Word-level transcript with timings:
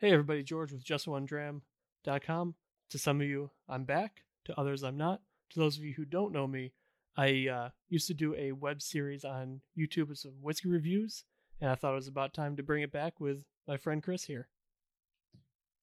Hey 0.00 0.12
everybody, 0.12 0.42
George 0.42 0.72
with 0.72 0.82
JustOneDram.com. 0.82 2.54
To 2.88 2.98
some 2.98 3.20
of 3.20 3.26
you, 3.26 3.50
I'm 3.68 3.84
back. 3.84 4.22
To 4.46 4.58
others, 4.58 4.82
I'm 4.82 4.96
not. 4.96 5.20
To 5.50 5.58
those 5.58 5.76
of 5.76 5.84
you 5.84 5.92
who 5.92 6.06
don't 6.06 6.32
know 6.32 6.46
me, 6.46 6.72
I 7.18 7.48
uh, 7.52 7.68
used 7.90 8.06
to 8.06 8.14
do 8.14 8.34
a 8.34 8.52
web 8.52 8.80
series 8.80 9.26
on 9.26 9.60
YouTube 9.78 10.08
with 10.08 10.16
some 10.16 10.36
whiskey 10.40 10.70
reviews, 10.70 11.24
and 11.60 11.70
I 11.70 11.74
thought 11.74 11.92
it 11.92 11.96
was 11.96 12.08
about 12.08 12.32
time 12.32 12.56
to 12.56 12.62
bring 12.62 12.82
it 12.82 12.90
back 12.90 13.20
with 13.20 13.44
my 13.68 13.76
friend 13.76 14.02
Chris 14.02 14.24
here. 14.24 14.48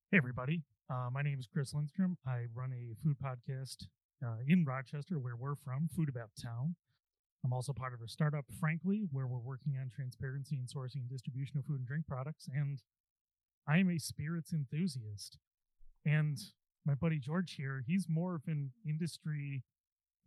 Hey 0.10 0.18
everybody, 0.18 0.64
uh, 0.90 1.10
my 1.12 1.22
name 1.22 1.38
is 1.40 1.46
Chris 1.46 1.76
Lindstrom. 1.76 2.18
I 2.26 2.46
run 2.56 2.74
a 2.74 2.96
food 3.04 3.18
podcast 3.24 3.86
uh, 4.26 4.38
in 4.48 4.66
Rochester, 4.66 5.20
where 5.20 5.36
we're 5.36 5.58
from, 5.64 5.90
Food 5.96 6.10
About 6.10 6.32
Town. 6.42 6.76
I'm 7.46 7.54
also 7.54 7.72
part 7.72 7.94
of 7.94 8.02
a 8.02 8.08
startup, 8.08 8.46
Frankly, 8.60 9.08
where 9.12 9.28
we're 9.28 9.38
working 9.38 9.78
on 9.80 9.92
transparency 9.96 10.56
and 10.56 10.68
sourcing 10.68 11.02
and 11.02 11.10
distribution 11.10 11.60
of 11.60 11.66
food 11.66 11.78
and 11.78 11.88
drink 11.88 12.08
products. 12.08 12.50
And 12.52 12.82
I 13.68 13.80
am 13.80 13.90
a 13.90 14.00
spirits 14.00 14.54
enthusiast. 14.54 15.38
And 16.06 16.38
my 16.86 16.94
buddy 16.94 17.20
George 17.20 17.56
here, 17.56 17.84
he's 17.86 18.08
more 18.08 18.36
of 18.36 18.42
an 18.48 18.72
industry 18.88 19.64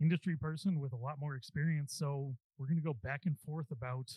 industry 0.01 0.35
person 0.35 0.81
with 0.81 0.93
a 0.93 0.97
lot 0.97 1.21
more 1.21 1.35
experience. 1.35 1.95
So 1.95 2.35
we're 2.59 2.67
going 2.67 2.79
to 2.79 2.85
go 2.85 2.97
back 3.03 3.23
and 3.27 3.39
forth 3.39 3.71
about 3.71 4.11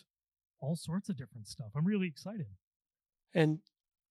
all 0.60 0.76
sorts 0.76 1.08
of 1.08 1.16
different 1.16 1.46
stuff. 1.46 1.68
I'm 1.76 1.84
really 1.84 2.06
excited. 2.06 2.46
And 3.34 3.58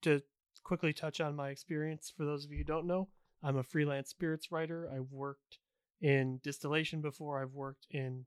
to 0.04 0.22
quickly 0.64 0.94
touch 0.94 1.20
on 1.20 1.36
my 1.36 1.50
experience, 1.50 2.14
for 2.16 2.26
those 2.26 2.46
of 2.46 2.52
you 2.52 2.60
who 2.60 2.64
don't 2.64 2.86
know, 2.86 3.10
I'm 3.42 3.58
a 3.58 3.64
freelance 3.64 4.10
spirits 4.10 4.52
writer. 4.52 4.90
I've 4.94 5.12
worked 5.12 5.58
in 6.00 6.40
distillation 6.44 7.02
before, 7.02 7.42
I've 7.42 7.54
worked 7.54 7.88
in 7.90 8.26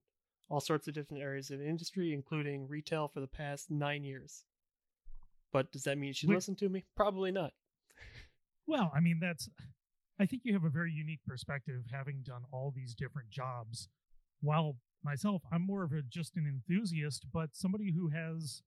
all 0.48 0.60
sorts 0.60 0.88
of 0.88 0.94
different 0.94 1.22
areas 1.22 1.50
of 1.50 1.60
industry, 1.60 2.12
including 2.12 2.68
retail 2.68 3.08
for 3.08 3.20
the 3.20 3.26
past 3.26 3.70
nine 3.70 4.04
years. 4.04 4.44
But 5.56 5.72
does 5.72 5.84
that 5.84 5.96
mean 5.96 6.12
Wait. 6.22 6.34
listen 6.34 6.54
to 6.56 6.68
me? 6.68 6.84
Probably 6.94 7.32
not. 7.32 7.52
Well, 8.66 8.92
I 8.94 9.00
mean, 9.00 9.20
that's, 9.22 9.48
I 10.20 10.26
think 10.26 10.42
you 10.44 10.52
have 10.52 10.64
a 10.64 10.68
very 10.68 10.92
unique 10.92 11.20
perspective 11.26 11.84
having 11.90 12.20
done 12.22 12.42
all 12.52 12.74
these 12.76 12.94
different 12.94 13.30
jobs. 13.30 13.88
While 14.42 14.76
myself, 15.02 15.40
I'm 15.50 15.62
more 15.62 15.82
of 15.82 15.92
a 15.92 16.02
just 16.02 16.36
an 16.36 16.46
enthusiast, 16.46 17.24
but 17.32 17.56
somebody 17.56 17.94
who 17.96 18.10
has, 18.10 18.60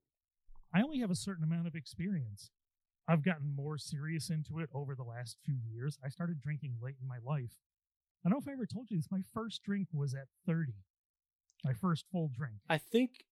I 0.73 0.81
only 0.81 0.97
have 0.97 1.11
a 1.11 1.16
certain 1.16 1.44
amount 1.44 1.67
of 1.67 1.75
experience. 1.75 2.49
I've 3.08 3.23
gotten 3.23 3.55
more 3.55 3.77
serious 3.77 4.31
into 4.31 4.58
it 4.58 4.69
over 4.73 4.95
the 4.95 5.03
last 5.03 5.38
few 5.45 5.58
years. 5.71 5.99
I 6.03 6.09
started 6.09 6.42
drinking 6.42 6.77
late 6.81 6.95
in 6.99 7.08
my 7.08 7.19
life. 7.23 7.53
I 8.25 8.30
don't 8.30 8.39
know 8.39 8.42
if 8.42 8.47
I 8.47 8.53
ever 8.53 8.66
told 8.66 8.89
you 8.89 8.97
this. 8.97 9.11
My 9.11 9.21
first 9.31 9.61
drink 9.61 9.89
was 9.94 10.16
at 10.16 10.25
30, 10.47 10.73
my 11.64 11.73
first 11.73 12.05
full 12.11 12.31
drink. 12.36 12.55
I 12.67 12.80
think 12.80 13.25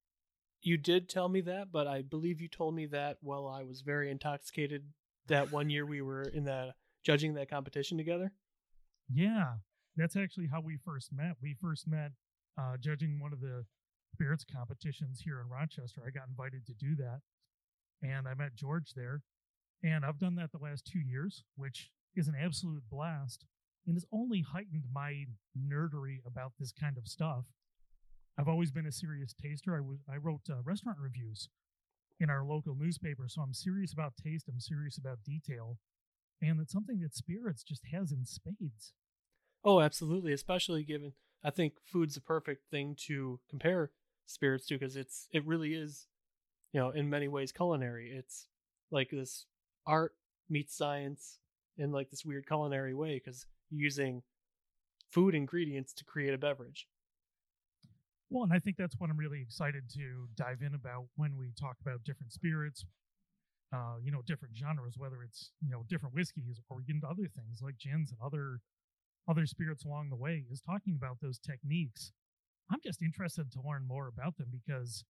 you 0.62 0.78
did 0.78 1.10
tell 1.10 1.30
me 1.30 1.42
that, 1.42 1.72
but 1.72 1.88
I 1.88 2.02
believe 2.02 2.42
you 2.42 2.48
told 2.48 2.76
me 2.76 2.86
that 2.88 3.18
while 3.22 3.48
I 3.48 3.64
was 3.64 3.82
very 3.82 4.10
intoxicated 4.10 4.84
that 5.28 5.52
one 5.52 5.70
year 5.70 5.86
we 5.86 6.02
were 6.02 6.24
in 6.24 6.46
the 6.46 6.74
judging 7.04 7.34
that 7.36 7.50
competition 7.50 7.98
together. 7.98 8.32
Yeah, 9.14 9.56
that's 9.96 10.16
actually 10.16 10.48
how 10.48 10.62
we 10.62 10.78
first 10.84 11.12
met. 11.14 11.36
We 11.42 11.56
first 11.62 11.88
met 11.88 12.12
uh, 12.60 12.78
judging 12.80 13.20
one 13.20 13.34
of 13.34 13.40
the 13.40 13.66
spirits 14.14 14.46
competitions 14.52 15.22
here 15.24 15.40
in 15.42 15.50
Rochester. 15.50 16.02
I 16.06 16.12
got 16.12 16.28
invited 16.28 16.66
to 16.68 16.74
do 16.74 16.96
that, 16.96 17.20
and 18.02 18.28
I 18.28 18.34
met 18.34 18.56
George 18.56 18.94
there. 18.96 19.22
And 19.84 20.04
I've 20.04 20.20
done 20.20 20.36
that 20.36 20.52
the 20.52 20.64
last 20.64 20.86
two 20.86 21.00
years, 21.00 21.44
which 21.56 21.92
is 22.16 22.28
an 22.28 22.36
absolute 22.40 22.84
blast, 22.90 23.46
and 23.86 23.96
has 23.96 24.06
only 24.12 24.42
heightened 24.42 24.86
my 24.92 25.26
nerdery 25.58 26.18
about 26.26 26.54
this 26.60 26.72
kind 26.72 26.98
of 26.98 27.08
stuff. 27.08 27.46
I've 28.38 28.48
always 28.48 28.72
been 28.72 28.86
a 28.86 28.92
serious 28.92 29.34
taster. 29.34 29.76
I 29.76 29.82
was 29.82 30.00
I 30.12 30.18
wrote 30.18 30.42
uh, 30.50 30.62
restaurant 30.64 31.00
reviews 31.02 31.50
in 32.20 32.30
our 32.30 32.44
local 32.44 32.76
newspaper, 32.76 33.26
so 33.28 33.42
I'm 33.42 33.54
serious 33.54 33.94
about 33.94 34.14
taste. 34.24 34.48
I'm 34.48 34.60
serious 34.60 34.98
about 34.98 35.24
detail, 35.24 35.78
and 36.42 36.60
it's 36.60 36.74
something 36.74 37.00
that 37.02 37.16
spirits 37.16 37.64
just 37.64 37.84
has 37.92 38.12
in 38.12 38.26
spades. 38.26 38.94
Oh, 39.64 39.82
absolutely. 39.82 40.34
Especially 40.34 40.84
given, 40.84 41.14
I 41.44 41.50
think 41.50 41.74
food's 41.86 42.16
the 42.16 42.22
perfect 42.22 42.70
thing 42.70 42.96
to 43.08 43.40
compare 43.50 43.92
spirits 44.26 44.68
to 44.68 44.76
because 44.76 44.96
it's 44.96 45.28
it 45.32 45.46
really 45.46 45.74
is, 45.74 46.08
you 46.74 46.80
know, 46.80 46.92
in 46.92 47.10
many 47.10 47.28
ways 47.28 47.52
culinary. 47.52 48.12
It's 48.16 48.48
like 48.92 49.10
this 49.10 49.46
art 49.86 50.14
meets 50.50 50.76
science 50.76 51.40
in 51.78 51.92
like 51.92 52.10
this 52.10 52.26
weird 52.26 52.48
culinary 52.48 52.94
way 52.94 53.16
because 53.16 53.46
using 53.70 54.22
food 55.10 55.34
ingredients 55.34 55.94
to 55.94 56.04
create 56.04 56.34
a 56.34 56.38
beverage. 56.38 56.88
Well, 58.30 58.44
and 58.44 58.54
I 58.54 58.60
think 58.60 58.76
that's 58.78 58.96
what 59.00 59.10
I'm 59.10 59.18
really 59.18 59.42
excited 59.42 59.90
to 59.96 60.28
dive 60.36 60.62
in 60.62 60.74
about 60.76 61.06
when 61.16 61.38
we 61.38 61.54
talk 61.60 61.78
about 61.82 62.04
different 62.04 62.34
spirits, 62.34 62.86
uh, 63.74 63.96
you 64.04 64.12
know, 64.12 64.22
different 64.26 64.56
genres, 64.58 64.96
whether 64.98 65.24
it's 65.24 65.52
you 65.62 65.70
know 65.70 65.84
different 65.88 66.16
whiskeys 66.16 66.60
or 66.70 66.78
we 66.78 66.84
get 66.84 66.96
into 66.96 67.08
other 67.08 67.28
things 67.36 67.62
like 67.62 67.78
gins 67.78 68.12
and 68.12 68.20
other 68.24 68.60
other 69.30 69.46
spirits 69.46 69.86
along 69.86 70.10
the 70.10 70.16
way. 70.16 70.46
Is 70.52 70.62
talking 70.62 70.96
about 70.96 71.18
those 71.22 71.40
techniques. 71.40 72.12
I'm 72.72 72.80
just 72.84 73.02
interested 73.02 73.52
to 73.54 73.62
learn 73.66 73.88
more 73.88 74.08
about 74.08 74.38
them 74.38 74.48
because 74.52 75.06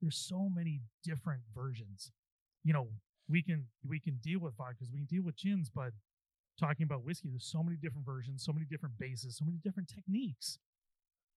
there's 0.00 0.18
so 0.18 0.48
many 0.52 0.82
different 1.04 1.42
versions. 1.54 2.12
You 2.64 2.72
know, 2.74 2.88
we 3.28 3.42
can 3.42 3.66
we 3.86 4.00
can 4.00 4.18
deal 4.22 4.40
with 4.40 4.56
vodkas, 4.56 4.92
we 4.92 5.00
can 5.00 5.06
deal 5.06 5.24
with 5.24 5.36
gins, 5.36 5.70
but 5.74 5.92
talking 6.58 6.84
about 6.84 7.04
whiskey, 7.04 7.28
there's 7.30 7.50
so 7.50 7.62
many 7.62 7.76
different 7.76 8.06
versions, 8.06 8.44
so 8.44 8.52
many 8.52 8.66
different 8.66 8.98
bases, 8.98 9.36
so 9.38 9.44
many 9.44 9.58
different 9.62 9.88
techniques. 9.88 10.58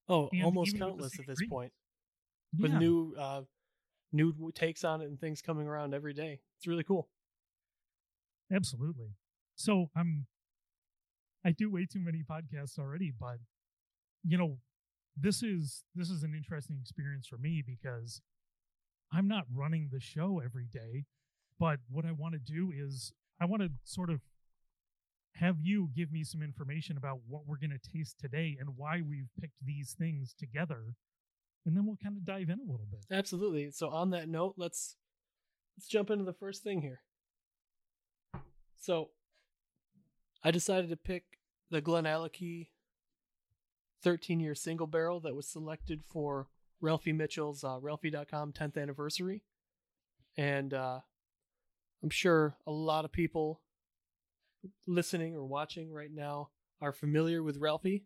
Oh, 0.08 0.30
And 0.32 0.44
almost 0.44 0.76
even 0.76 0.80
with 0.80 0.88
the 0.88 0.92
countless 0.92 1.20
at 1.20 1.28
this 1.28 1.42
point 1.50 1.74
with 2.60 2.72
Yeah. 2.72 2.80
new 2.80 3.14
uh 3.18 3.42
new 4.12 4.52
takes 4.54 4.84
on 4.84 5.02
it 5.02 5.06
and 5.06 5.20
things 5.20 5.42
coming 5.42 5.68
around 5.68 5.94
every 5.94 6.14
day. 6.14 6.40
It's 6.58 6.68
really 6.68 6.84
cool. 6.84 7.10
Absolutely. 8.52 9.16
So 9.56 9.90
I'm 9.96 10.28
I 11.44 11.52
do 11.52 11.70
way 11.72 11.86
too 11.86 12.00
many 12.00 12.24
podcasts 12.24 12.80
already, 12.80 13.12
but 13.18 13.38
you 14.24 14.38
know, 14.38 14.58
this 15.16 15.44
is 15.44 15.84
this 15.96 16.10
is 16.10 16.24
an 16.24 16.34
interesting 16.36 16.78
experience 16.82 17.28
for 17.28 17.38
me 17.38 17.64
because 17.66 18.22
I'm 19.12 19.28
not 19.28 19.46
running 19.54 19.90
the 19.92 20.00
show 20.00 20.42
every 20.44 20.66
day, 20.66 21.06
but 21.60 21.80
what 21.90 22.06
I 22.06 22.12
want 22.12 22.34
to 22.34 22.40
do 22.40 22.72
is 22.76 23.12
I 23.40 23.46
want 23.46 23.62
to 23.62 23.70
sort 23.84 24.10
of 24.10 24.22
have 25.36 25.58
you 25.62 25.90
give 25.94 26.12
me 26.12 26.24
some 26.24 26.42
information 26.42 26.98
about 26.98 27.20
what 27.28 27.46
we're 27.46 27.58
going 27.58 27.78
to 27.78 27.92
taste 27.92 28.20
today 28.20 28.58
and 28.60 28.78
why 28.78 29.02
we've 29.08 29.30
picked 29.40 29.66
these 29.66 29.94
things 29.98 30.34
together. 30.38 30.96
And 31.66 31.76
then 31.76 31.86
we'll 31.86 31.98
kind 32.02 32.16
of 32.16 32.24
dive 32.24 32.50
in 32.50 32.60
a 32.60 32.72
little 32.72 32.88
bit. 32.90 33.06
Absolutely. 33.12 33.72
So 33.72 33.90
on 33.90 34.12
that 34.12 34.30
note, 34.30 34.54
let's 34.56 34.96
let's 35.76 35.88
jump 35.88 36.10
into 36.10 36.24
the 36.24 36.34
first 36.34 36.64
thing 36.64 36.82
here. 36.82 37.02
So 38.80 39.10
I 40.44 40.52
decided 40.52 40.90
to 40.92 40.96
pick 40.96 41.24
the 41.70 41.82
Glenallachie 41.82 42.68
13 44.04 44.40
year 44.40 44.56
single 44.56 44.88
barrel 44.88 45.20
that 45.22 45.36
was 45.36 45.48
selected 45.48 46.04
for 46.08 46.48
Ralfy 46.82 47.14
Mitchell's 47.14 47.64
uh, 47.64 47.80
Ralfy.com 47.80 48.54
10th 48.54 48.82
anniversary. 48.82 49.44
And 50.38 50.74
uh, 50.74 51.00
I'm 52.04 52.10
sure 52.10 52.56
a 52.68 52.72
lot 52.72 53.06
of 53.06 53.12
people 53.12 53.62
listening 54.88 55.36
or 55.36 55.46
watching 55.46 55.92
right 55.92 56.12
now 56.14 56.50
are 56.82 56.94
familiar 56.94 57.44
with 57.44 57.60
Ralfy. 57.60 58.04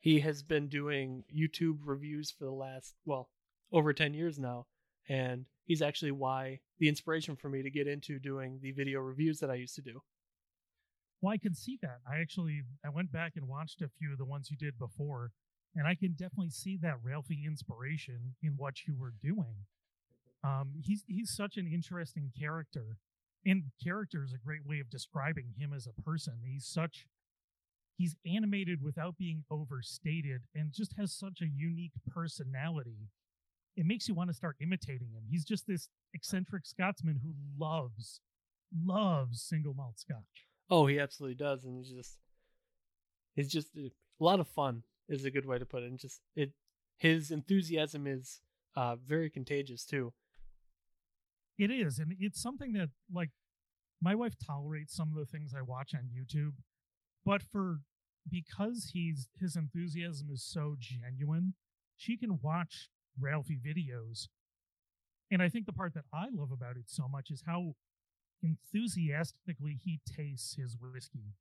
He 0.00 0.20
has 0.20 0.42
been 0.42 0.68
doing 0.68 1.24
YouTube 1.34 1.78
reviews 1.84 2.30
for 2.30 2.44
the 2.44 2.52
last, 2.52 2.94
well, 3.04 3.30
over 3.72 3.92
10 3.92 4.14
years 4.14 4.38
now. 4.38 4.66
And 5.08 5.46
he's 5.64 5.82
actually 5.82 6.12
why 6.12 6.60
the 6.78 6.88
inspiration 6.88 7.36
for 7.36 7.48
me 7.48 7.62
to 7.62 7.70
get 7.70 7.86
into 7.86 8.18
doing 8.18 8.58
the 8.62 8.72
video 8.72 9.00
reviews 9.00 9.40
that 9.40 9.50
I 9.50 9.54
used 9.54 9.74
to 9.76 9.82
do. 9.82 10.02
Well, 11.20 11.32
I 11.32 11.38
can 11.38 11.54
see 11.54 11.78
that. 11.82 11.98
I 12.06 12.18
actually 12.20 12.62
I 12.84 12.88
went 12.88 13.12
back 13.12 13.34
and 13.36 13.48
watched 13.48 13.80
a 13.80 13.88
few 13.88 14.12
of 14.12 14.18
the 14.18 14.24
ones 14.24 14.50
you 14.50 14.56
did 14.56 14.76
before, 14.76 15.30
and 15.76 15.86
I 15.86 15.94
can 15.94 16.12
definitely 16.12 16.50
see 16.50 16.76
that 16.82 17.02
Ralfy 17.06 17.46
inspiration 17.46 18.34
in 18.42 18.54
what 18.56 18.86
you 18.86 18.96
were 18.98 19.14
doing. 19.22 19.66
Um, 20.42 20.72
he's 20.82 21.04
he's 21.06 21.30
such 21.30 21.56
an 21.56 21.70
interesting 21.72 22.32
character, 22.36 22.98
and 23.44 23.64
character 23.82 24.22
is 24.22 24.32
a 24.32 24.38
great 24.38 24.66
way 24.66 24.80
of 24.80 24.90
describing 24.90 25.54
him 25.58 25.72
as 25.72 25.86
a 25.86 26.02
person. 26.02 26.34
He's 26.44 26.66
such 26.66 27.06
he's 27.96 28.16
animated 28.26 28.82
without 28.82 29.16
being 29.16 29.44
overstated, 29.50 30.42
and 30.54 30.72
just 30.72 30.94
has 30.98 31.12
such 31.12 31.40
a 31.40 31.46
unique 31.46 31.92
personality. 32.08 33.08
It 33.76 33.86
makes 33.86 34.08
you 34.08 34.14
want 34.14 34.28
to 34.28 34.34
start 34.34 34.56
imitating 34.60 35.12
him. 35.12 35.24
He's 35.30 35.44
just 35.44 35.66
this 35.66 35.88
eccentric 36.12 36.66
Scotsman 36.66 37.20
who 37.22 37.34
loves 37.58 38.20
loves 38.84 39.42
single 39.42 39.74
malt 39.74 39.98
Scotch. 39.98 40.46
Oh, 40.70 40.86
he 40.86 40.98
absolutely 40.98 41.34
does, 41.34 41.64
and 41.64 41.76
he's 41.76 41.90
just 41.90 42.18
he's 43.34 43.50
just 43.50 43.68
a 43.76 43.90
lot 44.20 44.40
of 44.40 44.48
fun 44.48 44.82
is 45.08 45.24
a 45.24 45.30
good 45.30 45.46
way 45.46 45.58
to 45.58 45.66
put 45.66 45.82
it. 45.82 45.86
And 45.86 45.98
just 45.98 46.20
it 46.36 46.52
his 46.98 47.30
enthusiasm 47.30 48.06
is 48.06 48.40
uh 48.76 48.96
very 48.96 49.30
contagious 49.30 49.84
too. 49.84 50.12
It 51.58 51.70
is, 51.70 51.98
and 51.98 52.14
it's 52.18 52.40
something 52.40 52.72
that 52.72 52.88
like 53.12 53.30
my 54.00 54.14
wife 54.14 54.34
tolerates 54.44 54.94
some 54.94 55.10
of 55.10 55.14
the 55.14 55.26
things 55.26 55.54
I 55.56 55.62
watch 55.62 55.94
on 55.94 56.08
YouTube, 56.12 56.54
but 57.24 57.42
for 57.42 57.80
because 58.28 58.90
he's 58.92 59.28
his 59.38 59.56
enthusiasm 59.56 60.28
is 60.32 60.42
so 60.42 60.76
genuine, 60.78 61.54
she 61.96 62.16
can 62.16 62.40
watch 62.40 62.88
Ralfy 63.20 63.60
videos. 63.60 64.28
And 65.30 65.42
I 65.42 65.48
think 65.48 65.66
the 65.66 65.72
part 65.72 65.94
that 65.94 66.04
I 66.12 66.26
love 66.32 66.50
about 66.52 66.76
it 66.76 66.84
so 66.88 67.08
much 67.08 67.30
is 67.30 67.42
how 67.46 67.74
enthusiastically 68.42 69.78
he 69.82 70.00
tastes 70.06 70.56
his 70.56 70.76
whiskey 70.80 71.34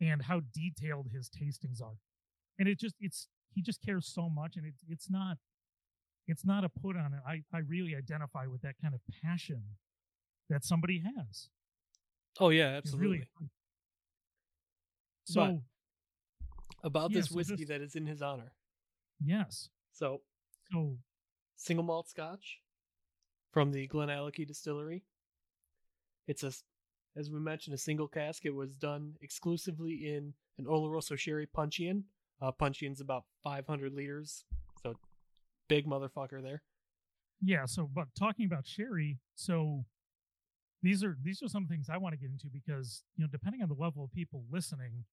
and 0.00 0.22
how 0.22 0.40
detailed 0.52 1.08
his 1.12 1.28
tastings 1.28 1.82
are. 1.82 1.98
And 2.58 2.68
it 2.68 2.78
just 2.78 2.94
it's 3.00 3.28
he 3.52 3.62
just 3.62 3.82
cares 3.82 4.06
so 4.06 4.28
much 4.28 4.56
and 4.56 4.66
it, 4.66 4.74
it's 4.88 5.10
not 5.10 5.38
it's 6.26 6.44
not 6.44 6.64
a 6.64 6.68
put 6.68 6.96
on 6.96 7.12
it. 7.14 7.20
I, 7.26 7.42
I 7.52 7.60
really 7.60 7.94
identify 7.94 8.46
with 8.46 8.62
that 8.62 8.76
kind 8.80 8.94
of 8.94 9.00
passion 9.22 9.62
that 10.48 10.64
somebody 10.64 11.02
has. 11.16 11.48
Oh 12.40 12.50
yeah, 12.50 12.68
absolutely. 12.68 13.08
really 13.08 13.28
so 15.24 15.60
About 16.82 17.10
Yeah, 17.10 17.18
this 17.20 17.28
so 17.28 17.36
whiskey 17.36 17.64
that 17.66 17.80
is 17.80 17.94
in 17.94 18.06
his 18.06 18.20
honor. 18.22 18.52
yes. 19.24 19.68
So 19.92 20.20
So 20.72 20.98
single 21.56 21.84
malt 21.84 22.08
scotch 22.08 22.60
from 23.52 23.72
the 23.72 23.86
Glenallachie 23.88 24.46
distillery. 24.46 25.04
It's 26.26 26.42
a 26.42 26.52
as 27.16 27.30
we 27.30 27.38
mentioned, 27.38 27.74
a 27.74 27.78
single 27.78 28.08
cask. 28.08 28.44
It 28.44 28.54
was 28.54 28.76
done 28.76 29.14
exclusively 29.20 30.12
in 30.14 30.34
an 30.58 30.64
Oloroso 30.66 31.16
sherry 31.16 31.46
puncheon. 31.46 32.04
Uh, 32.42 32.50
puncheon's 32.50 33.00
about 33.00 33.24
500 33.44 33.92
liters, 33.94 34.44
big 35.68 35.86
motherfucker 35.86 36.42
there. 36.42 36.62
yeah, 37.42 37.64
so 37.66 37.88
but 37.92 38.08
talking 38.18 38.46
about 38.46 38.66
sherry, 38.66 39.18
so 39.34 39.84
these 40.82 41.02
are 41.02 41.16
these 41.22 41.42
are 41.42 41.48
some 41.48 41.66
things 41.66 41.88
I 41.90 41.96
want 41.96 42.12
to 42.14 42.18
get 42.18 42.30
into 42.30 42.48
because 42.52 43.04
you 43.16 43.24
know 43.24 43.28
depending 43.30 43.62
on 43.62 43.68
the 43.68 43.74
level 43.74 44.04
of 44.04 44.12
people 44.12 44.44
listening, 44.50 45.04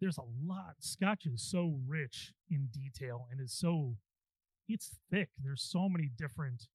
there's 0.00 0.18
a 0.18 0.22
lot. 0.22 0.76
Scotch 0.80 1.26
is 1.26 1.42
so 1.42 1.78
rich 1.86 2.32
in 2.50 2.68
detail 2.72 3.26
and 3.30 3.40
is 3.40 3.52
so 3.52 3.96
it's 4.68 4.96
thick. 5.10 5.28
There's 5.42 5.62
so 5.62 5.88
many 5.88 6.10
different 6.16 6.66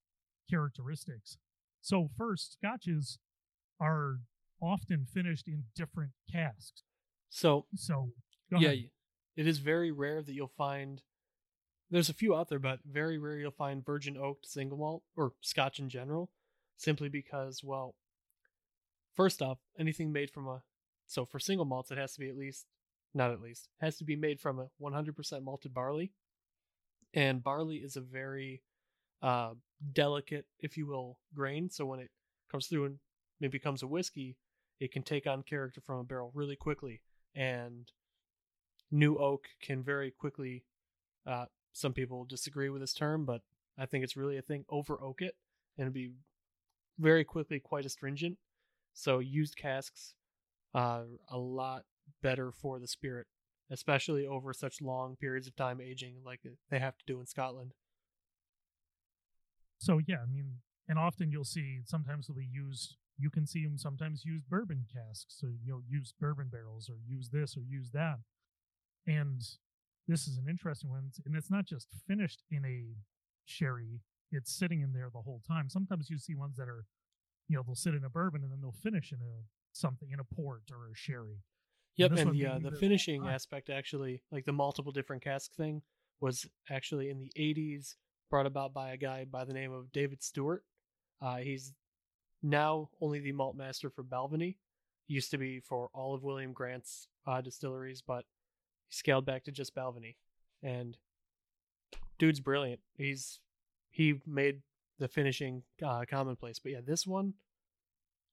characteristics. 0.50 1.38
So 1.80 2.08
first, 2.16 2.52
scotches 2.54 3.18
are 3.80 4.18
often 4.62 5.06
finished 5.12 5.48
in 5.48 5.64
different 5.74 6.12
casks. 6.30 6.82
So 7.30 7.66
So 7.74 8.10
yeah, 8.50 8.68
ahead. 8.68 8.90
it 9.36 9.46
is 9.46 9.58
very 9.58 9.90
rare 9.90 10.22
that 10.22 10.32
you'll 10.32 10.52
find. 10.56 11.02
There's 11.90 12.08
a 12.08 12.14
few 12.14 12.34
out 12.34 12.48
there, 12.48 12.58
but 12.58 12.80
very 12.84 13.16
rare 13.18 13.38
you'll 13.38 13.52
find 13.52 13.84
virgin 13.84 14.16
oaked 14.16 14.46
single 14.46 14.78
malt 14.78 15.02
or 15.16 15.32
Scotch 15.40 15.78
in 15.78 15.88
general, 15.88 16.30
simply 16.76 17.08
because, 17.08 17.62
well, 17.62 17.94
first 19.14 19.40
off, 19.40 19.58
anything 19.78 20.12
made 20.12 20.30
from 20.30 20.48
a 20.48 20.62
so 21.06 21.24
for 21.24 21.38
single 21.38 21.64
malts, 21.64 21.92
it 21.92 21.98
has 21.98 22.14
to 22.14 22.20
be 22.20 22.28
at 22.28 22.36
least 22.36 22.66
not 23.14 23.30
at 23.30 23.40
least 23.40 23.68
has 23.80 23.96
to 23.96 24.04
be 24.04 24.16
made 24.16 24.40
from 24.40 24.58
a 24.58 24.68
100% 24.82 25.42
malted 25.42 25.72
barley, 25.72 26.12
and 27.14 27.42
barley 27.42 27.76
is 27.76 27.96
a 27.96 28.00
very 28.00 28.62
uh, 29.22 29.54
delicate, 29.92 30.46
if 30.60 30.76
you 30.76 30.86
will, 30.86 31.18
grain. 31.34 31.70
So 31.70 31.86
when 31.86 32.00
it 32.00 32.10
comes 32.50 32.66
through 32.66 32.86
and 32.86 32.98
it 33.40 33.52
becomes 33.52 33.82
a 33.82 33.86
whiskey, 33.86 34.36
it 34.80 34.92
can 34.92 35.02
take 35.02 35.26
on 35.26 35.42
character 35.44 35.80
from 35.80 36.00
a 36.00 36.04
barrel 36.04 36.32
really 36.34 36.56
quickly, 36.56 37.00
and 37.34 37.90
new 38.90 39.16
oak 39.16 39.46
can 39.62 39.82
very 39.82 40.10
quickly 40.10 40.64
uh, 41.26 41.46
some 41.76 41.92
people 41.92 42.24
disagree 42.24 42.68
with 42.68 42.80
this 42.80 42.94
term 42.94 43.24
but 43.24 43.42
i 43.78 43.86
think 43.86 44.04
it's 44.04 44.16
really 44.16 44.36
a 44.36 44.42
thing 44.42 44.64
over 44.68 45.00
oak 45.02 45.22
it 45.22 45.36
and 45.78 45.92
be 45.92 46.12
very 46.98 47.24
quickly 47.24 47.60
quite 47.60 47.84
astringent 47.84 48.38
so 48.94 49.18
used 49.18 49.56
casks 49.56 50.14
are 50.74 51.06
a 51.30 51.38
lot 51.38 51.84
better 52.22 52.50
for 52.50 52.78
the 52.78 52.88
spirit 52.88 53.26
especially 53.70 54.26
over 54.26 54.52
such 54.52 54.80
long 54.80 55.16
periods 55.16 55.46
of 55.46 55.56
time 55.56 55.80
aging 55.80 56.16
like 56.24 56.40
they 56.70 56.78
have 56.78 56.96
to 56.96 57.04
do 57.06 57.20
in 57.20 57.26
scotland 57.26 57.72
So 59.78 60.00
yeah, 60.06 60.16
I 60.22 60.26
mean, 60.26 60.60
and 60.88 60.98
often 60.98 61.30
you'll 61.30 61.44
see 61.44 61.80
sometimes 61.84 62.26
they'll 62.26 62.36
be 62.36 62.46
used. 62.50 62.96
You 63.18 63.30
can 63.30 63.46
see 63.46 63.64
them 63.64 63.78
sometimes 63.78 64.24
use 64.24 64.42
bourbon 64.48 64.86
casks, 64.92 65.36
so 65.38 65.48
you 65.64 65.72
know, 65.72 65.80
use 65.88 66.12
bourbon 66.18 66.48
barrels, 66.48 66.88
or 66.88 66.96
use 67.06 67.30
this, 67.30 67.56
or 67.56 67.60
use 67.60 67.90
that. 67.92 68.18
And 69.06 69.42
this 70.08 70.26
is 70.26 70.38
an 70.38 70.46
interesting 70.48 70.90
one, 70.90 71.10
and 71.24 71.36
it's 71.36 71.50
not 71.50 71.64
just 71.64 71.88
finished 72.06 72.42
in 72.50 72.64
a 72.64 72.96
sherry; 73.44 74.00
it's 74.30 74.52
sitting 74.52 74.80
in 74.80 74.92
there 74.92 75.10
the 75.12 75.22
whole 75.22 75.42
time. 75.46 75.68
Sometimes 75.68 76.10
you 76.10 76.18
see 76.18 76.34
ones 76.34 76.56
that 76.56 76.68
are, 76.68 76.84
you 77.48 77.56
know, 77.56 77.62
they'll 77.66 77.74
sit 77.74 77.94
in 77.94 78.04
a 78.04 78.10
bourbon 78.10 78.42
and 78.42 78.52
then 78.52 78.60
they'll 78.60 78.72
finish 78.82 79.12
in 79.12 79.18
a 79.18 79.44
something 79.72 80.10
in 80.10 80.20
a 80.20 80.24
port 80.24 80.62
or 80.70 80.88
a 80.90 80.94
sherry. 80.94 81.42
Yep, 81.96 82.10
this 82.10 82.20
and 82.20 82.32
the 82.32 82.46
uh, 82.46 82.58
the 82.58 82.72
finishing 82.72 83.26
aspect 83.26 83.70
actually, 83.70 84.22
like 84.30 84.44
the 84.44 84.52
multiple 84.52 84.92
different 84.92 85.22
cask 85.22 85.54
thing, 85.54 85.82
was 86.20 86.46
actually 86.70 87.10
in 87.10 87.18
the 87.18 87.32
'80s 87.38 87.94
brought 88.30 88.46
about 88.46 88.74
by 88.74 88.90
a 88.90 88.96
guy 88.96 89.24
by 89.24 89.44
the 89.44 89.54
name 89.54 89.72
of 89.72 89.92
David 89.92 90.22
Stewart. 90.22 90.62
Uh, 91.22 91.36
he's 91.36 91.72
now 92.42 92.90
only 93.00 93.20
the 93.20 93.32
malt 93.32 93.56
master 93.56 93.90
for 93.90 94.04
Balvenie. 94.04 94.56
Used 95.08 95.30
to 95.30 95.38
be 95.38 95.60
for 95.60 95.88
all 95.94 96.14
of 96.14 96.22
William 96.22 96.52
Grant's 96.52 97.08
uh, 97.26 97.40
distilleries, 97.40 98.02
but 98.06 98.24
scaled 98.88 99.26
back 99.26 99.44
to 99.44 99.52
just 99.52 99.74
Balvenie. 99.74 100.16
And 100.62 100.96
dude's 102.18 102.40
brilliant. 102.40 102.80
He's 102.96 103.40
he 103.90 104.20
made 104.26 104.62
the 104.98 105.08
finishing 105.08 105.62
uh, 105.84 106.04
commonplace. 106.08 106.58
But 106.58 106.72
yeah, 106.72 106.80
this 106.84 107.06
one, 107.06 107.34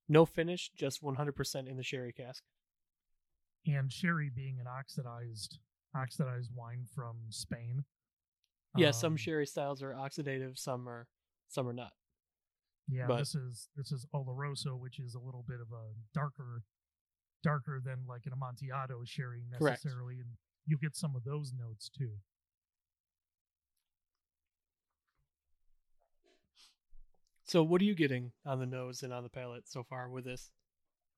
no 0.10 0.26
finish, 0.26 0.72
just 0.76 1.02
100% 1.02 1.68
in 1.68 1.78
the 1.78 1.84
sherry 1.84 2.14
cask. 2.14 2.44
And 3.66 3.92
sherry 3.92 4.30
being 4.34 4.60
an 4.60 4.68
oxidized 4.68 5.60
oxidized 5.96 6.52
wine 6.54 6.86
from 6.94 7.18
Spain. 7.30 7.86
Yeah, 8.76 8.92
some 8.92 9.14
Um, 9.14 9.18
sherry 9.18 9.46
styles 9.46 9.84
are 9.84 9.94
oxidative, 9.94 10.58
some 10.58 10.90
are 10.90 11.08
some 11.48 11.68
are 11.68 11.74
not. 11.74 11.94
Yeah, 12.88 13.06
But- 13.08 13.20
this 13.20 13.36
is 13.36 13.70
this 13.76 13.92
is 13.92 14.06
Oloroso, 14.14 14.78
which 14.78 15.00
is 15.00 15.14
a 15.16 15.20
little 15.20 15.44
bit 15.44 15.60
of 15.62 15.72
a 15.72 15.94
darker, 16.14 16.64
darker 17.44 17.80
than 17.84 18.06
like 18.08 18.26
an 18.26 18.34
Amontillado 18.34 19.02
sherry 19.06 19.44
Correct. 19.58 19.84
necessarily, 19.84 20.16
and 20.16 20.30
you 20.66 20.78
get 20.78 20.96
some 20.96 21.16
of 21.16 21.24
those 21.24 21.54
notes 21.58 21.90
too. 21.96 22.12
So 27.46 27.62
what 27.62 27.82
are 27.82 27.86
you 27.86 27.94
getting 27.94 28.32
on 28.46 28.60
the 28.60 28.66
nose 28.66 29.04
and 29.04 29.14
on 29.14 29.22
the 29.22 29.30
palate 29.30 29.68
so 29.68 29.84
far 29.84 30.10
with 30.10 30.26
this? 30.26 30.50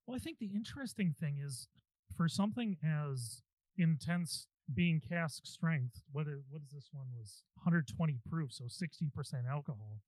Well, 0.05 0.15
I 0.15 0.19
think 0.19 0.39
the 0.39 0.51
interesting 0.53 1.15
thing 1.17 1.37
is 1.41 1.69
for 2.17 2.27
something 2.27 2.77
as 2.83 3.41
intense 3.77 4.47
being 4.73 4.99
cask 4.99 5.45
strength, 5.45 6.01
what 6.11 6.27
is, 6.27 6.43
what 6.49 6.61
is 6.63 6.71
this 6.71 6.89
one 6.91 7.07
was 7.17 7.43
120 7.63 8.19
proof, 8.29 8.51
so 8.51 8.65
60% 8.65 9.47
alcohol. 9.49 9.99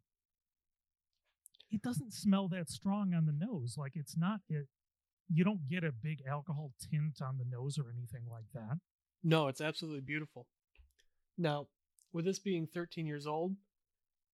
It 1.72 1.82
doesn't 1.82 2.14
smell 2.14 2.48
that 2.50 2.70
strong 2.70 3.14
on 3.14 3.26
the 3.26 3.34
nose. 3.34 3.76
Like 3.78 3.94
it's 3.96 4.18
not 4.18 4.42
it 4.50 4.68
you 5.30 5.44
don't 5.44 5.68
get 5.70 5.84
a 5.84 5.92
big 5.92 6.24
alcohol 6.30 6.72
tint 6.90 7.22
on 7.22 7.38
the 7.38 7.46
nose 7.46 7.78
or 7.78 7.86
anything 7.96 8.24
like 8.32 8.46
that. 8.54 8.78
No, 9.24 9.48
it's 9.48 9.62
absolutely 9.62 10.02
beautiful. 10.02 10.48
Now, 11.38 11.68
with 12.14 12.26
this 12.26 12.40
being 12.40 12.68
13 12.68 13.06
years 13.06 13.28
old, 13.28 13.56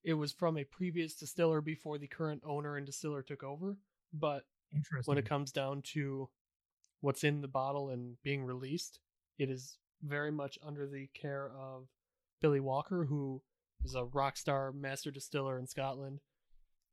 it 0.04 0.14
was 0.14 0.32
from 0.32 0.58
a 0.58 0.64
previous 0.64 1.16
distiller 1.16 1.62
before 1.62 1.98
the 1.98 2.08
current 2.08 2.44
owner 2.46 2.76
and 2.78 2.86
distiller 2.86 3.22
took 3.22 3.44
over, 3.44 3.78
but 4.14 4.44
Interesting. 4.74 5.10
when 5.10 5.18
it 5.18 5.28
comes 5.28 5.52
down 5.52 5.82
to 5.94 6.30
what's 7.02 7.24
in 7.24 7.42
the 7.42 7.48
bottle 7.48 7.90
and 7.90 8.22
being 8.24 8.44
released, 8.44 9.00
it 9.38 9.50
is 9.50 9.78
very 10.04 10.32
much 10.32 10.60
under 10.66 10.88
the 10.88 11.08
care 11.14 11.52
of 11.58 11.88
Billy 12.42 12.60
Walker, 12.60 13.06
who 13.06 13.42
is 13.84 13.96
a 13.96 14.06
rock 14.06 14.38
star 14.38 14.72
master 14.72 15.12
distiller 15.12 15.58
in 15.58 15.68
Scotland. 15.68 16.20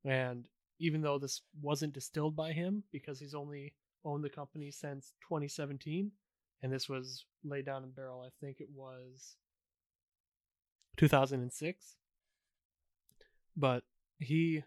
And 0.04 0.46
even 0.78 1.02
though 1.02 1.18
this 1.18 1.42
wasn't 1.60 1.92
distilled 1.92 2.34
by 2.36 2.52
him, 2.52 2.84
because 2.92 3.20
he's 3.20 3.34
only 3.34 3.74
owned 4.04 4.24
the 4.24 4.30
company 4.30 4.70
since 4.70 5.14
2017, 5.28 6.10
and 6.62 6.72
this 6.72 6.88
was 6.88 7.24
laid 7.44 7.66
down 7.66 7.84
in 7.84 7.90
barrel, 7.90 8.22
I 8.26 8.30
think 8.44 8.60
it 8.60 8.68
was 8.74 9.36
2006. 10.96 11.96
But 13.56 13.82
he 14.18 14.62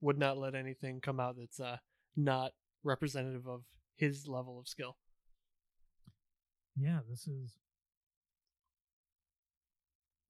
would 0.00 0.18
not 0.18 0.38
let 0.38 0.54
anything 0.54 1.00
come 1.00 1.18
out 1.20 1.36
that's 1.38 1.60
uh, 1.60 1.78
not 2.16 2.52
representative 2.84 3.46
of 3.46 3.62
his 3.96 4.28
level 4.28 4.58
of 4.58 4.68
skill. 4.68 4.96
yeah, 6.76 7.00
this 7.08 7.26
is. 7.26 7.56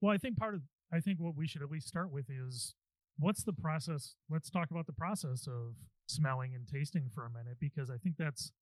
Well, 0.00 0.14
I 0.14 0.18
think 0.18 0.36
part 0.36 0.54
of 0.54 0.62
I 0.92 1.00
think 1.00 1.18
what 1.18 1.36
we 1.36 1.46
should 1.46 1.62
at 1.62 1.70
least 1.70 1.88
start 1.88 2.10
with 2.10 2.26
is 2.30 2.74
what's 3.18 3.42
the 3.42 3.52
process. 3.52 4.14
Let's 4.30 4.50
talk 4.50 4.70
about 4.70 4.86
the 4.86 4.92
process 4.92 5.46
of 5.46 5.74
smelling 6.06 6.54
and 6.54 6.66
tasting 6.66 7.10
for 7.14 7.26
a 7.26 7.30
minute 7.30 7.56
because 7.60 7.90
I 7.90 7.96
think 7.96 8.16
that's 8.18 8.52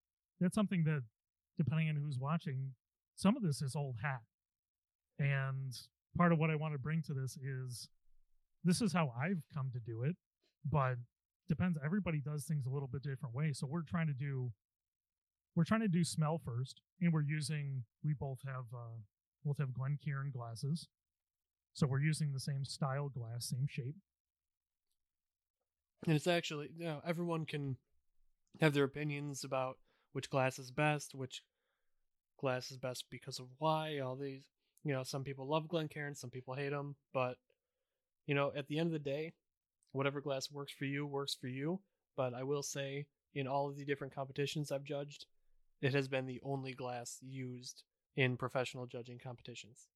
that's 0.41 0.55
something 0.55 0.85
that 0.85 1.03
depending 1.57 1.89
on 1.89 1.97
who's 1.97 2.19
watching, 2.19 2.73
some 3.17 3.37
of 3.37 3.43
this 3.43 3.63
is 3.63 3.77
old 3.77 3.97
hat, 4.03 4.23
and 5.19 5.73
part 6.17 6.33
of 6.33 6.39
what 6.39 6.51
I 6.51 6.57
want 6.57 6.75
to 6.75 6.79
bring 6.79 7.03
to 7.03 7.15
this 7.15 7.37
is 7.37 7.89
this 8.65 8.81
is 8.81 8.93
how 8.93 9.13
I've 9.21 9.43
come 9.55 9.71
to 9.73 9.81
do 9.81 10.03
it, 10.03 10.17
but 10.69 10.97
depends. 11.49 11.79
Everybody 11.85 12.21
does 12.21 12.45
things 12.45 12.67
a 12.67 12.71
little 12.71 12.89
bit 12.89 13.03
different 13.03 13.35
way, 13.35 13.53
so 13.53 13.67
we're 13.67 13.83
trying 13.83 14.07
to 14.09 14.15
do 14.15 14.53
we're 15.55 15.65
trying 15.65 15.83
to 15.83 15.89
do 15.89 16.03
smell 16.03 16.41
first, 16.45 16.81
and 17.01 17.13
we're 17.13 17.23
using 17.23 17.85
we 18.03 18.15
both 18.15 18.39
have 18.47 18.65
uh, 18.75 18.99
both 19.45 19.59
have 19.59 19.73
Glen 19.73 19.99
Glencairn 20.03 20.33
glasses, 20.33 20.89
so 21.75 21.87
we're 21.87 22.01
using 22.01 22.33
the 22.33 22.41
same 22.41 22.65
style 22.65 23.09
glass, 23.09 23.51
same 23.51 23.67
shape. 23.69 23.97
And 26.07 26.15
it's 26.15 26.27
actually, 26.27 26.71
you 26.77 26.85
know, 26.85 27.01
everyone 27.07 27.47
can 27.47 27.77
have 28.61 28.75
their 28.75 28.85
opinions 28.85 29.45
about 29.45 29.79
which 30.13 30.31
glass 30.31 30.59
is 30.59 30.71
best, 30.71 31.15
which 31.15 31.43
glass 32.39 32.71
is 32.71 32.77
best 32.77 33.05
because 33.11 33.39
of 33.39 33.47
why. 33.59 33.99
All 33.99 34.17
these, 34.17 34.43
you 34.85 34.93
know, 34.93 35.03
some 35.03 35.25
people 35.25 35.47
love 35.47 35.69
Glencairn, 35.69 36.15
some 36.15 36.31
people 36.31 36.55
hate 36.55 36.71
them, 36.71 36.97
but 37.13 37.37
you 38.27 38.35
know, 38.35 38.53
at 38.57 38.69
the 38.69 38.79
end 38.79 38.89
of 38.89 38.93
the 38.93 38.99
day, 38.99 39.33
whatever 39.93 40.21
glass 40.21 40.51
works 40.51 40.73
for 40.73 40.85
you 40.85 41.07
works 41.07 41.35
for 41.39 41.49
you. 41.49 41.81
But 42.17 42.35
I 42.35 42.43
will 42.43 42.63
say, 42.63 43.07
in 43.35 43.47
all 43.47 43.69
of 43.69 43.77
the 43.77 43.85
different 43.85 44.15
competitions 44.15 44.71
I've 44.71 44.85
judged, 44.85 45.27
it 45.83 45.95
has 45.95 46.09
been 46.09 46.27
the 46.27 46.41
only 46.45 46.73
glass 46.73 47.19
used 47.21 47.83
in 48.17 48.37
professional 48.37 48.87
judging 48.87 49.19
competitions. 49.19 49.89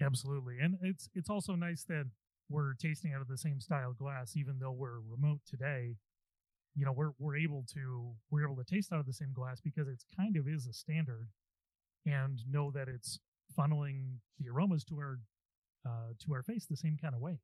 Absolutely, 0.00 0.58
and 0.60 0.76
it's 0.82 1.08
it's 1.14 1.30
also 1.30 1.54
nice 1.54 1.84
that 1.84 2.06
we're 2.48 2.74
tasting 2.74 3.12
out 3.14 3.20
of 3.20 3.28
the 3.28 3.38
same 3.38 3.60
style 3.60 3.92
glass, 3.92 4.36
even 4.36 4.58
though 4.58 4.72
we're 4.72 5.00
remote 5.00 5.40
today. 5.48 5.96
You 6.76 6.84
know, 6.84 6.92
we're 6.92 7.12
we're 7.18 7.36
able 7.36 7.64
to 7.74 8.14
we're 8.30 8.44
able 8.44 8.56
to 8.56 8.64
taste 8.64 8.92
out 8.92 9.00
of 9.00 9.06
the 9.06 9.12
same 9.12 9.32
glass 9.32 9.60
because 9.60 9.88
it's 9.88 10.04
kind 10.16 10.36
of 10.36 10.48
is 10.48 10.66
a 10.66 10.72
standard, 10.72 11.28
and 12.04 12.40
know 12.50 12.70
that 12.72 12.88
it's 12.88 13.18
funneling 13.58 14.16
the 14.38 14.48
aromas 14.50 14.84
to 14.84 14.96
our 14.98 15.18
uh, 15.86 16.12
to 16.26 16.32
our 16.34 16.42
face 16.42 16.66
the 16.66 16.76
same 16.76 16.98
kind 17.00 17.14
of 17.14 17.20
way. 17.20 17.38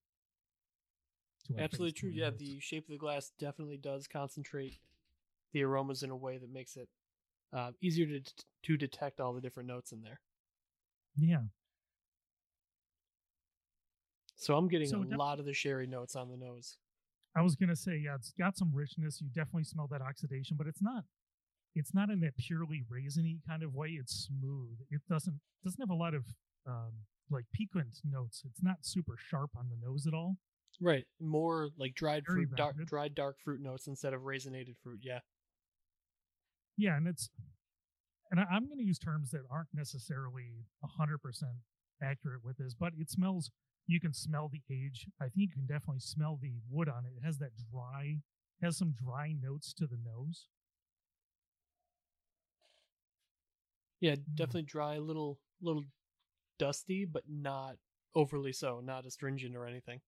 To 1.46 1.54
our 1.54 1.58
face, 1.58 1.64
Absolutely 1.64 1.92
true. 1.92 2.10
Yeah, 2.10 2.30
the 2.30 2.60
shape 2.60 2.84
of 2.84 2.90
the 2.92 2.98
glass 2.98 3.32
definitely 3.38 3.76
does 3.76 4.06
concentrate 4.08 4.78
the 5.52 5.62
aromas 5.62 6.02
in 6.02 6.10
a 6.10 6.16
way 6.16 6.38
that 6.38 6.50
makes 6.52 6.76
it 6.76 6.88
uh, 7.52 7.72
easier 7.80 8.06
to 8.06 8.32
to 8.62 8.76
detect 8.76 9.20
all 9.20 9.32
the 9.32 9.40
different 9.40 9.68
notes 9.68 9.92
in 9.92 10.02
there. 10.02 10.20
yeah. 11.16 11.42
So 14.40 14.56
I'm 14.56 14.68
getting 14.68 14.88
So 14.88 15.02
a 15.02 15.04
def- 15.04 15.18
lot 15.18 15.38
of 15.38 15.44
the 15.44 15.52
sherry 15.52 15.86
notes 15.86 16.16
on 16.16 16.30
the 16.30 16.36
nose. 16.36 16.78
I 17.36 17.42
was 17.42 17.54
gonna 17.56 17.76
say, 17.76 17.98
yeah, 17.98 18.14
it's 18.14 18.32
got 18.38 18.56
some 18.56 18.72
richness. 18.74 19.20
You 19.20 19.28
definitely 19.28 19.64
smell 19.64 19.86
that 19.88 20.00
oxidation, 20.00 20.56
but 20.56 20.66
it's 20.66 20.80
not 20.80 21.04
it's 21.74 21.92
not 21.94 22.08
in 22.10 22.20
that 22.20 22.36
purely 22.38 22.82
raisiny 22.90 23.38
kind 23.46 23.62
of 23.62 23.74
way. 23.74 23.90
It's 23.90 24.28
smooth. 24.28 24.78
It 24.90 25.02
doesn't 25.08 25.40
doesn't 25.62 25.80
have 25.80 25.90
a 25.90 25.94
lot 25.94 26.14
of 26.14 26.24
um 26.66 26.92
like 27.28 27.44
piquant 27.52 28.00
notes. 28.02 28.42
It's 28.46 28.62
not 28.62 28.78
super 28.80 29.16
sharp 29.18 29.50
on 29.56 29.68
the 29.68 29.76
nose 29.86 30.06
at 30.06 30.14
all. 30.14 30.36
Right, 30.80 31.06
more 31.20 31.68
like 31.76 31.94
dried 31.94 32.24
Very 32.26 32.46
fruit, 32.46 32.56
dark, 32.56 32.76
dried 32.86 33.14
dark 33.14 33.38
fruit 33.38 33.60
notes 33.60 33.86
instead 33.88 34.14
of 34.14 34.22
raisinated 34.22 34.76
fruit. 34.82 35.00
Yeah, 35.02 35.20
Yeah, 36.78 36.96
and 36.96 37.06
it's 37.06 37.28
and 38.30 38.40
I, 38.40 38.44
I'm 38.44 38.68
gonna 38.70 38.82
use 38.82 38.98
terms 38.98 39.32
that 39.32 39.42
aren't 39.50 39.68
necessarily 39.74 40.64
hundred 40.82 41.18
percent 41.18 41.52
accurate 42.02 42.42
with 42.42 42.56
this, 42.56 42.74
but 42.74 42.94
it 42.98 43.10
smells 43.10 43.50
you 43.86 44.00
can 44.00 44.12
smell 44.12 44.50
the 44.50 44.62
age. 44.72 45.06
I 45.20 45.24
think 45.24 45.36
you 45.36 45.48
can 45.48 45.66
definitely 45.66 46.00
smell 46.00 46.38
the 46.40 46.52
wood 46.68 46.88
on 46.88 47.04
it. 47.04 47.12
It 47.16 47.24
has 47.24 47.38
that 47.38 47.52
dry 47.72 48.18
has 48.62 48.76
some 48.76 48.92
dry 48.92 49.34
notes 49.40 49.72
to 49.72 49.86
the 49.86 49.96
nose. 50.04 50.46
yeah, 54.00 54.14
mm. 54.14 54.22
definitely 54.34 54.62
dry, 54.62 54.94
a 54.94 55.00
little 55.00 55.38
little 55.62 55.84
dusty, 56.58 57.04
but 57.04 57.22
not 57.28 57.76
overly 58.14 58.52
so, 58.52 58.80
not 58.82 59.06
astringent 59.06 59.54
or 59.54 59.66
anything. 59.66 60.00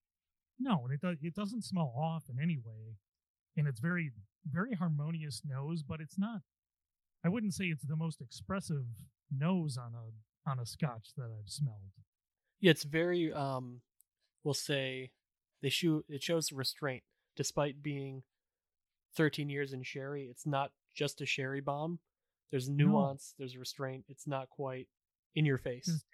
No, 0.59 0.83
and 0.85 0.93
it 0.93 1.01
does 1.01 1.17
it 1.23 1.35
doesn't 1.35 1.65
smell 1.65 1.93
off 1.97 2.25
in 2.29 2.43
any 2.43 2.57
way. 2.57 2.97
And 3.57 3.69
it's 3.69 3.81
very 3.81 4.11
very 4.51 4.75
harmonious 4.75 5.43
nose, 5.45 5.83
but 5.83 6.01
it's 6.01 6.19
not 6.19 6.41
I 7.25 7.29
wouldn't 7.29 7.55
say 7.55 7.67
it's 7.67 7.87
the 7.87 7.97
most 7.97 8.21
expressive 8.21 8.87
nose 9.31 9.77
on 9.77 9.93
a 9.95 10.51
on 10.51 10.59
a 10.59 10.67
scotch 10.67 11.11
that 11.17 11.31
I've 11.39 11.49
smelled. 11.49 11.93
Yeah, 12.63 12.71
it's 12.71 12.85
very 12.85 13.31
um 13.33 13.83
we'll 14.45 14.55
say 14.55 15.11
they 15.63 15.69
show 15.69 16.03
it 16.09 16.23
shows 16.23 16.53
restraint 16.53 17.03
despite 17.37 17.83
being 17.83 18.23
13 19.17 19.51
years 19.51 19.75
in 19.75 19.83
sherry. 19.83 20.29
It's 20.31 20.47
not 20.47 20.71
just 20.95 21.21
a 21.21 21.27
sherry 21.27 21.61
bomb. 21.61 21.99
There's 22.51 22.69
nuance, 22.69 23.35
there's 23.39 23.57
restraint. 23.57 24.05
It's 24.09 24.27
not 24.27 24.49
quite 24.49 24.89
in 25.35 25.45
your 25.45 25.59
face 25.59 26.05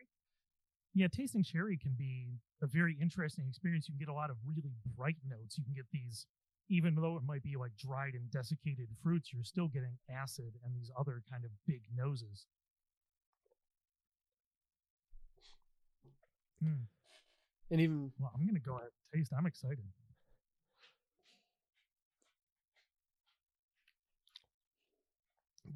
Yeah, 0.94 1.08
tasting 1.08 1.42
sherry 1.44 1.76
can 1.76 1.94
be 1.96 2.38
a 2.62 2.66
very 2.66 2.96
interesting 3.00 3.46
experience. 3.48 3.88
You 3.88 3.94
can 3.94 4.00
get 4.00 4.08
a 4.08 4.14
lot 4.14 4.30
of 4.30 4.36
really 4.44 4.72
bright 4.96 5.16
notes. 5.28 5.58
You 5.58 5.64
can 5.64 5.74
get 5.74 5.86
these 5.92 6.26
even 6.70 6.94
though 6.94 7.16
it 7.16 7.22
might 7.26 7.42
be 7.42 7.56
like 7.56 7.72
dried 7.76 8.14
and 8.14 8.30
desiccated 8.30 8.88
fruits, 9.02 9.32
you're 9.32 9.44
still 9.44 9.68
getting 9.68 9.96
acid 10.10 10.52
and 10.64 10.74
these 10.74 10.90
other 10.98 11.22
kind 11.30 11.44
of 11.44 11.50
big 11.66 11.80
noses. 11.94 12.46
Hmm. 16.62 16.82
And 17.70 17.80
even 17.80 18.12
Well, 18.18 18.30
I'm 18.34 18.46
gonna 18.46 18.58
go 18.60 18.76
ahead 18.76 18.90
and 19.12 19.20
taste. 19.20 19.32
I'm 19.36 19.46
excited. 19.46 19.84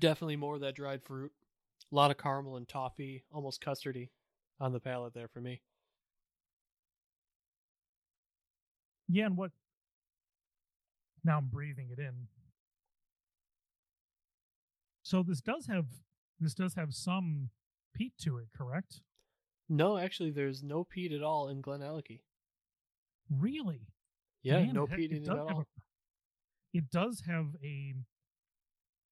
definitely 0.03 0.37
more 0.37 0.57
of 0.57 0.61
that 0.61 0.75
dried 0.75 1.03
fruit. 1.03 1.31
A 1.91 1.95
lot 1.95 2.11
of 2.11 2.19
caramel 2.19 2.57
and 2.57 2.69
toffee, 2.69 3.25
almost 3.33 3.63
custardy 3.63 4.09
on 4.61 4.73
the 4.73 4.81
palate 4.81 5.15
there 5.15 5.29
for 5.29 5.41
me. 5.41 5.63
Yeah, 9.09 9.27
and 9.27 9.37
what? 9.37 9.53
Now 11.25 11.39
I'm 11.39 11.47
breathing 11.47 11.91
it 11.93 12.01
in. 12.01 12.27
So 15.05 15.23
this 15.23 15.41
does 15.41 15.67
have 15.67 15.87
this 16.41 16.55
does 16.55 16.75
have 16.75 16.95
some 16.95 17.51
peat 17.95 18.15
to 18.23 18.39
it, 18.39 18.47
correct? 18.57 19.03
No, 19.73 19.97
actually, 19.97 20.31
there's 20.31 20.63
no 20.63 20.85
peat 20.85 21.13
at 21.13 21.23
all 21.23 21.49
in 21.49 21.63
Glenallachie. 21.63 22.21
Really? 23.31 23.89
Yeah, 24.43 24.59
Man, 24.59 24.75
no 24.75 24.85
it 24.85 24.91
peat 24.91 25.13
it 25.13 25.17
in 25.17 25.23
it 25.23 25.27
does 25.27 25.35
at 25.35 25.41
all. 25.41 25.61
a- 25.61 26.77
it 26.77 26.91
does 26.91 27.23
have 27.27 27.47
a. 27.65 27.95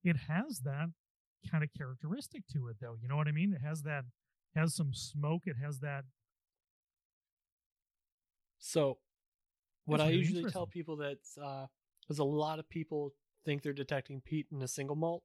It 0.05 0.17
has 0.29 0.61
that 0.65 0.91
kind 1.51 1.65
of 1.65 1.71
characteristic 1.77 2.47
to 2.53 2.69
it, 2.69 2.77
though. 2.79 2.95
You 3.01 3.09
know 3.09 3.17
what 3.17 3.27
I 3.27 3.33
mean? 3.33 3.55
It 3.55 3.63
has 3.63 3.85
that 3.85 4.05
has 4.55 4.75
some 4.75 4.93
smoke. 4.93 5.45
It 5.47 5.57
has 5.63 5.79
that. 5.79 6.05
So, 8.59 8.99
what 9.87 9.97
That's 9.97 10.09
I 10.09 10.11
really 10.11 10.21
usually 10.21 10.51
tell 10.51 10.67
people 10.67 10.97
that 10.97 11.21
uh, 11.43 11.69
is 12.11 12.19
a 12.19 12.25
lot 12.25 12.59
of 12.59 12.69
people 12.69 13.15
think 13.47 13.63
they're 13.63 13.73
detecting 13.73 14.21
peat 14.21 14.49
in 14.53 14.61
a 14.61 14.69
single 14.69 14.97
malt. 14.97 15.23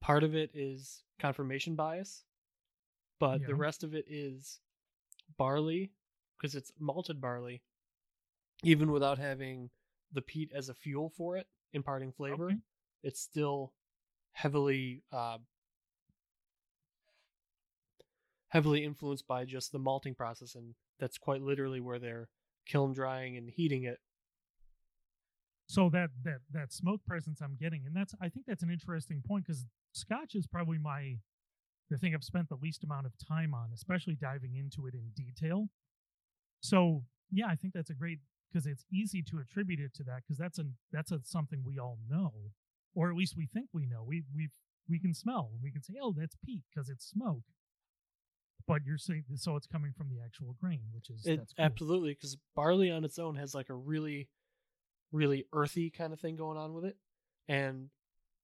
Part 0.00 0.22
of 0.22 0.36
it 0.36 0.52
is 0.54 1.02
confirmation 1.18 1.74
bias, 1.74 2.22
but 3.24 3.40
Yeah. 3.40 3.46
the 3.46 3.54
rest 3.54 3.82
of 3.82 3.94
it 3.94 4.04
is 4.06 4.60
barley 5.38 5.94
because 6.36 6.54
it's 6.54 6.70
malted 6.78 7.22
barley, 7.22 7.62
even 8.62 8.92
without 8.92 9.16
having 9.16 9.70
the 10.12 10.20
peat 10.20 10.52
as 10.52 10.68
a 10.68 10.74
fuel 10.74 11.08
for 11.08 11.34
it, 11.38 11.48
imparting 11.72 12.12
flavor. 12.12 12.48
Okay. 12.50 12.58
It's 13.02 13.18
still 13.18 13.72
heavily 14.32 15.04
uh, 15.10 15.38
heavily 18.48 18.84
influenced 18.84 19.26
by 19.26 19.46
just 19.46 19.72
the 19.72 19.78
malting 19.78 20.14
process, 20.14 20.54
and 20.54 20.74
that's 20.98 21.16
quite 21.16 21.40
literally 21.40 21.80
where 21.80 21.98
they're 21.98 22.28
kiln 22.66 22.92
drying 22.92 23.38
and 23.38 23.48
heating 23.48 23.84
it. 23.84 24.00
So 25.66 25.88
that 25.88 26.10
that 26.24 26.40
that 26.52 26.74
smoke 26.74 27.00
presence 27.06 27.40
I'm 27.40 27.56
getting, 27.56 27.86
and 27.86 27.96
that's 27.96 28.14
I 28.20 28.28
think 28.28 28.44
that's 28.44 28.62
an 28.62 28.70
interesting 28.70 29.22
point 29.26 29.46
because 29.46 29.64
Scotch 29.92 30.34
is 30.34 30.46
probably 30.46 30.76
my 30.76 31.20
the 31.90 31.98
thing 31.98 32.14
I've 32.14 32.24
spent 32.24 32.48
the 32.48 32.56
least 32.56 32.84
amount 32.84 33.06
of 33.06 33.12
time 33.26 33.54
on, 33.54 33.70
especially 33.74 34.14
diving 34.14 34.56
into 34.56 34.86
it 34.86 34.94
in 34.94 35.10
detail. 35.14 35.68
So 36.60 37.04
yeah, 37.30 37.46
I 37.48 37.56
think 37.56 37.74
that's 37.74 37.90
a 37.90 37.94
great 37.94 38.20
because 38.50 38.66
it's 38.66 38.84
easy 38.92 39.22
to 39.22 39.38
attribute 39.38 39.80
it 39.80 39.94
to 39.94 40.04
that 40.04 40.22
because 40.22 40.38
that's 40.38 40.58
a 40.58 40.64
that's 40.92 41.10
a 41.10 41.20
something 41.24 41.62
we 41.64 41.78
all 41.78 41.98
know, 42.08 42.32
or 42.94 43.10
at 43.10 43.16
least 43.16 43.36
we 43.36 43.46
think 43.46 43.68
we 43.72 43.86
know. 43.86 44.04
We 44.06 44.24
we 44.34 44.48
we 44.88 44.98
can 44.98 45.14
smell. 45.14 45.50
We 45.62 45.70
can 45.70 45.82
say, 45.82 45.94
oh, 46.00 46.14
that's 46.16 46.36
peat 46.44 46.62
because 46.72 46.88
it's 46.88 47.06
smoke. 47.06 47.42
But 48.66 48.82
you're 48.86 48.98
saying 48.98 49.24
so 49.34 49.56
it's 49.56 49.66
coming 49.66 49.92
from 49.96 50.08
the 50.08 50.22
actual 50.24 50.56
grain, 50.58 50.82
which 50.92 51.10
is 51.10 51.26
It, 51.26 51.36
cool. 51.36 51.46
Absolutely, 51.58 52.10
because 52.10 52.36
barley 52.54 52.90
on 52.90 53.04
its 53.04 53.18
own 53.18 53.36
has 53.36 53.54
like 53.54 53.68
a 53.68 53.74
really, 53.74 54.28
really 55.12 55.44
earthy 55.52 55.90
kind 55.90 56.12
of 56.12 56.20
thing 56.20 56.36
going 56.36 56.56
on 56.56 56.72
with 56.72 56.84
it, 56.86 56.96
and 57.46 57.90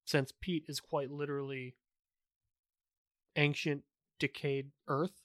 since 0.05 0.33
peat 0.41 0.65
is 0.69 0.81
quite 0.81 1.11
literally 1.11 1.77
ancient, 3.41 3.83
decayed 4.19 4.71
earth, 4.87 5.23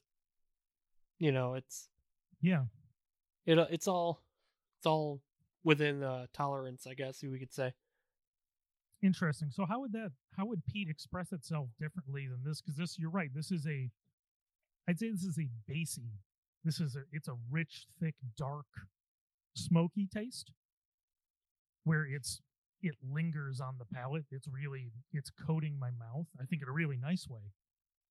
you 1.19 1.31
know, 1.31 1.53
it's 1.53 1.89
yeah. 2.41 2.63
it 3.45 3.59
uh, 3.59 3.67
it's 3.69 3.87
all 3.87 4.21
it's 4.79 4.85
all 4.85 5.21
within 5.63 6.03
uh, 6.03 6.25
tolerance, 6.33 6.87
I 6.87 6.93
guess 6.93 7.23
we 7.23 7.39
could 7.39 7.53
say. 7.53 7.73
Interesting. 9.01 9.49
So 9.51 9.65
how 9.65 9.81
would 9.81 9.93
that 9.93 10.11
how 10.37 10.45
would 10.45 10.65
peat 10.65 10.89
express 10.89 11.31
itself 11.31 11.69
differently 11.79 12.27
than 12.27 12.39
this? 12.43 12.61
Because 12.61 12.77
this 12.77 12.97
you're 12.97 13.11
right. 13.11 13.29
This 13.33 13.51
is 13.51 13.67
a 13.67 13.89
I'd 14.87 14.99
say 14.99 15.11
this 15.11 15.23
is 15.23 15.37
a 15.37 15.49
basy. 15.71 16.09
This 16.63 16.79
is 16.79 16.95
a 16.95 17.03
it's 17.11 17.27
a 17.27 17.35
rich, 17.51 17.85
thick, 17.99 18.15
dark, 18.37 18.65
smoky 19.55 20.07
taste. 20.11 20.51
Where 21.83 22.05
it's 22.05 22.41
it 22.81 22.95
lingers 23.07 23.61
on 23.61 23.75
the 23.77 23.85
palate. 23.85 24.25
It's 24.31 24.47
really 24.47 24.91
it's 25.13 25.29
coating 25.29 25.77
my 25.79 25.91
mouth. 25.91 26.27
I 26.41 26.45
think 26.45 26.61
in 26.61 26.67
a 26.67 26.71
really 26.71 26.97
nice 26.97 27.27
way. 27.29 27.51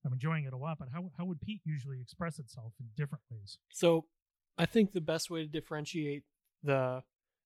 I'm 0.05 0.13
enjoying 0.13 0.45
it 0.45 0.53
a 0.53 0.57
lot, 0.57 0.77
but 0.79 0.89
how 0.93 1.11
how 1.17 1.25
would 1.25 1.41
peat 1.41 1.61
usually 1.65 1.99
express 1.99 2.39
itself 2.39 2.73
in 2.79 2.85
different 2.95 3.23
ways? 3.31 3.57
So, 3.71 4.05
I 4.57 4.65
think 4.65 4.91
the 4.91 5.01
best 5.01 5.29
way 5.29 5.41
to 5.41 5.47
differentiate 5.47 6.23
the 6.63 7.03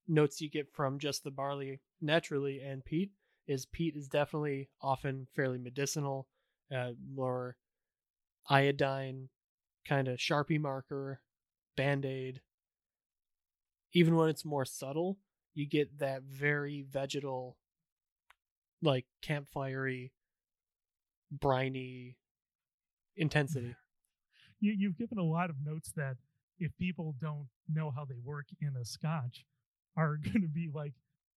notes 0.07 0.41
you 0.41 0.49
get 0.49 0.71
from 0.71 0.99
just 0.99 1.23
the 1.23 1.31
barley 1.31 1.79
naturally 2.01 2.61
and 2.61 2.83
peat 2.83 3.11
is 3.47 3.65
peat 3.65 3.95
is 3.95 4.07
definitely 4.07 4.69
often 4.81 5.27
fairly 5.35 5.57
medicinal, 5.57 6.27
uh, 6.75 6.91
more 7.13 7.55
iodine, 8.49 9.29
kind 9.87 10.07
of 10.07 10.17
sharpie 10.17 10.59
marker, 10.59 11.21
band 11.77 12.05
aid. 12.05 12.41
Even 13.93 14.15
when 14.15 14.29
it's 14.29 14.45
more 14.45 14.65
subtle, 14.65 15.17
you 15.55 15.65
get 15.65 15.97
that 15.99 16.23
very 16.23 16.83
vegetal, 16.83 17.57
like 18.81 19.05
campfirey, 19.23 20.11
briny 21.31 22.17
intensity. 23.19 23.75
You, 24.59 24.73
you've 24.77 24.97
given 24.97 25.17
a 25.17 25.23
lot 25.23 25.49
of 25.49 25.57
notes 25.63 25.91
that 25.95 26.15
if 26.59 26.71
people 26.77 27.15
don't 27.21 27.47
know 27.71 27.91
how 27.95 28.05
they 28.05 28.17
work 28.23 28.45
in 28.61 28.75
a 28.79 28.85
scotch, 28.85 29.45
are 29.95 30.17
going 30.23 30.41
to 30.41 30.47
be 30.47 30.69
like, 30.73 30.93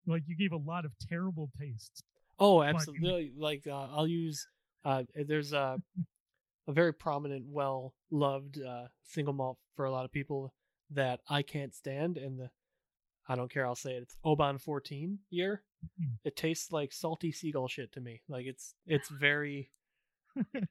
like 0.07 0.23
you 0.27 0.37
gave 0.37 0.53
a 0.53 0.57
lot 0.57 0.85
of 0.85 0.93
terrible 1.09 1.51
tastes. 1.59 2.03
Oh, 2.39 2.63
absolutely. 2.63 3.33
Like 3.37 3.67
uh, 3.67 3.89
I'll 3.95 4.07
use 4.09 4.47
uh 4.85 5.05
there's 5.15 5.53
a 5.53 5.81
a 6.67 6.73
very 6.73 6.93
prominent, 6.93 7.45
well 7.49 7.95
loved 8.11 8.61
uh 8.61 8.87
single 9.05 9.35
malt 9.35 9.59
for 9.77 9.85
a 9.85 9.93
lot 9.93 10.05
of 10.05 10.11
people 10.11 10.53
that 10.91 11.21
I 11.29 11.43
can't 11.43 11.75
stand 11.75 12.17
and 12.17 12.39
the 12.41 12.51
I 13.29 13.37
don't 13.37 13.53
care, 13.53 13.65
I'll 13.65 13.77
say 13.77 13.93
it. 13.93 14.03
It's 14.03 14.17
Oban 14.25 14.59
14 14.59 15.21
year. 15.31 15.63
Mhm. 16.01 16.19
It 16.25 16.35
tastes 16.37 16.73
like 16.73 16.93
salty 16.93 17.31
seagull 17.31 17.69
shit 17.69 17.93
to 17.93 18.01
me. 18.01 18.23
Like 18.29 18.47
it's 18.47 18.75
it's 18.87 19.09
very 19.09 19.71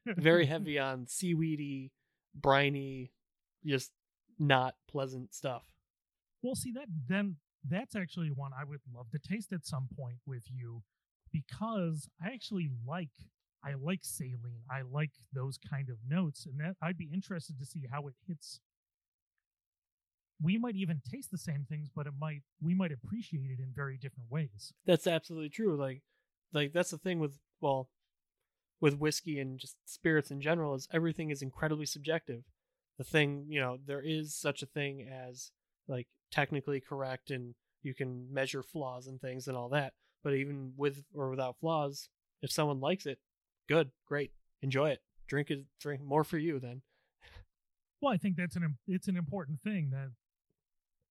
very 0.06 0.46
heavy 0.46 0.78
on 0.78 1.06
seaweedy, 1.06 1.92
briny, 2.34 3.12
just 3.64 3.92
not 4.38 4.74
pleasant 4.88 5.34
stuff. 5.34 5.64
Well, 6.42 6.54
see 6.54 6.72
that 6.72 6.86
then 7.08 7.36
that's 7.68 7.94
actually 7.94 8.28
one 8.28 8.50
I 8.58 8.64
would 8.64 8.80
love 8.92 9.10
to 9.10 9.18
taste 9.18 9.52
at 9.52 9.64
some 9.64 9.88
point 9.96 10.18
with 10.26 10.44
you 10.50 10.82
because 11.32 12.08
I 12.22 12.32
actually 12.32 12.70
like 12.86 13.10
I 13.64 13.74
like 13.80 14.00
saline. 14.02 14.64
I 14.68 14.82
like 14.82 15.12
those 15.32 15.58
kind 15.58 15.88
of 15.88 15.96
notes 16.06 16.46
and 16.46 16.58
that 16.60 16.76
I'd 16.82 16.98
be 16.98 17.10
interested 17.12 17.58
to 17.58 17.64
see 17.64 17.84
how 17.90 18.08
it 18.08 18.14
hits 18.26 18.60
we 20.42 20.58
might 20.58 20.74
even 20.74 21.00
taste 21.08 21.30
the 21.30 21.38
same 21.38 21.64
things 21.68 21.88
but 21.94 22.06
it 22.06 22.12
might 22.18 22.42
we 22.60 22.74
might 22.74 22.90
appreciate 22.92 23.50
it 23.50 23.60
in 23.60 23.72
very 23.74 23.96
different 23.96 24.30
ways. 24.30 24.72
That's 24.86 25.06
absolutely 25.06 25.50
true. 25.50 25.76
Like 25.76 26.02
like 26.52 26.72
that's 26.72 26.90
the 26.90 26.98
thing 26.98 27.20
with 27.20 27.38
well 27.60 27.88
with 28.82 28.98
whiskey 28.98 29.38
and 29.38 29.60
just 29.60 29.76
spirits 29.86 30.32
in 30.32 30.40
general 30.40 30.74
is 30.74 30.88
everything 30.92 31.30
is 31.30 31.40
incredibly 31.40 31.86
subjective. 31.86 32.42
The 32.98 33.04
thing, 33.04 33.46
you 33.48 33.60
know, 33.60 33.78
there 33.86 34.02
is 34.04 34.34
such 34.34 34.60
a 34.62 34.66
thing 34.66 35.08
as 35.08 35.52
like 35.88 36.08
technically 36.30 36.80
correct 36.80 37.30
and 37.30 37.54
you 37.82 37.94
can 37.94 38.26
measure 38.32 38.62
flaws 38.62 39.06
and 39.06 39.20
things 39.20 39.46
and 39.46 39.56
all 39.56 39.68
that. 39.70 39.94
But 40.24 40.34
even 40.34 40.72
with 40.76 41.04
or 41.14 41.30
without 41.30 41.58
flaws, 41.60 42.08
if 42.42 42.50
someone 42.50 42.80
likes 42.80 43.06
it, 43.06 43.18
good, 43.68 43.90
great, 44.06 44.32
enjoy 44.60 44.90
it. 44.90 45.00
Drink 45.28 45.50
it, 45.50 45.64
drink 45.80 46.02
more 46.02 46.24
for 46.24 46.36
you 46.36 46.58
then. 46.58 46.82
Well, 48.00 48.12
I 48.12 48.16
think 48.16 48.36
that's 48.36 48.56
an 48.56 48.78
it's 48.88 49.06
an 49.06 49.16
important 49.16 49.60
thing 49.62 49.90
that 49.92 50.10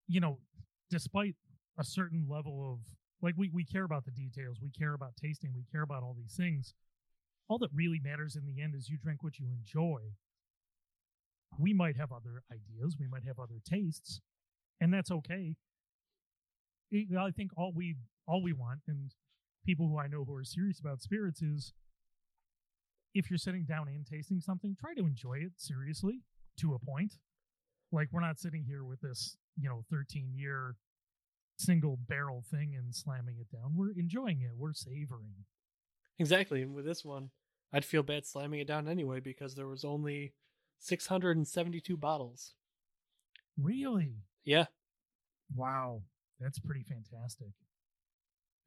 you 0.06 0.20
know, 0.20 0.38
despite 0.90 1.36
a 1.78 1.84
certain 1.84 2.26
level 2.28 2.70
of 2.70 2.80
like 3.22 3.34
we 3.38 3.48
we 3.48 3.64
care 3.64 3.84
about 3.84 4.04
the 4.04 4.10
details, 4.10 4.58
we 4.62 4.68
care 4.70 4.92
about 4.92 5.16
tasting, 5.16 5.52
we 5.54 5.64
care 5.72 5.82
about 5.82 6.02
all 6.02 6.14
these 6.14 6.34
things. 6.36 6.74
All 7.48 7.58
that 7.58 7.70
really 7.74 8.00
matters 8.02 8.36
in 8.36 8.46
the 8.46 8.62
end 8.62 8.74
is 8.74 8.88
you 8.88 8.96
drink 8.96 9.22
what 9.22 9.38
you 9.38 9.46
enjoy. 9.46 10.00
We 11.58 11.74
might 11.74 11.96
have 11.96 12.12
other 12.12 12.42
ideas, 12.50 12.96
we 12.98 13.08
might 13.08 13.24
have 13.24 13.38
other 13.38 13.60
tastes, 13.68 14.20
and 14.80 14.92
that's 14.92 15.10
okay. 15.10 15.56
I 16.94 17.30
think 17.30 17.50
all 17.56 17.72
we 17.74 17.96
all 18.26 18.42
we 18.42 18.52
want, 18.52 18.80
and 18.86 19.12
people 19.64 19.88
who 19.88 19.98
I 19.98 20.06
know 20.06 20.24
who 20.24 20.34
are 20.34 20.44
serious 20.44 20.80
about 20.80 21.02
spirits, 21.02 21.42
is 21.42 21.72
if 23.14 23.30
you're 23.30 23.38
sitting 23.38 23.64
down 23.64 23.88
and 23.88 24.06
tasting 24.06 24.40
something, 24.40 24.76
try 24.78 24.94
to 24.94 25.06
enjoy 25.06 25.38
it 25.38 25.52
seriously 25.56 26.20
to 26.58 26.74
a 26.74 26.78
point. 26.78 27.14
Like 27.90 28.08
we're 28.12 28.20
not 28.20 28.38
sitting 28.38 28.64
here 28.64 28.84
with 28.84 29.00
this, 29.00 29.36
you 29.58 29.68
know, 29.68 29.84
13 29.90 30.32
year 30.34 30.76
single 31.56 31.98
barrel 32.08 32.42
thing 32.50 32.74
and 32.76 32.94
slamming 32.94 33.36
it 33.38 33.54
down. 33.54 33.74
We're 33.74 33.92
enjoying 33.92 34.40
it. 34.40 34.52
We're 34.56 34.72
savoring. 34.72 35.44
Exactly. 36.18 36.62
And 36.62 36.74
with 36.74 36.84
this 36.84 37.04
one, 37.04 37.30
I'd 37.72 37.84
feel 37.84 38.02
bad 38.02 38.26
slamming 38.26 38.60
it 38.60 38.66
down 38.66 38.88
anyway 38.88 39.20
because 39.20 39.54
there 39.54 39.68
was 39.68 39.84
only 39.84 40.34
672 40.78 41.96
bottles. 41.96 42.54
Really? 43.60 44.14
Yeah. 44.44 44.66
Wow. 45.54 46.02
That's 46.40 46.58
pretty 46.58 46.84
fantastic. 46.84 47.48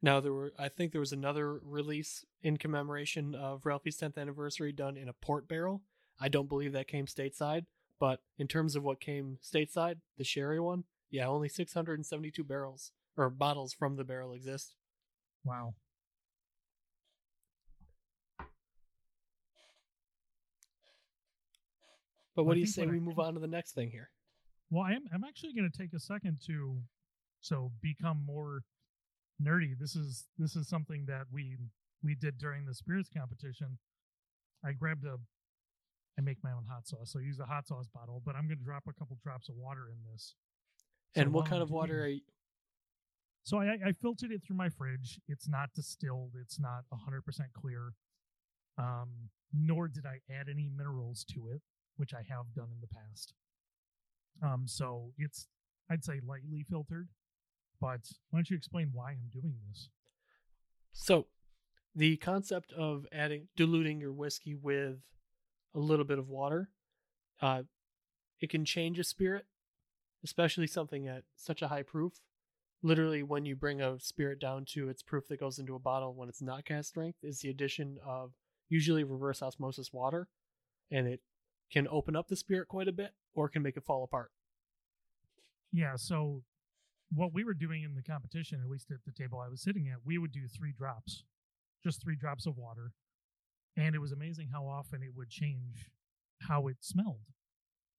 Now 0.02 0.20
there 0.20 0.32
were 0.32 0.52
I 0.58 0.68
think 0.68 0.92
there 0.92 1.00
was 1.00 1.12
another 1.12 1.58
release 1.62 2.24
in 2.42 2.56
commemoration 2.56 3.34
of 3.34 3.64
Ralfy's 3.64 3.98
10th 3.98 4.18
anniversary 4.18 4.72
done 4.72 4.96
in 4.96 5.08
a 5.08 5.12
port 5.12 5.48
barrel. 5.48 5.82
I 6.20 6.28
don't 6.28 6.48
believe 6.48 6.72
that 6.72 6.88
came 6.88 7.06
stateside, 7.06 7.66
but 7.98 8.20
in 8.38 8.46
terms 8.48 8.76
of 8.76 8.82
what 8.82 9.00
came 9.00 9.38
stateside, 9.42 9.96
the 10.16 10.24
sherry 10.24 10.60
one, 10.60 10.84
yeah, 11.10 11.26
only 11.26 11.48
672 11.48 12.42
barrels 12.44 12.92
or 13.16 13.30
bottles 13.30 13.72
from 13.72 13.96
the 13.96 14.04
barrel 14.04 14.32
exist. 14.32 14.74
Wow. 15.44 15.74
But 22.36 22.44
what 22.44 22.52
I 22.52 22.54
do 22.54 22.60
you 22.60 22.66
say 22.66 22.82
what 22.82 22.90
I 22.90 22.92
we 22.92 23.00
move 23.00 23.18
on 23.18 23.34
to 23.34 23.40
the 23.40 23.46
next 23.46 23.74
thing 23.74 23.90
here? 23.90 24.10
Well, 24.70 24.84
I'm 24.84 25.02
I'm 25.12 25.24
actually 25.24 25.54
going 25.54 25.70
to 25.70 25.76
take 25.76 25.92
a 25.94 26.00
second 26.00 26.38
to 26.46 26.76
so 27.40 27.72
become 27.82 28.22
more 28.24 28.62
nerdy. 29.42 29.78
This 29.78 29.96
is 29.96 30.26
this 30.38 30.54
is 30.54 30.68
something 30.68 31.06
that 31.06 31.22
we 31.32 31.56
we 32.04 32.14
did 32.14 32.38
during 32.38 32.66
the 32.66 32.74
spirits 32.74 33.08
competition. 33.08 33.78
I 34.64 34.72
grabbed 34.72 35.04
a 35.04 35.16
I 36.18 36.22
make 36.22 36.38
my 36.42 36.52
own 36.52 36.64
hot 36.68 36.86
sauce. 36.86 37.12
So 37.12 37.18
I 37.18 37.22
use 37.22 37.40
a 37.40 37.46
hot 37.46 37.66
sauce 37.66 37.88
bottle, 37.92 38.22
but 38.24 38.34
I'm 38.34 38.46
going 38.46 38.58
to 38.58 38.64
drop 38.64 38.84
a 38.88 38.92
couple 38.92 39.18
drops 39.22 39.48
of 39.48 39.56
water 39.56 39.88
in 39.90 39.98
this. 40.10 40.34
So 41.14 41.22
and 41.22 41.32
what 41.32 41.46
kind 41.46 41.62
of 41.62 41.70
water 41.70 42.04
are 42.04 42.08
you, 42.08 42.20
So 43.44 43.58
I, 43.58 43.76
I 43.86 43.92
filtered 43.92 44.32
it 44.32 44.42
through 44.42 44.56
my 44.56 44.68
fridge. 44.68 45.20
It's 45.28 45.48
not 45.48 45.70
distilled. 45.74 46.32
It's 46.40 46.58
not 46.58 46.84
100% 46.92 47.20
clear. 47.54 47.92
Um, 48.78 49.30
nor 49.52 49.88
did 49.88 50.04
I 50.06 50.20
add 50.32 50.48
any 50.50 50.68
minerals 50.74 51.24
to 51.32 51.48
it, 51.54 51.62
which 51.96 52.14
I 52.14 52.22
have 52.28 52.54
done 52.54 52.68
in 52.72 52.80
the 52.80 52.86
past. 52.86 53.34
Um, 54.42 54.64
so 54.66 55.12
it's, 55.18 55.46
I'd 55.90 56.04
say 56.04 56.20
lightly 56.26 56.64
filtered. 56.68 57.08
But 57.80 58.00
why 58.30 58.38
don't 58.38 58.50
you 58.50 58.56
explain 58.56 58.90
why 58.92 59.10
I'm 59.10 59.30
doing 59.32 59.54
this? 59.68 59.88
So, 60.92 61.26
the 61.94 62.16
concept 62.16 62.72
of 62.72 63.06
adding 63.12 63.48
diluting 63.56 64.00
your 64.00 64.12
whiskey 64.12 64.54
with 64.54 64.98
a 65.74 65.78
little 65.78 66.04
bit 66.04 66.18
of 66.18 66.28
water, 66.28 66.70
uh, 67.40 67.62
it 68.40 68.50
can 68.50 68.64
change 68.64 68.98
a 68.98 69.04
spirit, 69.04 69.46
especially 70.24 70.66
something 70.66 71.06
at 71.06 71.24
such 71.36 71.62
a 71.62 71.68
high 71.68 71.82
proof. 71.82 72.14
Literally, 72.82 73.22
when 73.22 73.44
you 73.46 73.56
bring 73.56 73.80
a 73.80 73.98
spirit 73.98 74.40
down 74.40 74.64
to 74.68 74.88
its 74.88 75.02
proof 75.02 75.28
that 75.28 75.40
goes 75.40 75.58
into 75.58 75.74
a 75.74 75.78
bottle 75.78 76.14
when 76.14 76.28
it's 76.28 76.42
not 76.42 76.64
cask 76.64 76.90
strength, 76.90 77.18
is 77.22 77.40
the 77.40 77.48
addition 77.50 77.98
of 78.06 78.32
usually 78.68 79.04
reverse 79.04 79.42
osmosis 79.42 79.92
water, 79.92 80.28
and 80.90 81.06
it 81.06 81.20
can 81.72 81.86
open 81.90 82.14
up 82.16 82.28
the 82.28 82.36
spirit 82.36 82.68
quite 82.68 82.88
a 82.88 82.92
bit, 82.92 83.12
or 83.34 83.48
can 83.48 83.62
make 83.62 83.76
it 83.76 83.84
fall 83.84 84.04
apart. 84.04 84.30
Yeah. 85.72 85.96
So 85.96 86.42
what 87.14 87.32
we 87.34 87.44
were 87.44 87.54
doing 87.54 87.82
in 87.82 87.94
the 87.94 88.02
competition, 88.02 88.60
at 88.62 88.68
least 88.70 88.90
at 88.90 88.98
the 89.04 89.12
table 89.12 89.38
I 89.44 89.48
was 89.48 89.62
sitting 89.62 89.88
at, 89.88 89.98
we 90.04 90.18
would 90.18 90.32
do 90.32 90.48
three 90.48 90.72
drops, 90.76 91.24
just 91.84 92.02
three 92.02 92.16
drops 92.16 92.46
of 92.46 92.56
water. 92.56 92.92
And 93.76 93.94
it 93.94 94.00
was 94.00 94.12
amazing 94.12 94.48
how 94.52 94.66
often 94.66 95.02
it 95.02 95.10
would 95.16 95.28
change 95.28 95.90
how 96.42 96.66
it 96.68 96.76
smelled. 96.80 97.20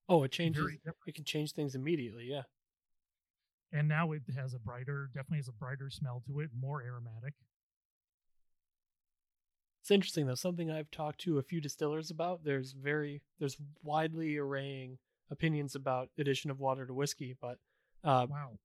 Oh, 0.10 0.24
it 0.24 0.32
changes. 0.32 0.66
It 1.06 1.16
can 1.16 1.24
change 1.26 1.52
things 1.54 1.76
immediately. 1.76 2.26
Yeah. 2.30 2.44
and 3.72 3.88
now 3.88 4.12
it 4.14 4.22
has 4.36 4.54
a 4.54 4.60
brighter 4.60 5.10
definitely 5.14 5.38
has 5.38 5.50
a 5.50 5.52
brighter 5.52 5.90
smell 5.90 6.22
to 6.26 6.40
it 6.40 6.50
more 6.58 6.82
aromatic 6.82 7.34
It's 9.88 9.92
interesting 9.92 10.28
though. 10.28 10.36
Something 10.36 10.70
I've 10.70 10.92
talked 10.92 11.22
to 11.22 11.38
a 11.38 11.44
few 11.44 11.62
distillers 11.62 12.12
about. 12.12 12.44
There's 12.44 12.74
very 12.74 13.22
there's 13.40 13.56
widely 13.82 14.38
arraying 14.38 14.98
opinions 15.32 15.76
about 15.76 16.10
addition 16.18 16.52
of 16.52 16.60
water 16.60 16.86
to 16.86 16.94
whiskey, 16.94 17.38
but 17.40 17.58
uh, 18.04 18.28
wow 18.30 18.58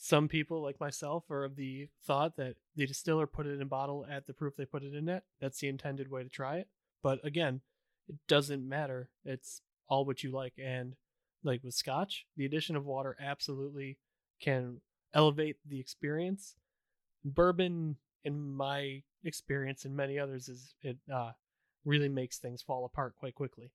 some 0.00 0.28
people 0.28 0.60
like 0.60 0.80
myself 0.80 1.30
are 1.30 1.44
of 1.44 1.54
the 1.54 1.88
thought 2.04 2.36
that 2.36 2.54
the 2.74 2.86
distiller 2.86 3.26
put 3.28 3.46
it 3.46 3.54
in 3.54 3.62
a 3.62 3.66
bottle 3.66 4.06
at 4.08 4.26
the 4.26 4.32
proof 4.32 4.56
they 4.56 4.64
put 4.64 4.84
it 4.84 4.92
in 4.92 5.08
at. 5.08 5.24
That's 5.40 5.58
the 5.58 5.68
intended 5.68 6.10
way 6.10 6.22
to 6.22 6.28
try 6.28 6.56
it. 6.58 6.68
But 7.02 7.24
again, 7.24 7.60
it 8.08 8.16
doesn't 8.28 8.68
matter. 8.68 9.10
It's 9.24 9.60
all 9.88 10.04
what 10.04 10.22
you 10.22 10.30
like. 10.30 10.54
And 10.56 10.94
like 11.42 11.62
with 11.64 11.74
scotch, 11.74 12.26
the 12.36 12.44
addition 12.44 12.76
of 12.76 12.86
water 12.86 13.16
absolutely 13.20 13.98
can 14.40 14.80
elevate 15.12 15.56
the 15.66 15.80
experience. 15.80 16.54
Bourbon, 17.24 17.96
in 18.24 18.54
my 18.56 19.02
experience 19.24 19.84
and 19.84 19.96
many 19.96 20.18
others, 20.18 20.48
is 20.48 20.74
it 20.82 20.98
uh, 21.12 21.32
really 21.84 22.08
makes 22.08 22.38
things 22.38 22.62
fall 22.62 22.84
apart 22.84 23.14
quite 23.16 23.34
quickly. 23.34 23.70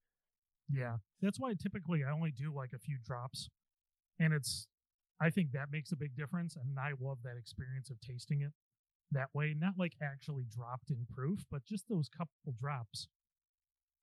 yeah 0.69 0.97
that's 1.21 1.39
why 1.39 1.53
typically 1.53 2.03
i 2.07 2.11
only 2.11 2.31
do 2.31 2.53
like 2.53 2.71
a 2.73 2.79
few 2.79 2.97
drops 3.05 3.49
and 4.19 4.33
it's 4.33 4.67
i 5.19 5.29
think 5.29 5.51
that 5.51 5.71
makes 5.71 5.91
a 5.91 5.95
big 5.95 6.15
difference 6.15 6.55
and 6.55 6.79
i 6.79 6.91
love 7.01 7.17
that 7.23 7.37
experience 7.37 7.89
of 7.89 7.99
tasting 7.99 8.41
it 8.41 8.53
that 9.13 9.29
way. 9.33 9.55
Not 9.57 9.73
like 9.77 9.93
actually 10.01 10.45
dropped 10.49 10.89
in 10.89 11.05
proof, 11.09 11.45
but 11.49 11.65
just 11.65 11.87
those 11.87 12.09
couple 12.09 12.53
drops. 12.59 13.07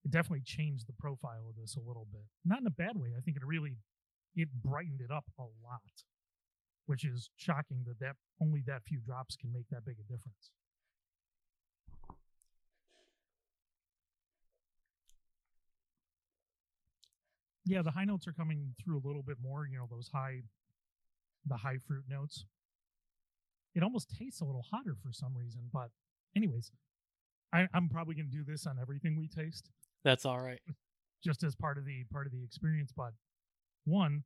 It 0.05 0.11
definitely 0.11 0.42
changed 0.44 0.87
the 0.87 0.94
profile 0.94 1.46
of 1.48 1.57
this 1.57 1.76
a 1.76 1.87
little 1.87 2.07
bit. 2.11 2.24
Not 2.44 2.61
in 2.61 2.66
a 2.66 2.70
bad 2.70 2.96
way. 2.96 3.11
I 3.16 3.20
think 3.20 3.37
it 3.37 3.44
really 3.44 3.76
it 4.35 4.48
brightened 4.62 5.00
it 5.00 5.11
up 5.11 5.24
a 5.38 5.42
lot, 5.42 6.05
which 6.90 7.05
is 7.05 7.31
shocking 7.37 7.85
that 7.87 8.00
that 8.00 8.16
only 8.42 8.64
that 8.66 8.83
few 8.83 8.98
drops 8.98 9.37
can 9.37 9.53
make 9.53 9.68
that 9.70 9.85
big 9.85 9.94
a 10.00 10.03
difference. 10.12 10.50
Yeah, 17.64 17.83
the 17.83 17.92
high 17.92 18.05
notes 18.05 18.26
are 18.26 18.33
coming 18.33 18.74
through 18.83 18.96
a 18.98 19.07
little 19.07 19.22
bit 19.22 19.37
more. 19.40 19.68
You 19.70 19.79
know, 19.79 19.87
those 19.88 20.11
high, 20.12 20.40
the 21.46 21.59
high 21.59 21.76
fruit 21.87 22.03
notes. 22.09 22.44
It 23.76 23.85
almost 23.85 24.11
tastes 24.18 24.40
a 24.40 24.44
little 24.44 24.64
hotter 24.68 24.96
for 25.00 25.12
some 25.12 25.37
reason, 25.37 25.61
but 25.72 25.90
anyways, 26.37 26.72
I, 27.53 27.68
I'm 27.72 27.88
probably 27.88 28.16
going 28.16 28.29
to 28.29 28.37
do 28.37 28.42
this 28.42 28.66
on 28.66 28.79
everything 28.83 29.16
we 29.16 29.29
taste 29.29 29.70
That's 30.03 30.26
all 30.26 30.40
right. 30.40 30.59
just 31.22 31.44
as 31.44 31.55
part 31.55 31.79
of 31.79 31.85
the 31.85 32.03
part 32.12 32.26
of 32.26 32.33
the 32.33 32.42
experience. 32.42 32.90
But 32.90 33.12
one, 33.85 34.24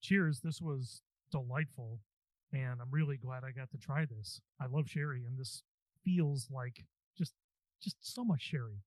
cheers. 0.00 0.40
This 0.40 0.62
was 0.62 1.02
delightful, 1.30 2.00
and 2.52 2.80
I'm 2.80 2.90
really 2.90 3.16
glad 3.16 3.42
I 3.44 3.50
got 3.52 3.70
to 3.70 3.78
try 3.78 4.04
this. 4.04 4.40
I 4.60 4.66
love 4.66 4.88
sherry, 4.88 5.24
and 5.26 5.38
this 5.38 5.62
feels 6.04 6.48
like 6.50 6.84
just 7.16 7.32
just 7.82 7.96
so 8.00 8.24
much 8.24 8.42
sherry. 8.42 8.82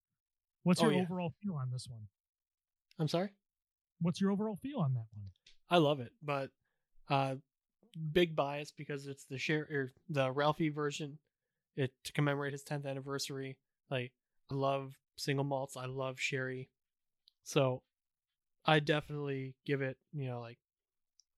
What's 0.64 0.82
Oh, 0.82 0.86
your 0.86 0.94
yeah. 0.94 1.02
overall 1.02 1.34
feel 1.42 1.56
on 1.56 1.70
this 1.72 1.88
one? 1.90 2.08
I'm 3.00 3.08
sorry. 3.08 3.30
What's 4.02 4.20
your 4.22 4.32
overall 4.32 4.58
feel 4.62 4.80
on 4.80 4.94
that 4.94 5.06
one? 5.14 5.30
I 5.70 5.78
love 5.78 6.00
it, 6.00 6.12
but 6.24 6.50
uh, 7.10 7.36
big 8.12 8.36
bias 8.36 8.72
because 8.76 9.08
it's 9.08 9.26
the 9.26 9.38
share 9.38 9.68
or 9.72 9.94
the 10.10 10.34
Ralfy 10.34 10.74
version. 10.74 11.20
It 11.76 11.92
to 12.06 12.14
commemorate 12.14 12.52
his 12.54 12.64
10th 12.64 12.86
anniversary. 12.86 13.58
Like 13.90 14.12
I 14.52 14.56
love 14.56 14.94
single 15.18 15.46
malts. 15.46 15.78
I 15.78 15.86
love 15.86 16.20
sherry, 16.20 16.70
so 17.44 17.84
I 18.66 18.80
definitely 18.80 19.56
give 19.66 19.82
it 19.82 19.98
you 20.14 20.28
know 20.28 20.42
like 20.42 20.58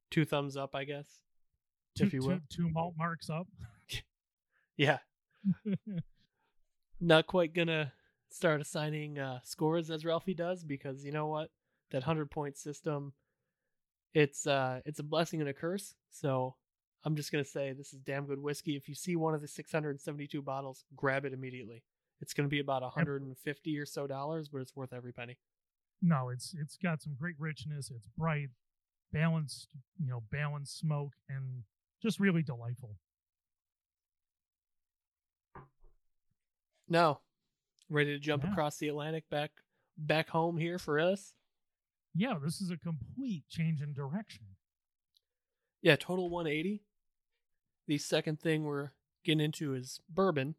two 0.10 0.26
thumbs 0.26 0.58
up, 0.58 0.76
I 0.76 0.84
guess, 0.84 1.08
Two, 1.96 2.06
if 2.06 2.14
you 2.14 2.22
two- 2.22 2.28
will. 2.28 2.40
two 2.50 2.70
malt 2.70 2.96
marks 2.98 3.30
up. 3.30 3.48
Yeah, 4.78 4.98
not 7.00 7.28
quite 7.28 7.54
gonna 7.54 7.94
start 8.30 8.62
assigning 8.62 9.20
uh, 9.20 9.40
scores 9.44 9.92
as 9.92 10.04
Ralfy 10.04 10.36
does 10.36 10.64
because 10.64 11.04
you 11.04 11.12
know 11.12 11.28
what? 11.28 11.50
That 11.92 12.04
hundred 12.04 12.32
point 12.32 12.58
system 12.58 13.14
it's 14.14 14.48
uh 14.48 14.80
it's 14.86 15.00
a 15.00 15.04
blessing 15.04 15.40
and 15.40 15.50
a 15.50 15.54
curse. 15.54 15.94
So 16.10 16.56
i'm 17.04 17.16
just 17.16 17.32
gonna 17.32 17.44
say 17.44 17.74
this 17.74 17.94
is 17.94 18.00
damn 18.00 18.26
good 18.26 18.40
whiskey. 18.42 18.76
If 18.76 18.88
you 18.90 18.96
see 18.96 19.16
one 19.16 19.34
of 19.36 19.42
the 19.42 19.48
672 19.48 20.42
bottles 20.42 20.84
grab 20.96 21.26
it 21.26 21.34
immediately. 21.34 21.84
It's 22.20 22.34
gonna 22.34 22.48
be 22.48 22.60
about 22.60 22.82
150 22.82 23.78
or 23.78 23.86
so 23.86 24.08
dollars 24.08 24.50
but 24.50 24.62
it's 24.62 24.76
worth 24.76 24.94
every 24.94 25.12
penny. 25.12 25.38
No, 26.02 26.30
it's 26.30 26.56
it's 26.60 26.78
got 26.82 27.02
some 27.02 27.16
great 27.20 27.36
richness. 27.38 27.92
It's 27.96 28.08
bright, 28.18 28.50
balanced, 29.14 29.68
you 30.00 30.10
know, 30.10 30.24
balanced 30.32 30.80
smoke, 30.80 31.14
and 31.30 31.64
just 32.02 32.20
really 32.20 32.44
delightful. 32.44 32.98
now 36.88 37.22
ready 37.90 38.12
to 38.12 38.20
jump 38.20 38.44
Yeah. 38.44 38.52
across 38.52 38.78
the 38.78 38.90
atlantic 38.90 39.30
back 39.30 39.52
back 39.98 40.30
home 40.30 40.58
here 40.58 40.78
for 40.78 41.00
us 41.00 41.34
Yeah, 42.14 42.38
this 42.44 42.60
is 42.60 42.70
a 42.70 42.76
complete 42.78 43.48
change 43.48 43.82
in 43.82 43.94
direction. 43.94 44.58
Yeah, 45.82 45.96
total 45.96 46.30
180. 46.30 46.84
The 47.88 47.98
second 48.00 48.42
thing 48.42 48.66
we're 48.66 48.92
getting 49.24 49.40
into 49.40 49.74
is 49.74 50.02
bourbon 50.10 50.56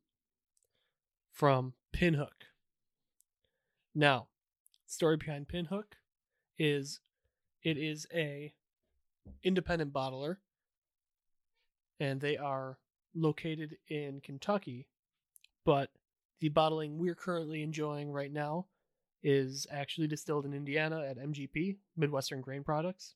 from 1.31 1.74
Pinhook. 1.92 2.46
Now, 3.94 4.28
story 4.87 5.18
behind 5.18 5.48
Pinhook 5.48 5.92
is 6.59 7.00
it 7.62 7.76
is 7.76 8.07
a 8.14 8.55
independent 9.42 9.92
bottler 9.92 10.38
and 12.02 12.20
they 12.20 12.36
are 12.36 12.78
located 13.14 13.76
in 13.88 14.20
Kentucky, 14.20 14.86
but 15.64 15.90
the 16.40 16.48
bottling 16.48 16.98
we're 16.98 17.14
currently 17.14 17.62
enjoying 17.62 18.10
right 18.10 18.32
now 18.32 18.66
is 19.22 19.66
actually 19.70 20.08
distilled 20.08 20.44
in 20.44 20.52
Indiana 20.52 21.04
at 21.08 21.18
MGP, 21.18 21.76
Midwestern 21.96 22.40
Grain 22.40 22.64
Products 22.64 23.14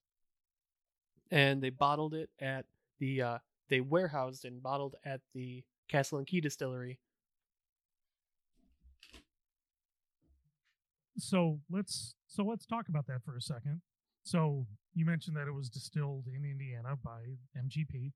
and 1.31 1.62
they 1.62 1.70
bottled 1.70 2.14
it 2.14 2.31
at 2.40 2.66
the 2.99 3.22
uh 3.22 3.38
they 3.68 3.81
warehoused 3.81 4.44
and 4.44 4.62
bottled 4.62 4.94
at 5.05 5.20
the 5.35 5.64
Castle 5.88 6.18
and 6.18 6.27
Key 6.27 6.40
distillery. 6.40 7.01
So 11.18 11.61
let's 11.70 12.14
so 12.29 12.44
let's 12.44 12.66
talk 12.66 12.88
about 12.88 13.07
that 13.07 13.25
for 13.25 13.37
a 13.37 13.40
second. 13.40 13.81
So 14.22 14.66
you 14.94 15.05
mentioned 15.05 15.37
that 15.37 15.49
it 15.49 15.55
was 15.55 15.68
distilled 15.68 16.27
in 16.29 16.44
Indiana 16.44 16.96
by 17.03 17.38
MGP. 17.57 18.12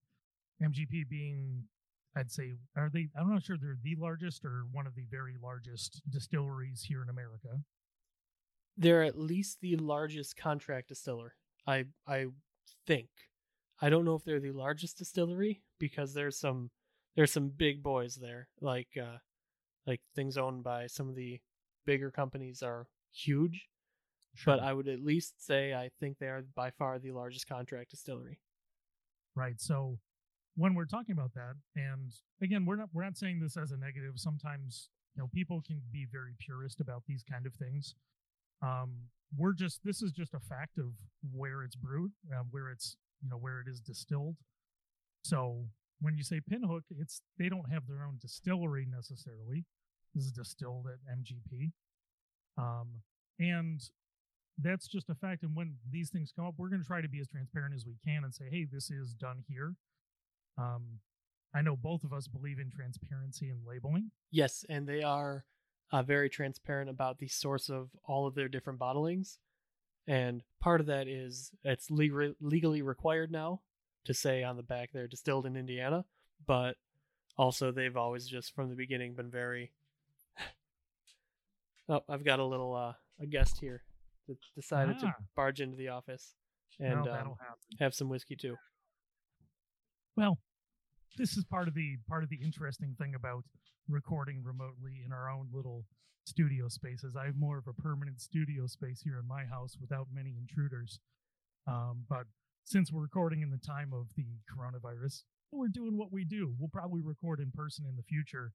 MGP 0.63 1.09
being, 1.09 1.65
I'd 2.17 2.31
say, 2.31 2.53
are 2.77 2.91
they? 2.93 3.09
I'm 3.19 3.31
not 3.33 3.43
sure 3.43 3.57
they're 3.61 3.79
the 3.83 3.97
largest 3.97 4.45
or 4.45 4.65
one 4.73 4.87
of 4.87 4.95
the 4.95 5.07
very 5.11 5.35
largest 5.43 6.03
distilleries 6.11 6.83
here 6.83 7.03
in 7.03 7.09
America. 7.09 7.63
They're 8.77 9.03
at 9.03 9.19
least 9.19 9.61
the 9.61 9.77
largest 9.77 10.37
contract 10.37 10.89
distiller. 10.89 11.35
I 11.67 11.87
I 12.07 12.27
think. 12.87 13.09
I 13.83 13.89
don't 13.91 14.05
know 14.05 14.15
if 14.15 14.25
they're 14.25 14.41
the 14.41 14.53
largest 14.53 14.99
distillery 14.99 15.63
because 15.79 16.13
there's 16.15 16.39
some 16.39 16.71
there's 17.17 17.33
some 17.33 17.49
big 17.49 17.83
boys 17.83 18.17
there. 18.17 18.49
Like 18.61 18.89
uh 19.01 19.19
like 19.87 20.01
things 20.15 20.37
owned 20.37 20.63
by 20.63 20.87
some 20.87 21.09
of 21.09 21.15
the 21.17 21.41
bigger 21.87 22.11
companies 22.11 22.63
are 22.63 22.89
huge. 23.13 23.69
But 24.45 24.61
I 24.61 24.73
would 24.73 24.89
at 24.89 25.01
least 25.05 25.45
say 25.45 25.75
I 25.75 25.91
think 26.01 26.19
they 26.19 26.27
are 26.29 26.45
by 26.55 26.71
far 26.71 26.99
the 26.99 27.13
largest 27.13 27.49
contract 27.49 27.91
distillery. 27.91 28.41
right 29.35 29.61
so 29.61 29.99
when 30.57 30.75
we're 30.75 30.85
talking 30.85 31.13
about 31.13 31.33
that 31.35 31.55
and 31.77 32.13
again 32.43 32.65
we're 32.65 32.77
not 32.77 32.89
we're 32.93 33.05
not 33.05 33.17
saying 33.17 33.41
this 33.41 33.57
as 33.57 33.71
a 33.71 33.77
negative 33.77 34.15
sometimes 34.17 34.89
you 35.15 35.23
know 35.23 35.29
people 35.33 35.63
can 35.67 35.81
be 35.93 36.07
very 36.11 36.35
purist 36.39 36.81
about 36.81 37.03
these 37.07 37.23
kind 37.23 37.47
of 37.47 37.55
things 37.55 37.95
um 38.63 38.91
we're 39.37 39.53
just 39.53 39.81
this 39.85 40.03
is 40.03 40.13
just 40.13 40.35
a 40.35 40.41
fact 40.41 40.79
of 40.79 40.93
where 41.33 41.63
it's 41.63 41.77
brewed 41.77 42.13
uh, 42.35 42.43
where 42.51 42.71
it's 42.71 42.97
you 43.23 43.29
know 43.29 43.37
where 43.37 43.61
it 43.61 43.69
is 43.69 43.81
distilled 43.81 44.37
so 45.23 45.65
when 46.01 46.17
you 46.17 46.23
say 46.23 46.41
pinhook 46.41 46.83
it's 46.99 47.23
they 47.39 47.49
don't 47.49 47.71
have 47.71 47.87
their 47.87 48.05
own 48.05 48.19
distillery 48.21 48.87
necessarily 48.91 49.65
this 50.15 50.25
is 50.25 50.33
distilled 50.33 50.87
at 50.87 50.99
mgp 51.19 51.71
um 52.59 53.03
and 53.39 53.91
that's 54.63 54.89
just 54.89 55.09
a 55.11 55.15
fact. 55.15 55.43
And 55.43 55.55
when 55.55 55.75
these 55.91 56.11
things 56.11 56.33
come 56.35 56.47
up, 56.47 56.55
we're 56.57 56.69
going 56.69 56.83
to 56.83 56.87
try 56.87 57.01
to 57.01 57.09
be 57.09 57.21
as 57.21 57.29
transparent 57.29 57.75
as 57.75 57.87
we 57.87 57.97
can 58.05 58.25
and 58.25 58.35
say, 58.35 58.45
hey, 58.51 58.67
this 58.71 58.91
is 58.91 59.15
done 59.15 59.45
here. 59.49 59.75
Um, 60.61 61.01
I 61.55 61.63
know 61.63 61.77
both 61.77 62.05
of 62.05 62.13
us 62.13 62.29
believe 62.29 62.59
in 62.59 62.71
transparency 62.71 63.49
and 63.49 63.61
labeling. 63.67 64.11
Yes, 64.31 64.65
and 64.69 64.87
they 64.87 65.03
are 65.03 65.45
uh, 65.91 66.03
very 66.03 66.29
transparent 66.29 66.89
about 66.91 67.19
the 67.19 67.29
source 67.29 67.69
of 67.69 67.91
all 68.05 68.27
of 68.27 68.35
their 68.35 68.49
different 68.49 68.79
bottlings. 68.79 69.39
And 70.07 70.43
part 70.61 70.81
of 70.81 70.87
that 70.87 71.09
is 71.09 71.51
it's 71.65 71.91
legal, 71.91 72.35
legally 72.41 72.83
required 72.83 73.31
now 73.33 73.61
to 74.05 74.15
say 74.15 74.43
on 74.45 74.57
the 74.57 74.63
back 74.63 74.91
they're 74.93 75.07
distilled 75.09 75.47
in 75.47 75.57
Indiana, 75.57 76.05
but 76.47 76.77
also 77.37 77.71
they've 77.73 77.97
always 77.97 78.27
just 78.29 78.55
from 78.55 78.69
the 78.71 78.77
beginning 78.77 79.15
been 79.15 79.31
very. 79.31 79.73
oh, 81.89 82.03
I've 82.09 82.25
got 82.25 82.39
a 82.39 82.45
little 82.45 82.75
uh, 82.75 82.93
a 83.21 83.27
guest 83.27 83.59
here 83.61 83.83
that 84.29 84.39
decided 84.55 84.97
Ah. 84.99 85.01
to 85.01 85.15
barge 85.35 85.61
into 85.61 85.77
the 85.77 85.89
office 85.89 86.35
and 86.79 87.05
Well, 87.05 87.15
um, 87.21 87.37
have 87.79 87.95
some 87.95 88.09
whiskey 88.09 88.37
too. 88.37 88.57
Well, 90.17 90.39
this 91.17 91.37
is 91.37 91.45
part 91.45 91.69
of 91.69 91.75
the 91.75 91.97
part 92.09 92.23
of 92.23 92.31
the 92.31 92.41
interesting 92.43 92.95
thing 92.99 93.15
about 93.15 93.45
recording 93.89 94.43
remotely 94.45 95.03
in 95.05 95.13
our 95.13 95.31
own 95.31 95.49
little 95.53 95.85
studio 96.25 96.69
spaces. 96.69 97.17
I 97.17 97.27
have 97.27 97.37
more 97.37 97.59
of 97.59 97.67
a 97.67 97.73
permanent 97.73 98.21
studio 98.21 98.67
space 98.67 99.01
here 99.03 99.19
in 99.19 99.27
my 99.27 99.45
house 99.45 99.77
without 99.81 100.09
many 100.13 100.37
intruders. 100.39 101.01
Um, 101.67 102.05
but 102.09 102.25
since 102.65 102.93
we're 102.93 103.03
recording 103.03 103.43
in 103.43 103.51
the 103.51 103.59
time 103.59 103.93
of 103.93 104.07
the 104.17 104.27
coronavirus, 104.51 105.23
we're 105.53 105.69
doing 105.69 105.97
what 105.99 106.13
we 106.13 106.25
do. 106.25 106.55
We'll 106.59 106.71
probably 106.73 107.03
record 107.03 107.41
in 107.41 107.51
person 107.51 107.85
in 107.89 107.97
the 107.97 108.03
future, 108.03 108.53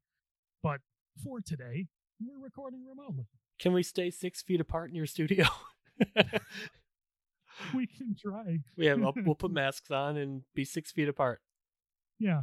but 0.64 0.80
for 1.24 1.42
today, 1.42 1.88
we're 2.22 2.42
recording 2.42 2.86
remotely. 2.88 3.26
Can 3.60 3.74
we 3.74 3.84
stay 3.84 4.10
six 4.10 4.42
feet 4.42 4.62
apart 4.62 4.90
in 4.90 4.96
your 4.96 5.06
studio? 5.06 5.46
We 7.74 7.88
can 7.88 8.16
try. 8.20 8.60
we 8.78 8.88
have, 8.88 9.00
we'll 9.00 9.36
put 9.36 9.52
masks 9.54 9.92
on 9.92 10.18
and 10.18 10.42
be 10.54 10.66
six 10.66 10.92
feet 10.92 11.08
apart. 11.08 11.42
Yeah. 12.20 12.42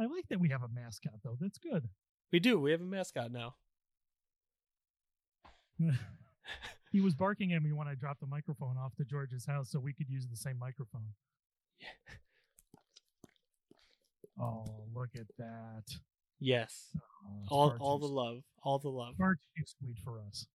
I 0.00 0.04
like 0.04 0.28
that 0.30 0.40
we 0.40 0.48
have 0.50 0.62
a 0.62 0.68
mascot 0.68 1.14
though. 1.24 1.36
That's 1.40 1.58
good. 1.58 1.88
We 2.32 2.40
do. 2.40 2.60
We 2.60 2.70
have 2.70 2.80
a 2.80 2.84
mascot 2.84 3.32
now. 3.32 3.54
he 6.92 7.00
was 7.00 7.14
barking 7.14 7.52
at 7.52 7.62
me 7.62 7.72
when 7.72 7.88
I 7.88 7.94
dropped 7.94 8.20
the 8.20 8.26
microphone 8.26 8.76
off 8.76 8.94
to 8.96 9.04
George's 9.04 9.46
house 9.46 9.70
so 9.70 9.78
we 9.78 9.92
could 9.92 10.08
use 10.08 10.26
the 10.26 10.36
same 10.36 10.58
microphone. 10.58 11.08
Oh, 14.40 14.84
look 14.94 15.10
at 15.16 15.26
that. 15.38 15.84
Yes, 16.40 16.96
Oh, 17.50 17.56
all 17.56 17.76
all 17.80 17.98
the 17.98 18.06
love, 18.06 18.42
all 18.62 18.78
the 18.78 18.88
love. 18.88 19.14
Far 19.18 19.34
too 19.34 19.64
sweet 19.64 19.98
for 20.04 20.20
us. 20.20 20.46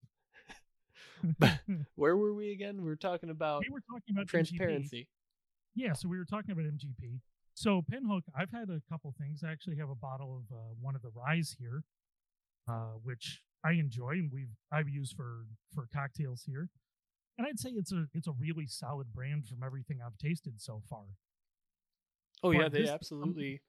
Where 1.95 2.15
were 2.15 2.33
we 2.33 2.51
again? 2.51 2.77
We 2.77 2.87
were 2.87 2.95
talking 2.95 3.29
about 3.29 3.63
we 3.67 3.73
were 3.73 3.81
talking 3.81 4.15
about 4.15 4.27
MGP. 4.27 4.29
transparency. 4.29 5.09
Yeah, 5.75 5.93
so 5.93 6.07
we 6.07 6.17
were 6.17 6.25
talking 6.25 6.51
about 6.51 6.65
MGP. 6.65 7.19
So 7.55 7.81
Pinhook, 7.91 8.23
I've 8.37 8.51
had 8.51 8.69
a 8.69 8.81
couple 8.89 9.13
things. 9.17 9.43
I 9.43 9.51
actually 9.51 9.77
have 9.77 9.89
a 9.89 9.95
bottle 9.95 10.41
of 10.43 10.55
uh, 10.55 10.61
one 10.81 10.95
of 10.95 11.01
the 11.01 11.11
ryes 11.15 11.55
here, 11.59 11.83
uh, 12.67 12.93
which 13.03 13.41
I 13.63 13.73
enjoy 13.73 14.11
and 14.11 14.31
we've 14.33 14.55
I've 14.71 14.89
used 14.89 15.15
for 15.15 15.45
for 15.73 15.87
cocktails 15.93 16.43
here. 16.45 16.69
And 17.37 17.47
I'd 17.47 17.59
say 17.59 17.69
it's 17.71 17.91
a 17.91 18.05
it's 18.13 18.27
a 18.27 18.33
really 18.39 18.67
solid 18.67 19.13
brand 19.13 19.45
from 19.45 19.63
everything 19.63 19.99
I've 20.05 20.17
tasted 20.17 20.61
so 20.61 20.81
far. 20.89 21.03
Oh 22.43 22.51
yeah, 22.51 22.69
they 22.69 22.81
this- 22.81 22.89
absolutely 22.89 23.61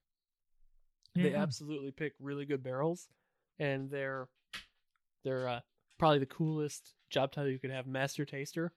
they 1.15 1.31
Yeah. 1.31 1.43
absolutely 1.43 1.93
pick 1.93 2.15
really 2.19 2.45
good 2.45 2.63
barrels, 2.63 3.09
and 3.59 3.91
they're 3.91 4.29
they're 5.25 5.49
uh, 5.49 5.61
probably 5.99 6.19
the 6.19 6.27
coolest 6.27 6.95
job 7.11 7.33
title 7.33 7.51
you 7.51 7.61
could 7.61 7.71
have. 7.71 7.87
Master 7.87 8.25
Taster 8.25 8.73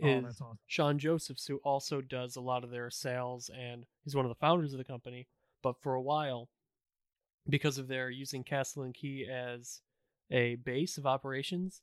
is 0.00 0.24
that's 0.24 0.40
awesome. 0.40 0.58
Sean 0.66 0.98
Josephs, 0.98 1.46
who 1.46 1.56
also 1.58 2.00
does 2.00 2.36
a 2.36 2.40
lot 2.40 2.64
of 2.64 2.70
their 2.70 2.90
sales, 2.90 3.50
and 3.56 3.84
he's 4.02 4.16
one 4.16 4.24
of 4.24 4.30
the 4.30 4.34
founders 4.34 4.72
of 4.72 4.78
the 4.78 4.84
company. 4.84 5.28
But 5.62 5.80
for 5.80 5.94
a 5.94 6.02
while, 6.02 6.48
because 7.48 7.78
of 7.78 7.88
their 7.88 8.10
using 8.10 8.44
Castle 8.44 8.82
and 8.82 8.94
Key 8.94 9.26
as 9.30 9.80
a 10.30 10.56
base 10.56 10.98
of 10.98 11.06
operations, 11.06 11.82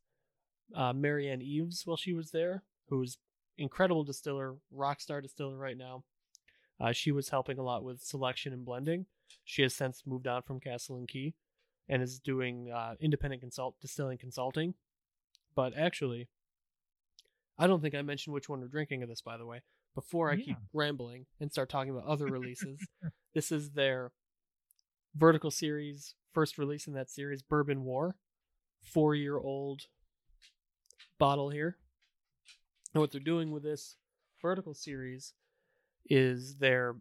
uh, 0.76 0.93
Marianne 0.93 1.41
Eaves, 1.41 1.84
while 1.86 1.97
she 1.97 2.13
was 2.13 2.32
there, 2.32 2.63
who's 2.89 3.17
incredible 3.58 4.04
distiller, 4.04 4.56
rock 4.71 5.02
star 5.02 5.21
distiller 5.21 5.58
right 5.58 5.78
now, 5.78 6.04
uh, 6.80 6.91
she 6.91 7.12
was 7.12 7.30
helping 7.30 7.58
a 7.58 7.63
lot 7.63 7.84
with 7.84 8.02
selection 8.02 8.54
and 8.54 8.65
blending. 8.65 9.06
She 9.45 9.62
has 9.62 9.74
since 9.74 10.04
moved 10.06 10.28
on 10.28 10.41
from 10.41 10.60
Castle 10.60 10.97
and 10.97 11.08
Key 11.08 11.36
and 11.88 12.02
is 12.02 12.19
doing 12.19 12.71
uh, 12.71 12.95
independent 13.00 13.41
consult 13.41 13.76
distilling 13.82 14.17
consulting. 14.17 14.74
But 15.56 15.78
actually, 15.78 16.28
I 17.62 17.67
don't 17.67 17.80
think 17.80 17.93
I 17.93 18.02
mentioned 18.02 18.34
which 18.34 18.50
one 18.50 18.60
we're 18.60 18.67
drinking 18.69 19.04
of 19.04 19.10
this, 19.10 19.21
by 19.21 19.38
the 19.38 19.45
way. 19.45 19.62
Before 19.93 20.32
I 20.32 20.36
keep 20.36 20.58
rambling 20.74 21.28
and 21.39 21.52
start 21.52 21.69
talking 21.69 21.91
about 21.91 22.08
other 22.08 22.26
releases, 22.26 22.80
this 23.36 23.52
is 23.52 23.69
their 23.71 24.12
vertical 25.15 25.52
series, 25.52 26.15
first 26.34 26.58
release 26.58 26.88
in 26.88 26.93
that 26.93 27.12
series, 27.12 27.43
Bourbon 27.43 27.84
War, 27.84 28.15
four 28.82 29.13
year 29.13 29.38
old 29.38 29.82
bottle 31.19 31.52
here. 31.52 31.78
And 32.95 33.02
what 33.02 33.12
they're 33.12 33.21
doing 33.21 33.52
with 33.52 33.62
this 33.62 33.97
vertical 34.41 34.74
series 34.74 35.36
is 36.10 36.56
they're 36.56 36.95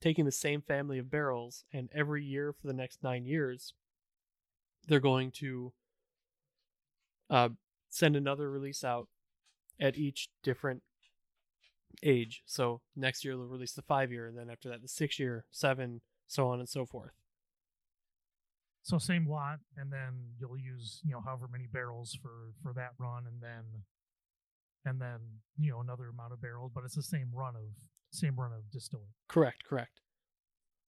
taking 0.00 0.26
the 0.26 0.32
same 0.32 0.62
family 0.62 1.00
of 1.00 1.10
barrels, 1.10 1.64
and 1.72 1.88
every 1.92 2.22
year 2.22 2.52
for 2.52 2.68
the 2.68 2.72
next 2.72 3.02
nine 3.02 3.26
years, 3.26 3.74
they're 4.86 5.00
going 5.00 5.32
to 5.32 5.72
uh, 7.30 7.48
send 7.88 8.14
another 8.14 8.48
release 8.48 8.84
out 8.84 9.08
at 9.80 9.96
each 9.96 10.28
different 10.42 10.82
age. 12.02 12.42
So 12.46 12.80
next 12.96 13.24
year 13.24 13.34
they'll 13.34 13.46
release 13.46 13.72
the 13.72 13.82
five 13.82 14.10
year, 14.12 14.26
and 14.26 14.36
then 14.36 14.50
after 14.50 14.68
that 14.68 14.82
the 14.82 14.88
six 14.88 15.18
year, 15.18 15.44
seven, 15.50 16.00
so 16.26 16.48
on 16.48 16.58
and 16.58 16.68
so 16.68 16.86
forth. 16.86 17.12
So 18.82 18.98
same 18.98 19.26
lot, 19.28 19.60
and 19.76 19.90
then 19.90 20.12
you'll 20.38 20.58
use 20.58 21.00
you 21.04 21.12
know 21.12 21.22
however 21.24 21.48
many 21.50 21.66
barrels 21.66 22.16
for 22.20 22.52
for 22.62 22.72
that 22.74 22.90
run, 22.98 23.24
and 23.26 23.40
then 23.40 23.64
and 24.84 25.00
then 25.00 25.18
you 25.58 25.70
know 25.70 25.80
another 25.80 26.08
amount 26.08 26.32
of 26.32 26.42
barrels, 26.42 26.72
but 26.74 26.84
it's 26.84 26.96
the 26.96 27.02
same 27.02 27.30
run 27.32 27.56
of 27.56 27.62
same 28.10 28.36
run 28.36 28.52
of 28.52 28.70
distillery. 28.70 29.08
Correct, 29.28 29.64
correct. 29.64 30.00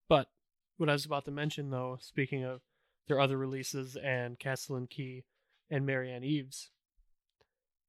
But 0.08 0.28
what 0.76 0.88
I 0.88 0.92
was 0.92 1.06
about 1.06 1.24
to 1.24 1.30
mention, 1.30 1.70
though, 1.70 1.98
speaking 2.00 2.44
of 2.44 2.60
their 3.08 3.20
other 3.20 3.36
releases 3.36 3.96
and 3.96 4.38
Castle 4.38 4.76
and 4.76 4.88
Key 4.90 5.24
and 5.70 5.86
Marianne 5.86 6.22
Eaves, 6.22 6.70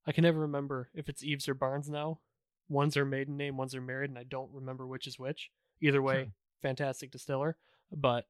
I 0.08 0.13
can 0.13 0.24
never 0.24 0.39
remember 0.39 0.89
if 0.93 1.10
it's 1.10 1.24
Eaves 1.24 1.48
or 1.50 1.54
Barnes 1.54 1.89
now. 1.89 2.20
One's 2.70 2.93
their 2.96 3.06
maiden 3.06 3.38
name, 3.38 3.58
one's 3.58 3.74
their 3.74 3.82
married, 3.82 4.10
and 4.10 4.17
I 4.17 4.24
don't 4.24 4.52
remember 4.54 4.88
which 4.88 5.06
is 5.08 5.20
which. 5.20 5.52
Either 5.82 6.02
way, 6.02 6.24
Sure. 6.24 6.32
fantastic 6.62 7.12
distiller. 7.12 7.58
But 7.91 8.28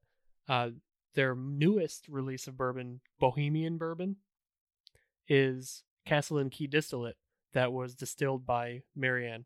uh, 0.48 0.70
their 1.14 1.34
newest 1.34 2.08
release 2.08 2.46
of 2.46 2.56
bourbon, 2.56 3.00
Bohemian 3.18 3.78
Bourbon, 3.78 4.16
is 5.28 5.84
Castle 6.04 6.38
and 6.38 6.50
Key 6.50 6.66
Distillate 6.66 7.16
that 7.52 7.72
was 7.72 7.94
distilled 7.94 8.44
by 8.46 8.82
Marianne 8.94 9.44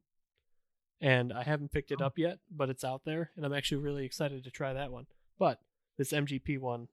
and 1.00 1.32
I 1.32 1.42
haven't 1.42 1.72
picked 1.72 1.90
it 1.90 2.00
Oh. 2.00 2.06
up 2.06 2.16
yet, 2.16 2.38
but 2.48 2.70
it's 2.70 2.84
out 2.84 3.04
there, 3.04 3.32
and 3.34 3.44
I'm 3.44 3.52
actually 3.52 3.82
really 3.82 4.04
excited 4.04 4.44
to 4.44 4.52
try 4.52 4.72
that 4.72 4.92
one. 4.92 5.06
But 5.36 5.60
this 5.98 6.12
MGP 6.12 6.58
one, 6.58 6.86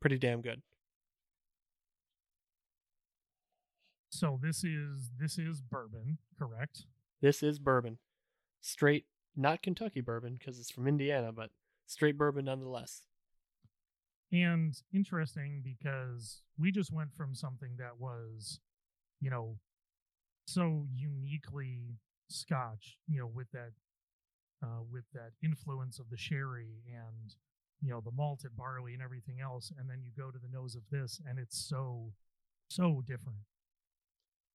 pretty 0.00 0.16
damn 0.18 0.40
good. 0.40 0.62
So 4.10 4.38
this 4.42 4.64
is 4.64 5.10
this 5.18 5.38
is 5.38 5.60
bourbon, 5.60 6.18
correct? 6.38 6.84
This 7.22 7.42
is 7.42 7.58
bourbon, 7.58 7.98
straight, 8.60 9.06
not 9.36 9.62
Kentucky 9.62 10.00
bourbon 10.00 10.36
because 10.38 10.58
it's 10.58 10.70
from 10.70 10.88
Indiana, 10.88 11.32
but 11.32 11.50
straight 11.86 12.18
bourbon 12.18 12.46
nonetheless. 12.46 13.02
And 14.32 14.74
interesting 14.92 15.62
because 15.64 16.42
we 16.58 16.72
just 16.72 16.92
went 16.92 17.14
from 17.16 17.34
something 17.34 17.76
that 17.78 17.98
was, 17.98 18.60
you 19.20 19.30
know, 19.30 19.58
so 20.46 20.86
uniquely 20.92 21.98
Scotch, 22.28 22.98
you 23.08 23.20
know, 23.20 23.30
with 23.32 23.50
that 23.52 23.70
uh, 24.62 24.82
with 24.90 25.04
that 25.14 25.30
influence 25.42 25.98
of 26.00 26.10
the 26.10 26.16
sherry 26.16 26.82
and 26.86 27.34
you 27.80 27.90
know 27.90 28.00
the 28.04 28.10
malted 28.10 28.56
barley 28.56 28.92
and 28.92 29.02
everything 29.02 29.40
else, 29.40 29.72
and 29.78 29.88
then 29.88 30.02
you 30.02 30.10
go 30.16 30.30
to 30.30 30.38
the 30.38 30.48
nose 30.52 30.74
of 30.74 30.82
this, 30.90 31.20
and 31.28 31.38
it's 31.38 31.56
so 31.56 32.12
so 32.68 33.02
different. 33.06 33.38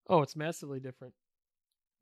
Oh, 0.08 0.22
it's 0.22 0.36
massively 0.36 0.80
different. 0.80 1.14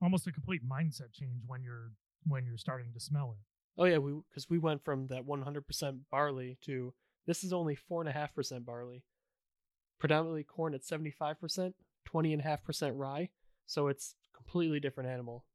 Almost 0.02 0.28
a 0.28 0.32
complete 0.32 0.68
mindset 0.68 1.14
change 1.14 1.44
when 1.48 1.64
you're 1.64 1.92
when 2.28 2.46
you're 2.46 2.58
starting 2.58 2.92
to 2.94 3.00
smell 3.00 3.36
it. 3.38 3.82
Oh 3.82 3.86
yeah, 3.86 3.98
we 3.98 4.14
because 4.30 4.50
we 4.50 4.60
went 4.60 4.84
from 4.84 5.08
that 5.08 5.26
100% 5.26 6.00
barley 6.12 6.58
to 6.66 6.94
this 7.26 7.44
is 7.44 7.54
only 7.54 7.76
four 7.76 8.02
and 8.02 8.10
a 8.10 8.14
half 8.14 8.36
percent 8.36 8.66
barley, 8.66 9.04
predominantly 10.00 10.44
corn 10.44 10.74
at 10.74 10.84
75%, 10.84 11.74
20 12.06 12.34
and 12.34 12.42
a 12.42 12.44
half 12.44 12.64
percent 12.64 12.96
rye, 12.96 13.30
so 13.66 13.88
it's 13.88 14.16
completely 14.36 14.80
different 14.80 15.10
animal. 15.10 15.46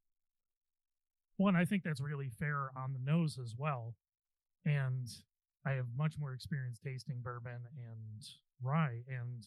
One, 1.37 1.55
I 1.55 1.65
think 1.65 1.85
that's 1.85 2.01
really 2.01 2.31
fair 2.31 2.71
on 2.77 2.93
the 2.93 2.99
nose 2.99 3.39
as 3.39 3.55
well. 3.57 3.95
And 4.65 5.09
I 5.65 5.73
have 5.73 5.87
much 5.97 6.19
more 6.19 6.33
experience 6.33 6.79
tasting 6.83 7.21
bourbon 7.23 7.61
and 7.77 8.25
rye, 8.63 9.03
and 9.09 9.47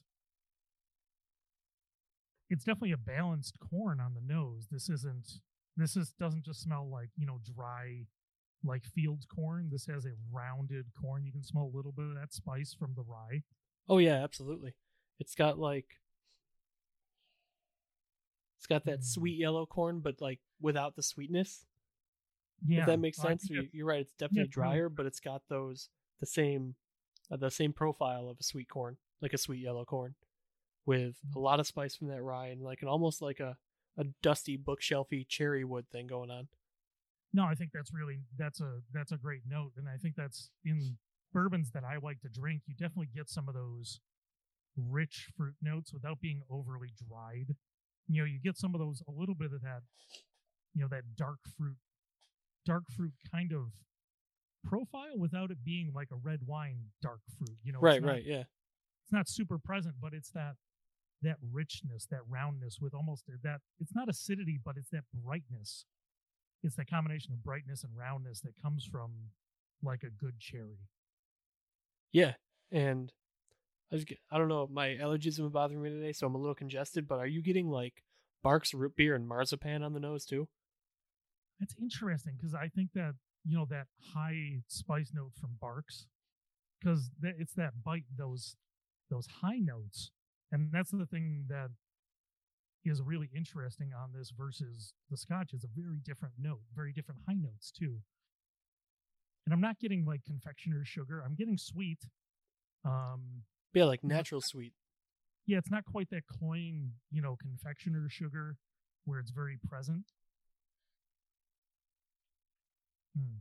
it's 2.52 2.64
definitely 2.66 2.92
a 2.92 2.98
balanced 2.98 3.56
corn 3.60 4.00
on 4.00 4.14
the 4.14 4.22
nose. 4.22 4.68
This 4.72 4.90
isn't. 4.90 5.40
This 5.78 5.96
is 5.96 6.12
doesn't 6.20 6.46
just 6.46 6.62
smell 6.62 6.88
like 6.88 7.10
you 7.18 7.26
know 7.26 7.40
dry, 7.56 8.06
like 8.64 8.84
field 8.86 9.24
corn. 9.34 9.70
This 9.72 9.86
has 9.88 10.06
a 10.06 10.12
rounded 10.32 10.86
corn. 11.02 11.26
You 11.26 11.32
can 11.32 11.44
smell 11.44 11.64
a 11.74 11.76
little 11.76 11.92
bit 11.94 12.06
of 12.06 12.16
that 12.16 12.34
spice 12.34 12.76
from 12.78 12.94
the 12.96 13.04
rye. 13.04 13.42
Oh 13.90 13.98
yeah, 13.98 14.24
absolutely. 14.24 14.76
It's 15.20 15.34
got 15.34 15.58
like 15.58 15.88
it's 18.58 18.68
got 18.68 18.86
that 18.86 19.00
Mm. 19.00 19.04
sweet 19.06 19.38
yellow 19.40 19.66
corn, 19.66 20.02
but 20.02 20.22
like 20.22 20.40
without 20.60 20.96
the 20.96 21.04
sweetness. 21.04 21.66
Yeah, 22.64 22.82
if 22.82 22.86
that 22.88 23.00
makes 23.00 23.18
sense. 23.18 23.42
think 23.44 23.50
You- 23.52 23.56
that's- 23.62 23.74
You're 23.74 23.88
right. 23.88 24.02
It's 24.02 24.14
definitely 24.14 24.42
really 24.42 24.50
drier, 24.50 24.90
but 24.90 25.06
it's 25.08 25.20
got 25.20 25.48
those 25.48 25.90
the 26.20 26.26
same 26.28 26.76
uh, 27.32 27.38
the 27.38 27.50
same 27.50 27.72
profile 27.74 28.28
of 28.30 28.38
a 28.40 28.44
sweet 28.44 28.68
corn, 28.70 28.98
like 29.22 29.34
a 29.34 29.38
sweet 29.38 29.62
yellow 29.62 29.86
corn, 29.86 30.16
with 30.86 31.18
a 31.24 31.38
Mm. 31.38 31.42
lot 31.42 31.60
of 31.60 31.68
spice 31.68 31.96
from 31.96 32.08
that 32.08 32.22
rye 32.24 32.48
and 32.48 32.62
like 32.62 32.82
an 32.82 32.88
almost 32.88 33.22
like 33.22 33.40
a 33.40 33.58
a 33.98 34.06
dusty 34.22 34.58
bookshelfy 34.58 35.28
cherry 35.28 35.64
wood 35.66 35.88
thing 35.90 36.08
going 36.08 36.32
on. 36.32 36.48
No, 37.34 37.44
I 37.44 37.56
think 37.56 37.72
that's 37.74 37.94
really 37.94 38.24
that's 38.38 38.60
a 38.62 38.82
that's 38.92 39.12
a 39.12 39.18
great 39.18 39.46
note, 39.46 39.74
and 39.78 39.88
I 39.88 39.98
think 39.98 40.16
that's 40.16 40.50
in 40.64 40.98
bourbons 41.34 41.72
that 41.72 41.84
I 41.84 41.98
like 41.98 42.22
to 42.22 42.30
drink. 42.30 42.64
You 42.68 42.74
definitely 42.76 43.08
get 43.14 43.30
some 43.30 43.48
of 43.48 43.54
those 43.54 44.00
rich 44.78 45.30
fruit 45.36 45.56
notes 45.62 45.94
without 45.94 46.20
being 46.22 46.42
overly 46.50 46.92
dried. 47.08 47.56
You 48.08 48.22
know, 48.22 48.26
you 48.26 48.40
get 48.40 48.58
some 48.58 48.74
of 48.74 48.80
those 48.80 49.02
a 49.08 49.12
little 49.12 49.36
bit 49.36 49.52
of 49.54 49.62
that, 49.62 49.84
you 50.74 50.82
know, 50.82 50.88
that 50.90 51.16
dark 51.16 51.40
fruit, 51.58 51.78
dark 52.66 52.84
fruit 52.96 53.14
kind 53.32 53.52
of 53.54 53.72
profile 54.64 55.18
without 55.18 55.52
it 55.52 55.64
being 55.64 55.92
like 55.94 56.10
a 56.12 56.16
red 56.16 56.40
wine 56.48 56.92
dark 57.02 57.20
fruit. 57.38 57.58
You 57.64 57.74
know, 57.74 57.80
right, 57.82 58.02
not- 58.02 58.08
right, 58.10 58.24
yeah. 58.26 58.44
It's 59.04 59.12
not 59.12 59.28
super 59.28 59.58
present, 59.60 59.96
but 60.02 60.14
it's 60.14 60.32
that 60.32 60.56
that 61.22 61.38
richness, 61.52 62.08
that 62.10 62.22
roundness 62.28 62.80
with 62.82 62.94
almost 62.94 63.26
uh, 63.30 63.38
that. 63.44 63.62
It's 63.80 63.94
not 63.94 64.10
acidity, 64.10 64.60
but 64.64 64.76
it's 64.78 64.90
that 64.90 65.04
brightness 65.14 65.86
it's 66.64 66.76
that 66.76 66.90
combination 66.90 67.34
of 67.34 67.44
brightness 67.44 67.84
and 67.84 67.98
roundness 67.98 68.42
that 68.42 68.54
comes 68.62 68.86
from 68.86 69.12
like 69.84 70.04
a 70.04 70.10
good 70.10 70.40
cherry. 70.40 70.80
Yeah, 72.12 72.34
and 72.72 73.12
I 73.92 73.96
was, 73.96 74.06
ge- 74.06 74.20
I 74.32 74.38
don't 74.38 74.48
know, 74.48 74.68
my 74.72 74.90
allergies 74.90 75.38
have 75.38 75.46
been 75.46 75.50
bothering 75.50 75.82
me 75.82 75.90
today, 75.90 76.12
so 76.12 76.28
I'm 76.28 76.36
a 76.36 76.38
little 76.38 76.56
congested. 76.56 77.08
But 77.08 77.20
are 77.20 77.28
you 77.28 77.42
getting 77.42 77.70
like 77.70 78.04
Barq's 78.44 78.74
root 78.74 78.96
beer 78.96 79.16
and 79.16 79.28
marzipan 79.28 79.84
on 79.84 79.94
the 79.94 80.00
nose 80.00 80.26
too? 80.26 80.48
That's 81.60 81.76
interesting 81.82 82.36
because 82.38 82.54
I 82.54 82.68
think 82.68 82.92
that 82.94 83.14
you 83.44 83.58
know 83.58 83.66
that 83.70 83.88
high 84.14 84.62
spice 84.68 85.12
note 85.14 85.32
from 85.40 85.52
Barq's, 85.60 86.06
because 86.80 87.10
it's 87.24 87.54
that 87.54 87.84
bite 87.84 88.06
those 88.16 88.56
those 89.10 89.28
high 89.42 89.60
notes, 89.60 90.12
and 90.52 90.70
that's 90.72 90.92
the 90.92 91.06
thing 91.06 91.46
that 91.50 91.70
is 92.84 93.02
really 93.02 93.30
interesting 93.36 93.92
on 93.94 94.12
this 94.18 94.32
versus 94.32 94.94
the 95.10 95.18
Scotch 95.18 95.54
is 95.54 95.64
a 95.64 95.68
very 95.68 96.00
different 96.04 96.34
note, 96.40 96.62
very 96.76 96.92
different 96.92 97.22
high 97.28 97.36
notes 97.36 97.72
too. 97.72 98.00
And 99.46 99.54
I'm 99.54 99.62
not 99.62 99.80
getting 99.80 100.06
like 100.06 100.24
confectioner's 100.26 100.88
sugar. 100.88 101.24
I'm 101.26 101.36
getting 101.36 101.58
sweet. 101.58 102.00
Um, 102.86 103.44
yeah, 103.74 103.86
like 103.86 104.04
natural 104.04 104.42
sweet. 104.42 104.74
Yeah, 105.46 105.58
it's 105.58 105.72
not 105.72 105.86
quite 105.86 106.10
that 106.12 106.28
cloying, 106.28 106.94
you 107.12 107.22
know, 107.22 107.38
confectioner's 107.40 108.12
sugar 108.12 108.58
where 109.06 109.20
it's 109.20 109.32
very 109.32 109.58
present. 109.68 110.06
Hmm. 113.18 113.38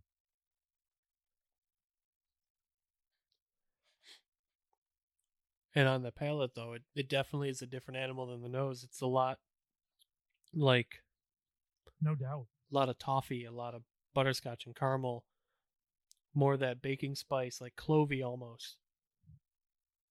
And 5.74 5.86
on 5.86 6.02
the 6.02 6.10
palate, 6.10 6.54
though, 6.54 6.72
it, 6.72 6.82
it 6.94 7.08
definitely 7.08 7.48
is 7.48 7.62
a 7.62 7.66
different 7.66 7.98
animal 7.98 8.26
than 8.26 8.42
the 8.42 8.48
nose. 8.48 8.82
It's 8.82 9.00
a 9.00 9.06
lot 9.06 9.38
like. 10.52 11.02
No 12.02 12.14
doubt. 12.14 12.46
A 12.70 12.74
lot 12.74 12.88
of 12.88 12.98
toffee, 12.98 13.44
a 13.44 13.52
lot 13.52 13.74
of 13.74 13.82
butterscotch 14.14 14.66
and 14.66 14.74
caramel. 14.74 15.24
More 16.34 16.54
of 16.54 16.60
that 16.60 16.82
baking 16.82 17.14
spice, 17.14 17.60
like 17.60 17.76
clovey 17.76 18.24
almost. 18.24 18.76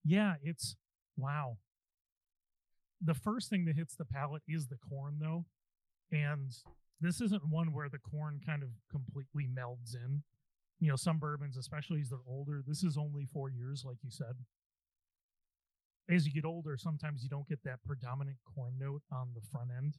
Yeah, 0.05 0.35
it's. 0.41 0.75
Wow. 1.17 1.57
The 3.01 3.13
first 3.13 3.49
thing 3.49 3.65
that 3.65 3.75
hits 3.75 3.95
the 3.95 4.05
palate 4.05 4.43
is 4.47 4.67
the 4.67 4.77
corn, 4.77 5.17
though. 5.19 5.45
And 6.11 6.51
this 7.01 7.21
isn't 7.21 7.49
one 7.49 7.73
where 7.73 7.89
the 7.89 7.99
corn 7.99 8.41
kind 8.45 8.63
of 8.63 8.69
completely 8.89 9.47
melds 9.47 9.95
in. 9.95 10.23
You 10.79 10.89
know, 10.89 10.95
some 10.95 11.17
bourbons, 11.17 11.57
especially 11.57 11.99
as 12.01 12.09
they're 12.09 12.19
older, 12.27 12.61
this 12.65 12.83
is 12.83 12.97
only 12.97 13.25
four 13.25 13.49
years, 13.49 13.83
like 13.85 13.97
you 14.03 14.09
said. 14.09 14.35
As 16.09 16.25
you 16.25 16.33
get 16.33 16.45
older, 16.45 16.75
sometimes 16.75 17.21
you 17.21 17.29
don't 17.29 17.47
get 17.47 17.63
that 17.63 17.83
predominant 17.85 18.37
corn 18.55 18.73
note 18.79 19.03
on 19.11 19.29
the 19.35 19.41
front 19.51 19.69
end. 19.75 19.97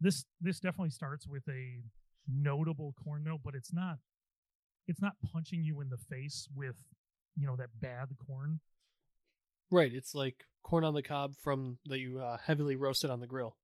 This 0.00 0.24
this 0.40 0.58
definitely 0.60 0.90
starts 0.90 1.26
with 1.26 1.44
a 1.48 1.82
notable 2.26 2.94
corn 3.02 3.24
note, 3.24 3.40
but 3.44 3.54
it's 3.54 3.72
not 3.72 3.98
it's 4.88 5.00
not 5.02 5.12
punching 5.32 5.62
you 5.62 5.80
in 5.80 5.90
the 5.90 5.98
face 5.98 6.48
with, 6.54 6.76
you 7.36 7.46
know, 7.46 7.56
that 7.56 7.68
bad 7.80 8.08
corn. 8.26 8.60
Right, 9.70 9.92
it's 9.92 10.14
like 10.14 10.44
corn 10.62 10.82
on 10.82 10.94
the 10.94 11.02
cob 11.02 11.34
from 11.36 11.78
that 11.86 11.98
you 11.98 12.18
uh, 12.18 12.38
heavily 12.38 12.74
roasted 12.74 13.10
on 13.10 13.20
the 13.20 13.26
grill. 13.26 13.56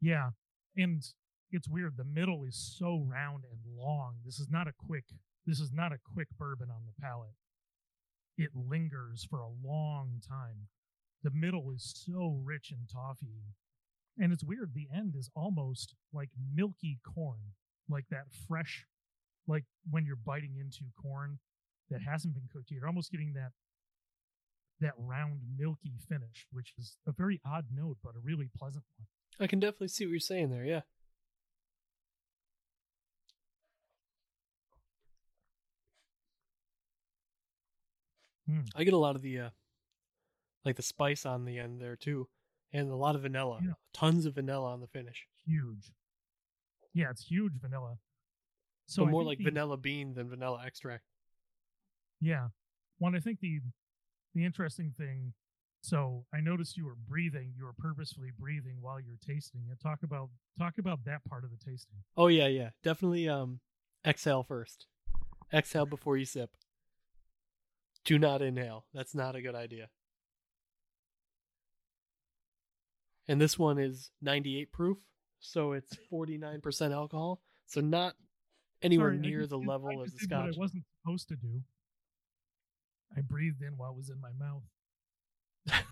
Yeah, 0.00 0.30
and 0.76 1.02
it's 1.50 1.68
weird. 1.68 1.96
The 1.96 2.04
middle 2.04 2.44
is 2.44 2.56
so 2.56 3.04
round 3.06 3.44
and 3.50 3.60
long. 3.76 4.16
This 4.24 4.38
is 4.38 4.48
not 4.50 4.68
a 4.68 4.72
quick. 4.72 5.04
This 5.46 5.60
is 5.60 5.72
not 5.72 5.92
a 5.92 5.98
quick 6.14 6.28
bourbon 6.38 6.68
on 6.70 6.82
the 6.86 7.02
palate. 7.02 7.34
It 8.38 8.50
lingers 8.54 9.26
for 9.28 9.40
a 9.40 9.48
long 9.48 10.20
time. 10.26 10.68
The 11.22 11.30
middle 11.32 11.70
is 11.74 11.92
so 12.06 12.40
rich 12.44 12.70
in 12.70 12.86
toffee, 12.92 13.42
and 14.18 14.32
it's 14.32 14.44
weird. 14.44 14.72
The 14.74 14.88
end 14.94 15.14
is 15.16 15.30
almost 15.34 15.94
like 16.12 16.30
milky 16.54 17.00
corn, 17.04 17.52
like 17.88 18.04
that 18.10 18.26
fresh, 18.48 18.86
like 19.46 19.64
when 19.90 20.04
you're 20.06 20.16
biting 20.16 20.56
into 20.58 20.84
corn 21.00 21.38
that 21.90 22.02
hasn't 22.02 22.34
been 22.34 22.48
cooked. 22.52 22.70
You're 22.70 22.86
almost 22.86 23.10
getting 23.10 23.32
that 23.34 23.52
that 24.80 24.92
round 24.98 25.40
milky 25.58 25.94
finish, 26.08 26.46
which 26.52 26.74
is 26.78 26.98
a 27.06 27.12
very 27.12 27.40
odd 27.46 27.66
note, 27.72 27.96
but 28.04 28.14
a 28.14 28.20
really 28.22 28.50
pleasant 28.56 28.84
one. 28.98 29.06
I 29.40 29.46
can 29.46 29.58
definitely 29.58 29.88
see 29.88 30.04
what 30.04 30.10
you're 30.10 30.20
saying 30.20 30.50
there. 30.50 30.64
Yeah. 30.64 30.82
Mm. 38.48 38.68
I 38.76 38.84
get 38.84 38.94
a 38.94 38.98
lot 38.98 39.16
of 39.16 39.22
the 39.22 39.40
uh 39.40 39.50
like 40.66 40.76
the 40.76 40.82
spice 40.82 41.24
on 41.24 41.44
the 41.46 41.58
end 41.58 41.80
there 41.80 41.96
too. 41.96 42.28
And 42.72 42.90
a 42.90 42.96
lot 42.96 43.14
of 43.14 43.22
vanilla. 43.22 43.60
Yeah. 43.62 43.72
Tons 43.94 44.26
of 44.26 44.34
vanilla 44.34 44.70
on 44.72 44.80
the 44.80 44.88
finish. 44.88 45.26
Huge. 45.46 45.92
Yeah, 46.92 47.10
it's 47.10 47.24
huge 47.24 47.54
vanilla. 47.60 47.98
So 48.86 49.04
but 49.04 49.12
more 49.12 49.22
like 49.24 49.38
the- 49.38 49.44
vanilla 49.44 49.76
bean 49.76 50.14
than 50.14 50.28
vanilla 50.28 50.62
extract. 50.66 51.04
Yeah. 52.20 52.48
One, 52.98 53.14
I 53.14 53.20
think 53.20 53.40
the 53.40 53.60
the 54.34 54.44
interesting 54.44 54.92
thing. 54.98 55.32
So 55.82 56.24
I 56.34 56.40
noticed 56.40 56.76
you 56.76 56.84
were 56.84 56.96
breathing. 57.08 57.52
You 57.56 57.64
were 57.64 57.72
purposefully 57.78 58.30
breathing 58.36 58.78
while 58.80 58.98
you're 59.00 59.18
tasting 59.24 59.62
it. 59.70 59.80
Talk 59.80 60.02
about 60.02 60.30
talk 60.58 60.78
about 60.78 61.04
that 61.04 61.24
part 61.24 61.44
of 61.44 61.50
the 61.50 61.56
tasting. 61.56 61.98
Oh 62.16 62.26
yeah, 62.26 62.48
yeah. 62.48 62.70
Definitely 62.82 63.28
um 63.28 63.60
exhale 64.04 64.42
first. 64.42 64.86
Exhale 65.52 65.86
before 65.86 66.16
you 66.16 66.24
sip. 66.24 66.50
Do 68.04 68.18
not 68.18 68.42
inhale. 68.42 68.86
That's 68.92 69.14
not 69.14 69.36
a 69.36 69.42
good 69.42 69.54
idea. 69.54 69.88
And 73.28 73.40
this 73.40 73.58
one 73.58 73.78
is 73.78 74.10
98 74.22 74.72
proof, 74.72 74.98
so 75.40 75.72
it's 75.72 75.96
49% 76.12 76.92
alcohol, 76.92 77.40
so 77.66 77.80
not 77.80 78.14
anywhere 78.82 79.10
Sorry, 79.10 79.18
near 79.18 79.46
the 79.46 79.58
level 79.58 80.02
as 80.02 80.12
the 80.12 80.18
scotch. 80.20 80.54
I 80.54 80.58
wasn't 80.58 80.84
supposed 81.02 81.28
to 81.28 81.36
do. 81.36 81.62
I 83.16 83.20
breathed 83.20 83.62
in 83.62 83.76
while 83.76 83.90
it 83.90 83.96
was 83.96 84.10
in 84.10 84.20
my 84.20 84.32
mouth. 84.38 84.62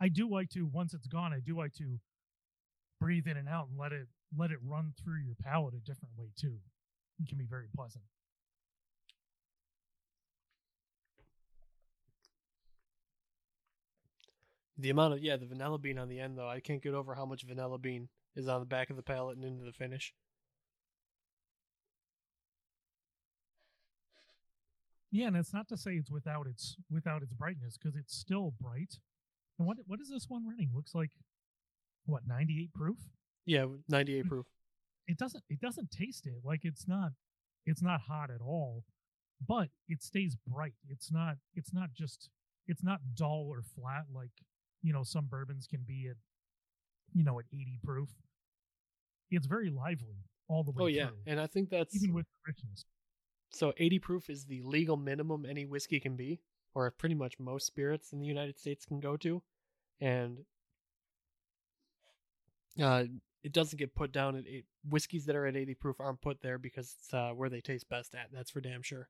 I 0.00 0.08
do 0.08 0.28
like 0.30 0.48
to 0.50 0.66
once 0.66 0.94
it's 0.94 1.06
gone. 1.06 1.32
I 1.32 1.40
do 1.40 1.56
like 1.56 1.74
to 1.74 1.98
breathe 3.00 3.26
in 3.26 3.36
and 3.36 3.48
out 3.48 3.68
and 3.68 3.78
let 3.78 3.92
it 3.92 4.08
let 4.36 4.50
it 4.50 4.58
run 4.62 4.92
through 5.02 5.18
your 5.24 5.34
palate 5.42 5.74
a 5.74 5.80
different 5.80 6.16
way 6.16 6.30
too. 6.36 6.56
It 7.20 7.28
can 7.28 7.38
be 7.38 7.46
very 7.46 7.66
pleasant. 7.74 8.04
The 14.80 14.90
amount 14.90 15.12
of 15.12 15.20
yeah, 15.20 15.36
the 15.36 15.46
vanilla 15.46 15.78
bean 15.78 15.98
on 15.98 16.08
the 16.08 16.20
end 16.20 16.38
though, 16.38 16.48
I 16.48 16.60
can't 16.60 16.82
get 16.82 16.94
over 16.94 17.14
how 17.14 17.26
much 17.26 17.42
vanilla 17.42 17.78
bean 17.78 18.08
is 18.34 18.48
on 18.48 18.60
the 18.60 18.66
back 18.66 18.88
of 18.88 18.96
the 18.96 19.02
palate 19.02 19.36
and 19.36 19.44
into 19.44 19.64
the 19.64 19.72
finish. 19.72 20.14
Yeah, 25.12 25.26
and 25.26 25.36
it's 25.36 25.52
not 25.52 25.68
to 25.68 25.76
say 25.76 25.92
it's 25.92 26.10
without 26.10 26.46
its 26.46 26.76
without 26.90 27.22
its 27.22 27.34
brightness 27.34 27.76
because 27.76 27.94
it's 27.94 28.16
still 28.16 28.54
bright. 28.58 28.94
And 29.58 29.66
what 29.66 29.78
what 29.86 30.00
is 30.00 30.08
this 30.08 30.26
one 30.28 30.46
running? 30.46 30.70
Looks 30.74 30.94
like 30.94 31.10
what 32.06 32.22
ninety 32.26 32.62
eight 32.62 32.72
proof. 32.72 32.96
Yeah, 33.44 33.66
98 33.88 34.28
proof. 34.28 34.46
It 35.08 35.18
doesn't 35.18 35.42
it 35.48 35.60
doesn't 35.60 35.90
taste 35.90 36.26
it 36.26 36.34
like 36.44 36.60
it's 36.62 36.86
not 36.86 37.10
it's 37.66 37.82
not 37.82 38.02
hot 38.02 38.30
at 38.30 38.40
all, 38.40 38.84
but 39.46 39.68
it 39.88 40.02
stays 40.02 40.36
bright. 40.46 40.74
It's 40.88 41.10
not 41.10 41.36
it's 41.54 41.72
not 41.74 41.92
just 41.92 42.30
it's 42.66 42.82
not 42.84 43.00
dull 43.16 43.48
or 43.50 43.62
flat 43.62 44.04
like 44.14 44.30
you 44.82 44.92
know 44.92 45.02
some 45.02 45.26
bourbons 45.26 45.66
can 45.66 45.80
be 45.86 46.08
at 46.08 46.16
you 47.12 47.24
know 47.24 47.38
at 47.38 47.46
eighty 47.52 47.78
proof. 47.82 48.08
It's 49.30 49.46
very 49.46 49.70
lively 49.70 50.24
all 50.48 50.64
the 50.64 50.72
way 50.72 50.82
Oh 50.82 50.86
yeah, 50.86 51.06
through, 51.08 51.16
and 51.26 51.40
I 51.40 51.46
think 51.46 51.70
that's 51.70 51.94
even 51.94 52.12
with 52.14 52.26
the 52.26 52.52
richness. 52.52 52.84
So 53.52 53.72
80 53.76 53.98
proof 53.98 54.30
is 54.30 54.44
the 54.44 54.62
legal 54.62 54.96
minimum 54.96 55.44
any 55.44 55.66
whiskey 55.66 55.98
can 56.00 56.16
be, 56.16 56.40
or 56.74 56.90
pretty 56.90 57.14
much 57.14 57.38
most 57.38 57.66
spirits 57.66 58.12
in 58.12 58.20
the 58.20 58.26
United 58.26 58.58
States 58.58 58.84
can 58.84 59.00
go 59.00 59.16
to. 59.18 59.42
And 60.00 60.38
uh, 62.80 63.04
it 63.42 63.52
doesn't 63.52 63.78
get 63.78 63.94
put 63.94 64.12
down 64.12 64.36
at 64.36 64.44
eight. 64.46 64.66
Whiskeys 64.88 65.26
that 65.26 65.36
are 65.36 65.46
at 65.46 65.56
80 65.56 65.74
proof 65.74 65.96
aren't 66.00 66.22
put 66.22 66.42
there 66.42 66.58
because 66.58 66.94
it's 66.98 67.12
uh, 67.12 67.30
where 67.30 67.50
they 67.50 67.60
taste 67.60 67.88
best 67.88 68.14
at. 68.14 68.28
That's 68.32 68.50
for 68.50 68.60
damn 68.60 68.82
sure. 68.82 69.08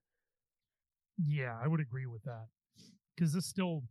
Yeah, 1.22 1.56
I 1.62 1.68
would 1.68 1.80
agree 1.80 2.06
with 2.06 2.22
that. 2.24 2.46
Because 3.14 3.34
this 3.34 3.46
still 3.46 3.82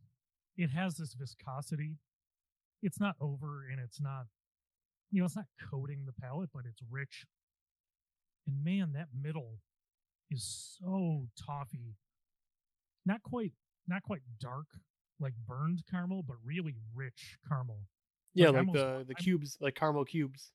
it 0.60 0.70
has 0.72 0.96
this 0.98 1.14
viscosity. 1.14 1.96
It's 2.82 3.00
not 3.00 3.16
over 3.22 3.66
and 3.72 3.80
it's 3.80 4.00
not 4.02 4.26
you 5.12 5.20
know, 5.22 5.26
it's 5.26 5.36
not 5.36 5.46
coating 5.72 6.06
the 6.06 6.14
palate, 6.14 6.52
but 6.54 6.66
it's 6.70 6.82
rich. 6.88 7.26
And 8.46 8.64
man, 8.64 8.92
that 8.94 9.08
middle 9.20 9.58
is 10.30 10.78
so 10.80 11.28
toffee. 11.36 11.96
Not 13.06 13.24
quite 13.24 13.54
not 13.88 14.04
quite 14.04 14.22
dark 14.40 14.68
like 15.20 15.34
burned 15.48 15.82
caramel, 15.90 16.24
but 16.28 16.38
really 16.46 16.76
rich 16.94 17.38
caramel. 17.48 17.80
Yeah, 18.34 18.48
Like, 18.48 18.54
like 18.54 18.60
almost- 18.68 18.76
the 18.76 19.04
the 19.08 19.16
I'm- 19.18 19.24
cubes, 19.24 19.58
like 19.62 19.76
caramel 19.76 20.06
cubes. 20.06 20.52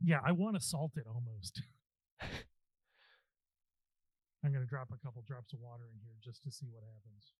Yeah, 0.00 0.20
I 0.24 0.30
want 0.32 0.54
to 0.56 0.60
salt 0.60 0.92
it 0.96 1.06
almost. 1.12 1.60
I'm 4.44 4.52
gonna 4.52 4.64
drop 4.66 4.88
a 4.92 4.98
couple 5.04 5.22
drops 5.22 5.52
of 5.52 5.60
water 5.60 5.84
in 5.92 5.98
here 6.00 6.14
just 6.22 6.42
to 6.44 6.50
see 6.50 6.66
what 6.70 6.82
happens. 6.84 7.32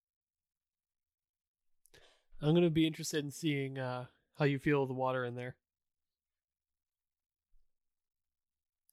I'm 2.41 2.55
gonna 2.55 2.70
be 2.70 2.86
interested 2.86 3.24
in 3.24 3.30
seeing 3.30 3.78
uh, 3.78 4.07
how 4.39 4.45
you 4.45 4.59
feel 4.59 4.86
the 4.86 4.95
water 4.95 5.24
in 5.24 5.34
there, 5.34 5.57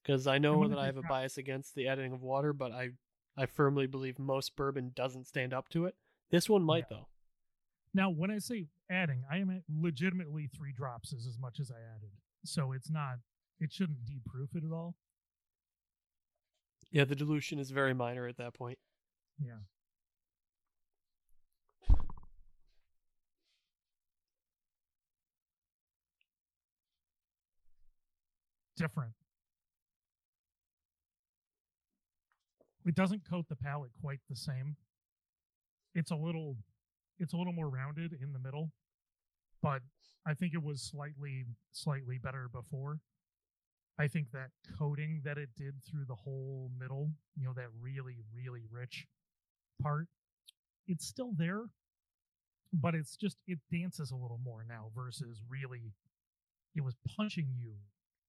because 0.02 0.26
I 0.28 0.38
know 0.38 0.68
that 0.68 0.80
I 0.80 0.88
have 0.88 0.98
a 0.98 1.04
bias 1.04 1.38
against 1.38 1.76
the 1.76 1.88
adding 1.88 2.12
of 2.12 2.22
water, 2.22 2.54
but 2.54 2.72
I 2.72 2.90
I 3.38 3.46
firmly 3.46 3.86
believe 3.86 4.18
most 4.18 4.56
bourbon 4.56 4.92
doesn't 4.96 5.28
stand 5.28 5.54
up 5.54 5.70
to 5.70 5.86
it. 5.86 5.96
This 6.32 6.50
one 6.50 6.64
might 6.64 6.90
though. 6.90 7.08
Now, 7.94 8.10
when 8.10 8.32
I 8.32 8.40
say 8.40 8.66
adding, 8.90 9.24
I 9.32 9.38
am 9.38 9.50
at 9.50 9.62
legitimately 9.70 10.50
three 10.56 10.74
drops 10.74 11.14
is 11.14 11.28
as 11.28 11.38
much 11.40 11.60
as 11.60 11.72
I 11.72 11.76
added. 11.96 12.10
So 12.44 12.72
it's 12.72 12.90
not 12.90 13.20
it 13.60 13.72
shouldn't 13.72 14.06
deproof 14.06 14.50
it 14.56 14.64
at 14.66 14.74
all. 14.74 14.96
Yeah, 16.92 17.06
the 17.06 17.16
dilution 17.16 17.60
is 17.60 17.72
very 17.72 17.94
minor 17.94 18.28
at 18.28 18.38
that 18.38 18.54
point. 18.54 18.80
Yeah. 19.40 19.60
Different. 28.78 29.14
It 32.86 32.94
doesn't 32.94 33.28
coat 33.28 33.46
the 33.50 33.56
palate 33.56 33.92
quite 34.02 34.20
the 34.30 34.36
same. 34.36 34.76
It's 35.96 36.12
a 36.12 36.16
little 36.16 36.58
it's 37.18 37.34
a 37.34 37.38
little 37.38 37.54
more 37.54 37.70
rounded 37.70 38.14
in 38.22 38.34
the 38.34 38.40
middle, 38.40 38.72
but 39.62 39.82
I 40.28 40.34
think 40.34 40.54
it 40.54 40.62
was 40.62 40.82
slightly 40.82 41.46
slightly 41.72 42.18
better 42.18 42.48
before. 42.52 43.00
I 43.98 44.08
think 44.08 44.28
that 44.34 44.50
coating 44.78 45.22
that 45.24 45.38
it 45.38 45.50
did 45.56 45.76
through 45.90 46.06
the 46.06 46.16
whole 46.16 46.70
middle, 46.78 47.12
you 47.38 47.46
know, 47.46 47.54
that 47.54 47.70
really 47.80 48.18
really 48.36 48.64
rich 48.70 49.08
part, 49.82 50.08
it's 50.86 51.08
still 51.08 51.32
there, 51.38 51.64
but 52.74 52.94
it's 52.94 53.16
just 53.16 53.38
it 53.48 53.60
dances 53.72 54.12
a 54.12 54.16
little 54.16 54.40
more 54.44 54.66
now 54.68 54.92
versus 54.94 55.42
really 55.50 55.94
it 56.76 56.84
was 56.84 56.96
punching 57.16 57.48
you 57.58 57.76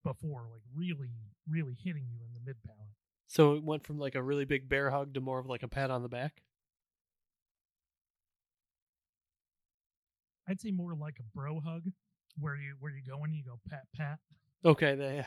before, 0.07 0.47
like 0.53 0.63
really 0.75 1.11
really 1.49 1.77
hitting 1.83 2.05
you 2.11 2.19
in 2.25 2.33
the 2.33 2.41
mid 2.45 2.57
palate. 2.65 2.95
So 3.27 3.55
it 3.55 3.65
went 3.65 3.85
from 3.85 3.99
like 3.99 4.15
a 4.15 4.23
really 4.23 4.45
big 4.45 4.69
bear 4.69 4.91
hug 4.91 5.15
to 5.15 5.21
more 5.21 5.39
of 5.39 5.47
like 5.47 5.63
a 5.63 5.69
pat 5.69 5.91
on 5.91 6.03
the 6.03 6.09
back. 6.09 6.43
I'd 10.49 10.61
say 10.61 10.71
more 10.71 10.95
like 10.95 11.17
a 11.19 11.25
bro 11.37 11.59
hug, 11.61 11.83
where 12.39 12.55
you 12.55 12.77
where 12.79 12.93
you 12.93 13.03
go 13.05 13.25
and 13.25 13.35
you 13.35 13.43
go 13.45 13.59
pat 13.69 13.87
pat. 13.97 14.19
Okay, 14.65 14.95
there. 14.95 15.27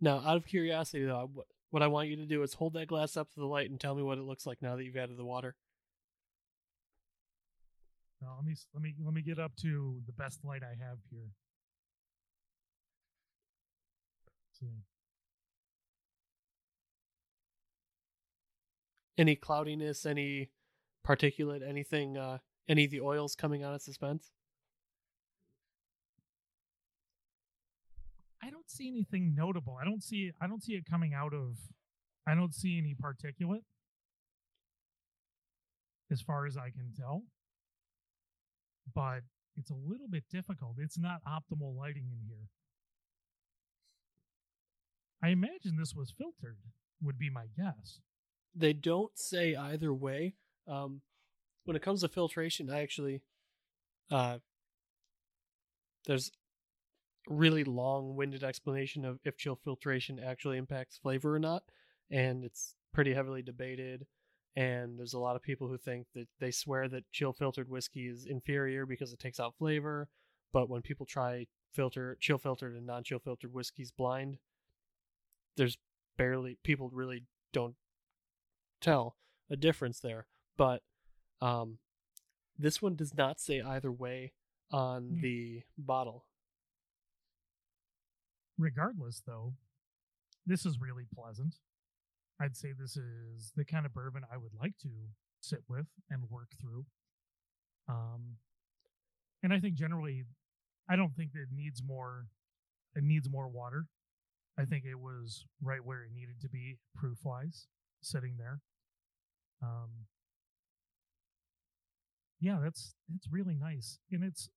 Now, 0.00 0.20
out 0.26 0.36
of 0.36 0.46
curiosity, 0.46 1.04
though, 1.04 1.30
what 1.32 1.46
what 1.70 1.82
I 1.82 1.86
want 1.86 2.08
you 2.08 2.16
to 2.16 2.26
do 2.26 2.42
is 2.42 2.54
hold 2.54 2.72
that 2.74 2.88
glass 2.88 3.16
up 3.16 3.30
to 3.32 3.40
the 3.40 3.46
light 3.46 3.70
and 3.70 3.80
tell 3.80 3.94
me 3.94 4.02
what 4.02 4.18
it 4.18 4.24
looks 4.24 4.46
like 4.46 4.60
now 4.60 4.74
that 4.74 4.84
you've 4.84 4.96
added 4.96 5.16
the 5.16 5.24
water. 5.24 5.54
Now, 8.20 8.34
let 8.36 8.44
me 8.44 8.56
let 8.74 8.82
me 8.82 8.94
let 9.04 9.14
me 9.14 9.22
get 9.22 9.38
up 9.38 9.54
to 9.62 10.00
the 10.06 10.12
best 10.12 10.44
light 10.44 10.62
I 10.64 10.74
have 10.84 10.98
here. 11.08 11.30
Let's 14.50 14.51
see. 14.62 14.84
Any 19.18 19.36
cloudiness, 19.36 20.06
any 20.06 20.50
particulate, 21.06 21.66
anything, 21.68 22.16
uh, 22.16 22.38
any 22.68 22.84
of 22.84 22.90
the 22.90 23.00
oils 23.00 23.34
coming 23.34 23.62
out 23.62 23.74
of 23.74 23.82
suspense? 23.82 24.30
I 28.42 28.50
don't 28.50 28.70
see 28.70 28.88
anything 28.88 29.34
notable. 29.36 29.76
I 29.80 29.84
don't 29.84 30.02
see 30.02 30.32
I 30.40 30.46
don't 30.46 30.62
see 30.62 30.72
it 30.72 30.84
coming 30.90 31.14
out 31.14 31.32
of 31.34 31.58
I 32.26 32.34
don't 32.34 32.54
see 32.54 32.78
any 32.78 32.94
particulate 32.94 33.64
as 36.10 36.20
far 36.20 36.46
as 36.46 36.56
I 36.56 36.70
can 36.70 36.92
tell. 36.96 37.22
But 38.94 39.20
it's 39.56 39.70
a 39.70 39.74
little 39.74 40.08
bit 40.08 40.24
difficult. 40.30 40.76
It's 40.78 40.98
not 40.98 41.20
optimal 41.24 41.76
lighting 41.76 42.06
in 42.10 42.18
here. 42.26 42.48
I 45.22 45.28
imagine 45.28 45.76
this 45.76 45.94
was 45.94 46.10
filtered, 46.10 46.56
would 47.00 47.18
be 47.18 47.30
my 47.30 47.46
guess. 47.56 48.00
They 48.54 48.72
don't 48.72 49.16
say 49.16 49.54
either 49.54 49.94
way. 49.94 50.34
Um, 50.66 51.00
when 51.64 51.76
it 51.76 51.82
comes 51.82 52.00
to 52.00 52.08
filtration, 52.08 52.70
I 52.70 52.82
actually, 52.82 53.22
uh, 54.10 54.38
there's 56.06 56.32
really 57.28 57.62
long-winded 57.62 58.42
explanation 58.42 59.04
of 59.04 59.20
if 59.24 59.36
chill 59.36 59.58
filtration 59.62 60.18
actually 60.18 60.58
impacts 60.58 60.98
flavor 60.98 61.34
or 61.34 61.38
not, 61.38 61.62
and 62.10 62.44
it's 62.44 62.74
pretty 62.92 63.14
heavily 63.14 63.42
debated. 63.42 64.06
And 64.56 64.98
there's 64.98 65.14
a 65.14 65.20
lot 65.20 65.36
of 65.36 65.42
people 65.42 65.68
who 65.68 65.78
think 65.78 66.06
that 66.14 66.26
they 66.40 66.50
swear 66.50 66.88
that 66.88 67.10
chill 67.12 67.32
filtered 67.32 67.70
whiskey 67.70 68.08
is 68.08 68.26
inferior 68.26 68.84
because 68.84 69.12
it 69.12 69.20
takes 69.20 69.40
out 69.40 69.54
flavor, 69.56 70.08
but 70.52 70.68
when 70.68 70.82
people 70.82 71.06
try 71.06 71.46
filter 71.72 72.18
chill 72.20 72.38
filtered 72.38 72.76
and 72.76 72.86
non-chill 72.86 73.20
filtered 73.20 73.54
whiskeys 73.54 73.92
blind, 73.92 74.36
there's 75.56 75.76
barely 76.16 76.58
people 76.62 76.90
really 76.92 77.24
don't 77.52 77.76
tell 78.80 79.16
a 79.50 79.56
difference 79.56 80.00
there. 80.00 80.26
But 80.56 80.82
um, 81.40 81.78
this 82.58 82.80
one 82.82 82.94
does 82.96 83.14
not 83.14 83.40
say 83.40 83.60
either 83.60 83.90
way 83.92 84.32
on 84.70 85.02
Hmm. 85.16 85.20
the 85.20 85.62
bottle. 85.76 86.24
regardless 88.58 89.22
though 89.26 89.54
this 90.46 90.64
is 90.66 90.78
really 90.80 91.04
pleasant 91.14 91.56
i'd 92.40 92.56
say 92.56 92.68
this 92.78 92.96
is 92.96 93.52
the 93.56 93.64
kind 93.64 93.86
of 93.86 93.94
bourbon 93.94 94.22
i 94.32 94.36
would 94.36 94.52
like 94.60 94.76
to 94.78 94.88
sit 95.40 95.60
with 95.68 95.86
and 96.10 96.30
work 96.30 96.48
through 96.60 96.84
um 97.88 98.36
and 99.42 99.52
i 99.52 99.58
think 99.58 99.74
generally 99.74 100.24
i 100.88 100.94
don't 100.96 101.16
think 101.16 101.32
that 101.32 101.40
it 101.40 101.48
needs 101.54 101.82
more 101.82 102.26
it 102.94 103.02
needs 103.02 103.28
more 103.28 103.48
water 103.48 103.86
i 104.58 104.64
think 104.64 104.84
it 104.84 104.98
was 104.98 105.44
right 105.60 105.84
where 105.84 106.02
it 106.02 106.10
needed 106.14 106.40
to 106.40 106.48
be 106.48 106.78
proof 106.94 107.18
wise 107.24 107.66
sitting 108.00 108.36
there 108.38 108.60
um 109.62 110.06
yeah 112.40 112.58
that's 112.62 112.94
it's 113.14 113.28
really 113.30 113.56
nice 113.56 113.98
and 114.10 114.24
it's 114.24 114.50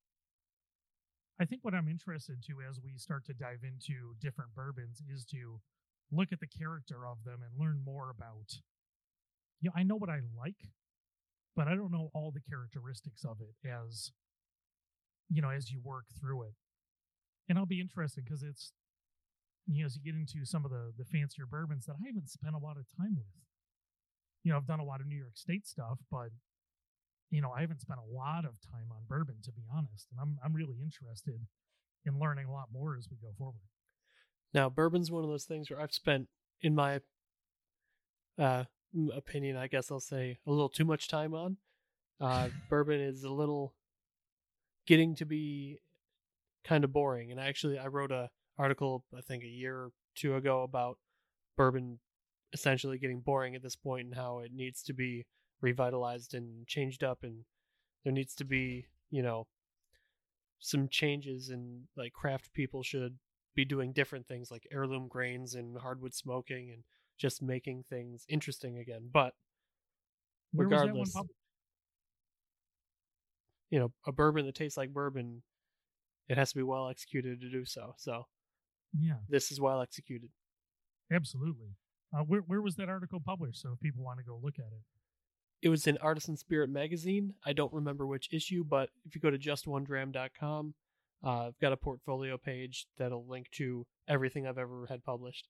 I 1.40 1.46
think 1.46 1.64
what 1.64 1.74
I'm 1.74 1.90
interested 1.90 2.42
to 2.44 2.54
as 2.68 2.80
we 2.82 2.98
start 2.98 3.26
to 3.26 3.34
dive 3.34 3.60
into 3.64 4.16
different 4.22 4.56
bourbons 4.56 5.02
is 5.14 5.26
to 5.32 5.60
look 6.12 6.32
at 6.32 6.40
the 6.40 6.48
character 6.48 7.06
of 7.06 7.24
them 7.26 7.40
and 7.44 7.60
learn 7.60 7.82
more 7.84 8.10
about. 8.10 8.62
You 9.60 9.70
know, 9.70 9.74
I 9.76 9.84
know 9.84 9.98
what 9.98 10.10
I 10.10 10.20
like, 10.38 10.70
but 11.56 11.68
I 11.68 11.76
don't 11.76 11.92
know 11.92 12.10
all 12.14 12.32
the 12.32 12.42
characteristics 12.42 13.26
of 13.26 13.38
it 13.42 13.68
as 13.68 14.12
you 15.30 15.42
know 15.42 15.50
as 15.50 15.72
you 15.72 15.82
work 15.84 16.06
through 16.20 16.44
it. 16.44 16.54
And 17.50 17.58
I'll 17.58 17.66
be 17.66 17.82
interested 17.82 18.24
because 18.24 18.44
it's 18.44 18.72
you 19.68 19.82
know 19.82 19.86
as 19.86 19.96
you 19.96 20.02
get 20.02 20.18
into 20.18 20.46
some 20.46 20.66
of 20.66 20.72
the 20.72 20.94
the 20.98 21.06
fancier 21.06 21.46
bourbons 21.46 21.86
that 21.86 21.96
I 22.02 22.08
haven't 22.08 22.30
spent 22.30 22.56
a 22.56 22.60
lot 22.60 22.78
of 22.78 22.86
time 22.98 23.16
with. 23.18 23.26
You 24.44 24.52
know, 24.52 24.58
I've 24.58 24.68
done 24.68 24.80
a 24.80 24.86
lot 24.86 25.02
of 25.02 25.08
New 25.08 25.18
York 25.18 25.36
State 25.38 25.66
stuff, 25.66 25.98
but 26.12 26.30
you 27.32 27.42
know, 27.42 27.52
I 27.52 27.62
haven't 27.62 27.82
spent 27.82 28.00
a 28.00 28.14
lot 28.16 28.46
of 28.46 28.62
time 28.62 28.92
on 28.92 29.02
bourbon 29.08 29.38
to 29.44 29.52
be 29.52 29.64
honest, 29.74 30.08
and 30.12 30.20
I'm 30.22 30.38
I'm 30.44 30.54
really 30.54 30.78
interested 30.82 31.40
in 32.06 32.20
learning 32.20 32.46
a 32.46 32.54
lot 32.54 32.70
more 32.72 32.96
as 32.98 33.08
we 33.10 33.18
go 33.18 33.34
forward. 33.38 33.66
Now, 34.54 34.70
bourbon's 34.70 35.12
one 35.12 35.24
of 35.24 35.30
those 35.30 35.46
things 35.46 35.70
where 35.70 35.82
I've 35.82 35.92
spent, 35.92 36.30
in 36.62 36.76
my 36.76 37.02
uh, 38.40 38.66
opinion, 39.14 39.58
I 39.58 39.68
guess 39.68 39.92
I'll 39.92 40.00
say, 40.00 40.38
a 40.46 40.52
little 40.52 40.70
too 40.70 40.86
much 40.86 41.08
time 41.08 41.34
on. 41.34 41.58
Uh, 42.22 42.50
bourbon 42.70 43.02
is 43.02 43.24
a 43.24 43.32
little 43.32 43.74
getting 44.86 45.16
to 45.16 45.26
be 45.26 45.80
kind 46.64 46.84
of 46.84 46.94
boring, 46.94 47.32
and 47.32 47.40
actually, 47.40 47.80
I 47.80 47.88
wrote 47.88 48.12
a 48.12 48.30
article 48.58 49.04
I 49.16 49.22
think 49.22 49.44
a 49.44 49.48
year 49.48 49.76
or 49.76 49.92
two 50.16 50.36
ago 50.36 50.64
about 50.64 50.98
bourbon 51.58 52.00
essentially 52.54 52.98
getting 52.98 53.20
boring 53.20 53.56
at 53.56 53.62
this 53.62 53.76
point 53.76 54.08
and 54.08 54.16
how 54.16 54.40
it 54.40 54.52
needs 54.54 54.82
to 54.84 54.94
be 54.94 55.26
revitalized 55.62 56.34
and 56.34 56.66
changed 56.68 57.04
up, 57.04 57.24
and 57.24 57.44
there 58.04 58.14
needs 58.14 58.36
to 58.36 58.46
be, 58.46 58.86
you 59.12 59.22
know, 59.22 59.48
some 60.60 60.88
changes, 60.88 61.50
and 61.50 61.84
like 61.98 62.14
craft 62.14 62.54
people 62.54 62.84
should 62.84 63.18
be 63.56 63.66
doing 63.66 63.94
different 63.94 64.28
things 64.28 64.52
like 64.52 64.68
heirloom 64.72 65.08
grains 65.08 65.56
and 65.56 65.78
hardwood 65.78 66.14
smoking 66.14 66.72
and 66.72 66.84
just 67.18 67.42
making 67.42 67.84
things 67.90 68.26
interesting 68.30 68.78
again. 68.78 69.10
But 69.12 69.34
Where 70.54 70.68
was 70.68 70.82
that 70.82 70.94
one 70.94 71.06
regardless, 71.06 71.16
you 73.70 73.80
know, 73.80 73.92
a 74.06 74.12
bourbon 74.12 74.46
that 74.46 74.56
tastes 74.56 74.78
like 74.78 74.94
bourbon, 74.94 75.42
it 76.30 76.38
has 76.38 76.50
to 76.52 76.56
be 76.56 76.64
well 76.64 76.90
executed 76.90 77.42
to 77.42 77.50
do 77.50 77.66
so. 77.66 77.96
So 77.98 78.28
yeah, 78.98 79.18
this 79.30 79.52
is 79.52 79.60
well 79.60 79.82
executed. 79.82 80.30
absolutely. 81.12 81.76
Uh, 82.14 82.20
where 82.24 82.42
where 82.42 82.62
was 82.62 82.76
that 82.76 82.90
article 82.90 83.20
published? 83.20 83.62
So 83.62 83.74
if 83.74 83.80
people 83.80 84.04
want 84.04 84.20
to 84.20 84.26
go 84.26 84.40
look 84.42 84.58
at 84.60 84.72
it, 84.72 84.84
It 85.62 85.70
was 85.70 85.88
in 85.88 85.98
Artisan 85.98 86.38
Spirit 86.38 86.70
magazine. 86.70 87.34
I 87.46 87.54
don't 87.54 87.74
remember 87.74 88.06
which 88.08 88.30
issue, 88.32 88.64
but 88.64 88.90
if 89.06 89.16
you 89.16 89.22
go 89.22 89.30
to 89.32 89.38
justonedram.com, 89.38 90.76
uh, 91.24 91.48
I've 91.48 91.60
got 91.60 91.74
a 91.74 91.78
portfolio 91.78 92.38
page 92.38 92.88
that'll 92.98 93.26
link 93.28 93.50
to 93.52 93.86
everything 94.08 94.46
I've 94.48 94.58
ever 94.58 94.86
had 94.88 95.04
published. 95.04 95.48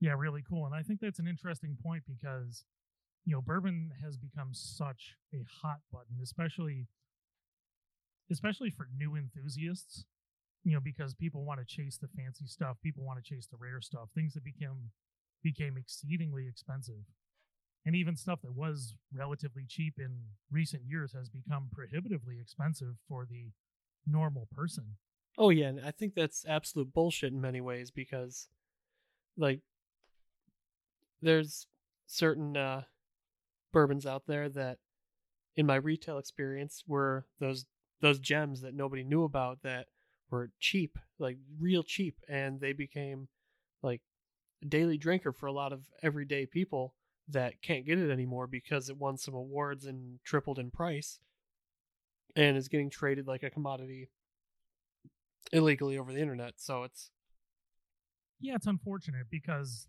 yeah, 0.00 0.14
really 0.16 0.42
cool. 0.48 0.66
And 0.66 0.74
I 0.74 0.82
think 0.82 1.00
that's 1.00 1.18
an 1.18 1.26
interesting 1.28 1.76
point 1.82 2.04
because 2.06 2.64
you 3.24 3.34
know 3.34 3.42
bourbon 3.42 3.90
has 4.02 4.16
become 4.16 4.50
such 4.52 5.16
a 5.34 5.44
hot 5.62 5.80
button, 5.92 6.18
especially 6.22 6.88
especially 8.30 8.70
for 8.70 8.88
new 8.96 9.16
enthusiasts. 9.16 10.04
You 10.64 10.74
know, 10.74 10.80
because 10.80 11.14
people 11.14 11.44
want 11.44 11.60
to 11.60 11.66
chase 11.66 11.96
the 11.96 12.08
fancy 12.08 12.46
stuff, 12.46 12.76
people 12.82 13.04
want 13.04 13.22
to 13.22 13.34
chase 13.34 13.46
the 13.50 13.56
rare 13.58 13.80
stuff, 13.80 14.08
things 14.14 14.34
that 14.34 14.44
became 14.44 14.90
became 15.42 15.76
exceedingly 15.76 16.46
expensive. 16.46 17.02
And 17.86 17.96
even 17.96 18.14
stuff 18.14 18.40
that 18.42 18.54
was 18.54 18.94
relatively 19.12 19.64
cheap 19.66 19.94
in 19.98 20.18
recent 20.50 20.82
years 20.86 21.14
has 21.14 21.30
become 21.30 21.70
prohibitively 21.72 22.38
expensive 22.38 22.96
for 23.08 23.24
the 23.24 23.52
normal 24.06 24.48
person. 24.54 24.96
Oh 25.38 25.48
yeah, 25.48 25.68
and 25.68 25.80
I 25.80 25.90
think 25.90 26.14
that's 26.14 26.44
absolute 26.46 26.92
bullshit 26.92 27.32
in 27.32 27.40
many 27.40 27.62
ways 27.62 27.90
because 27.90 28.48
like 29.36 29.60
there's 31.22 31.66
certain 32.06 32.56
uh 32.56 32.82
bourbons 33.72 34.04
out 34.04 34.24
there 34.26 34.48
that 34.48 34.78
in 35.56 35.66
my 35.66 35.76
retail 35.76 36.18
experience 36.18 36.82
were 36.86 37.26
those 37.38 37.66
those 38.00 38.18
gems 38.18 38.60
that 38.62 38.74
nobody 38.74 39.04
knew 39.04 39.24
about 39.24 39.62
that 39.62 39.86
were 40.30 40.50
cheap, 40.58 40.98
like 41.18 41.36
real 41.58 41.82
cheap 41.82 42.18
and 42.28 42.60
they 42.60 42.72
became 42.72 43.28
like 43.82 44.02
a 44.62 44.66
daily 44.66 44.98
drinker 44.98 45.32
for 45.32 45.46
a 45.46 45.52
lot 45.52 45.72
of 45.72 45.84
everyday 46.02 46.46
people 46.46 46.94
that 47.28 47.62
can't 47.62 47.86
get 47.86 47.98
it 47.98 48.10
anymore 48.10 48.46
because 48.46 48.88
it 48.88 48.96
won 48.96 49.16
some 49.16 49.34
awards 49.34 49.86
and 49.86 50.18
tripled 50.24 50.58
in 50.58 50.70
price 50.70 51.20
and 52.36 52.56
is 52.56 52.68
getting 52.68 52.90
traded 52.90 53.26
like 53.26 53.42
a 53.42 53.50
commodity 53.50 54.08
illegally 55.52 55.98
over 55.98 56.12
the 56.12 56.20
internet. 56.20 56.54
So 56.56 56.84
it's 56.84 57.10
yeah, 58.40 58.54
it's 58.54 58.66
unfortunate 58.66 59.26
because 59.30 59.86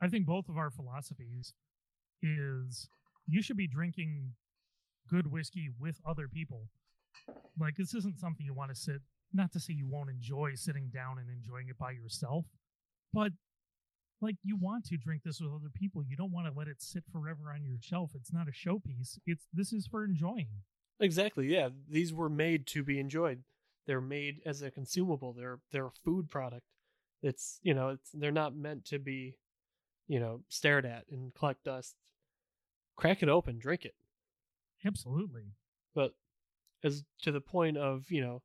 I 0.00 0.08
think 0.08 0.26
both 0.26 0.48
of 0.48 0.56
our 0.56 0.70
philosophies 0.70 1.52
is 2.22 2.88
you 3.26 3.42
should 3.42 3.56
be 3.56 3.68
drinking 3.68 4.32
good 5.08 5.30
whiskey 5.30 5.68
with 5.78 6.00
other 6.06 6.28
people. 6.28 6.68
Like 7.58 7.76
this 7.76 7.94
isn't 7.94 8.18
something 8.18 8.44
you 8.44 8.54
want 8.54 8.70
to 8.70 8.80
sit 8.80 9.02
not 9.34 9.52
to 9.52 9.60
say 9.60 9.72
you 9.72 9.88
won't 9.88 10.10
enjoy 10.10 10.52
sitting 10.54 10.90
down 10.92 11.18
and 11.18 11.28
enjoying 11.28 11.68
it 11.68 11.78
by 11.78 11.90
yourself, 11.90 12.46
but 13.12 13.32
like 14.20 14.36
you 14.42 14.56
want 14.56 14.84
to 14.86 14.96
drink 14.96 15.22
this 15.24 15.40
with 15.40 15.50
other 15.52 15.70
people. 15.72 16.02
You 16.02 16.16
don't 16.16 16.32
want 16.32 16.46
to 16.46 16.58
let 16.58 16.68
it 16.68 16.80
sit 16.80 17.04
forever 17.12 17.52
on 17.52 17.64
your 17.64 17.76
shelf. 17.80 18.12
It's 18.14 18.32
not 18.32 18.48
a 18.48 18.52
showpiece. 18.52 19.18
It's 19.26 19.46
this 19.52 19.72
is 19.72 19.86
for 19.86 20.04
enjoying. 20.04 20.48
Exactly. 21.00 21.46
Yeah, 21.52 21.68
these 21.88 22.12
were 22.12 22.28
made 22.28 22.66
to 22.68 22.82
be 22.82 22.98
enjoyed. 22.98 23.42
They're 23.86 24.00
made 24.00 24.40
as 24.46 24.62
a 24.62 24.70
consumable. 24.70 25.32
They're 25.32 25.58
they're 25.70 25.86
a 25.86 25.92
food 26.04 26.30
product. 26.30 26.66
It's 27.22 27.58
you 27.62 27.74
know 27.74 27.90
it's 27.90 28.10
they're 28.12 28.32
not 28.32 28.56
meant 28.56 28.86
to 28.86 28.98
be, 28.98 29.36
you 30.08 30.20
know, 30.20 30.40
stared 30.48 30.86
at 30.86 31.04
and 31.10 31.34
collect 31.34 31.64
dust. 31.64 31.94
Crack 32.96 33.22
it 33.22 33.28
open, 33.28 33.58
drink 33.58 33.84
it. 33.84 33.94
Absolutely. 34.84 35.52
But 35.94 36.14
as 36.82 37.04
to 37.22 37.32
the 37.32 37.40
point 37.40 37.76
of 37.76 38.10
you 38.10 38.22
know, 38.22 38.42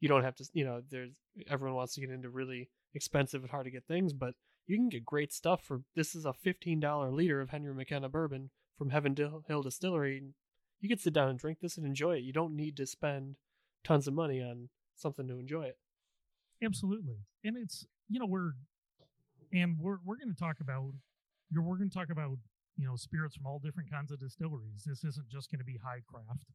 you 0.00 0.08
don't 0.08 0.24
have 0.24 0.36
to 0.36 0.44
you 0.52 0.64
know 0.64 0.82
there's 0.90 1.12
everyone 1.48 1.76
wants 1.76 1.94
to 1.94 2.00
get 2.00 2.10
into 2.10 2.28
really 2.28 2.68
expensive 2.94 3.42
and 3.42 3.50
hard 3.50 3.64
to 3.64 3.70
get 3.70 3.86
things, 3.86 4.12
but 4.12 4.34
you 4.66 4.76
can 4.76 4.88
get 4.88 5.04
great 5.04 5.32
stuff 5.32 5.62
for 5.62 5.82
this 5.94 6.14
is 6.14 6.24
a 6.24 6.32
fifteen 6.32 6.80
dollar 6.80 7.10
liter 7.10 7.40
of 7.40 7.50
Henry 7.50 7.74
McKenna 7.74 8.08
bourbon 8.08 8.50
from 8.76 8.90
Heaven 8.90 9.16
Hill 9.16 9.62
Distillery. 9.62 10.22
You 10.80 10.88
can 10.88 10.98
sit 10.98 11.14
down 11.14 11.28
and 11.30 11.38
drink 11.38 11.58
this 11.60 11.76
and 11.76 11.86
enjoy 11.86 12.16
it. 12.16 12.24
You 12.24 12.32
don't 12.32 12.54
need 12.54 12.76
to 12.76 12.86
spend 12.86 13.36
tons 13.84 14.06
of 14.06 14.14
money 14.14 14.42
on 14.42 14.68
something 14.94 15.26
to 15.28 15.38
enjoy 15.38 15.62
it. 15.64 15.78
Absolutely. 16.62 17.18
And 17.44 17.56
it's 17.56 17.86
you 18.08 18.18
know, 18.20 18.26
we're 18.26 18.52
and 19.52 19.76
we're 19.78 19.98
we're 20.04 20.16
gonna 20.16 20.34
talk 20.34 20.56
about 20.60 20.92
you're 21.50 21.62
we're 21.62 21.78
gonna 21.78 21.90
talk 21.90 22.08
about, 22.10 22.38
you 22.76 22.86
know, 22.86 22.96
spirits 22.96 23.36
from 23.36 23.46
all 23.46 23.60
different 23.62 23.90
kinds 23.90 24.10
of 24.10 24.20
distilleries. 24.20 24.84
This 24.84 25.04
isn't 25.04 25.28
just 25.28 25.50
gonna 25.50 25.64
be 25.64 25.78
high 25.82 26.00
craft. 26.06 26.50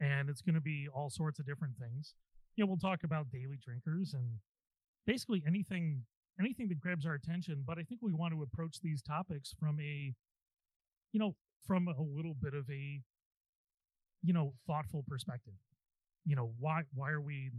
And 0.00 0.28
it's 0.28 0.42
gonna 0.42 0.60
be 0.60 0.88
all 0.92 1.10
sorts 1.10 1.38
of 1.38 1.46
different 1.46 1.74
things. 1.78 2.14
You 2.56 2.64
know, 2.64 2.68
we'll 2.68 2.78
talk 2.78 3.04
about 3.04 3.30
daily 3.30 3.58
drinkers 3.62 4.14
and 4.14 4.38
basically 5.06 5.42
anything 5.46 6.02
anything 6.40 6.68
that 6.68 6.80
grabs 6.80 7.06
our 7.06 7.14
attention, 7.14 7.62
but 7.66 7.78
I 7.78 7.82
think 7.82 8.00
we 8.02 8.12
want 8.12 8.34
to 8.34 8.42
approach 8.42 8.80
these 8.80 9.02
topics 9.02 9.54
from 9.58 9.78
a 9.80 10.14
you 11.12 11.20
know, 11.20 11.36
from 11.66 11.86
a 11.88 12.02
little 12.02 12.34
bit 12.34 12.54
of 12.54 12.68
a 12.70 13.00
you 14.22 14.32
know, 14.32 14.54
thoughtful 14.66 15.04
perspective. 15.06 15.54
You 16.24 16.36
know, 16.36 16.52
why 16.58 16.82
why 16.94 17.10
are 17.10 17.20
we 17.20 17.50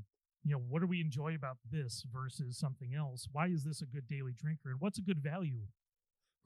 you 0.43 0.51
know, 0.51 0.61
what 0.69 0.81
do 0.81 0.87
we 0.87 1.01
enjoy 1.01 1.33
about 1.33 1.57
this 1.71 2.05
versus 2.13 2.57
something 2.57 2.93
else? 2.93 3.27
Why 3.31 3.47
is 3.47 3.63
this 3.63 3.81
a 3.81 3.85
good 3.85 4.07
daily 4.07 4.33
drinker? 4.39 4.69
And 4.69 4.79
what's 4.79 4.99
a 4.99 5.01
good 5.01 5.23
value? 5.23 5.61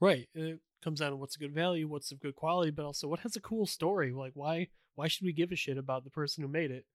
Right. 0.00 0.26
It 0.34 0.60
comes 0.82 1.00
down 1.00 1.10
to 1.10 1.16
what's 1.16 1.36
a 1.36 1.38
good 1.38 1.52
value, 1.52 1.86
what's 1.86 2.10
of 2.10 2.20
good 2.20 2.34
quality, 2.34 2.70
but 2.70 2.86
also 2.86 3.08
what 3.08 3.20
has 3.20 3.36
a 3.36 3.40
cool 3.40 3.66
story. 3.66 4.12
Like 4.12 4.32
why 4.34 4.68
why 4.94 5.08
should 5.08 5.26
we 5.26 5.32
give 5.32 5.52
a 5.52 5.56
shit 5.56 5.78
about 5.78 6.04
the 6.04 6.10
person 6.10 6.42
who 6.42 6.48
made 6.48 6.70
it? 6.70 6.86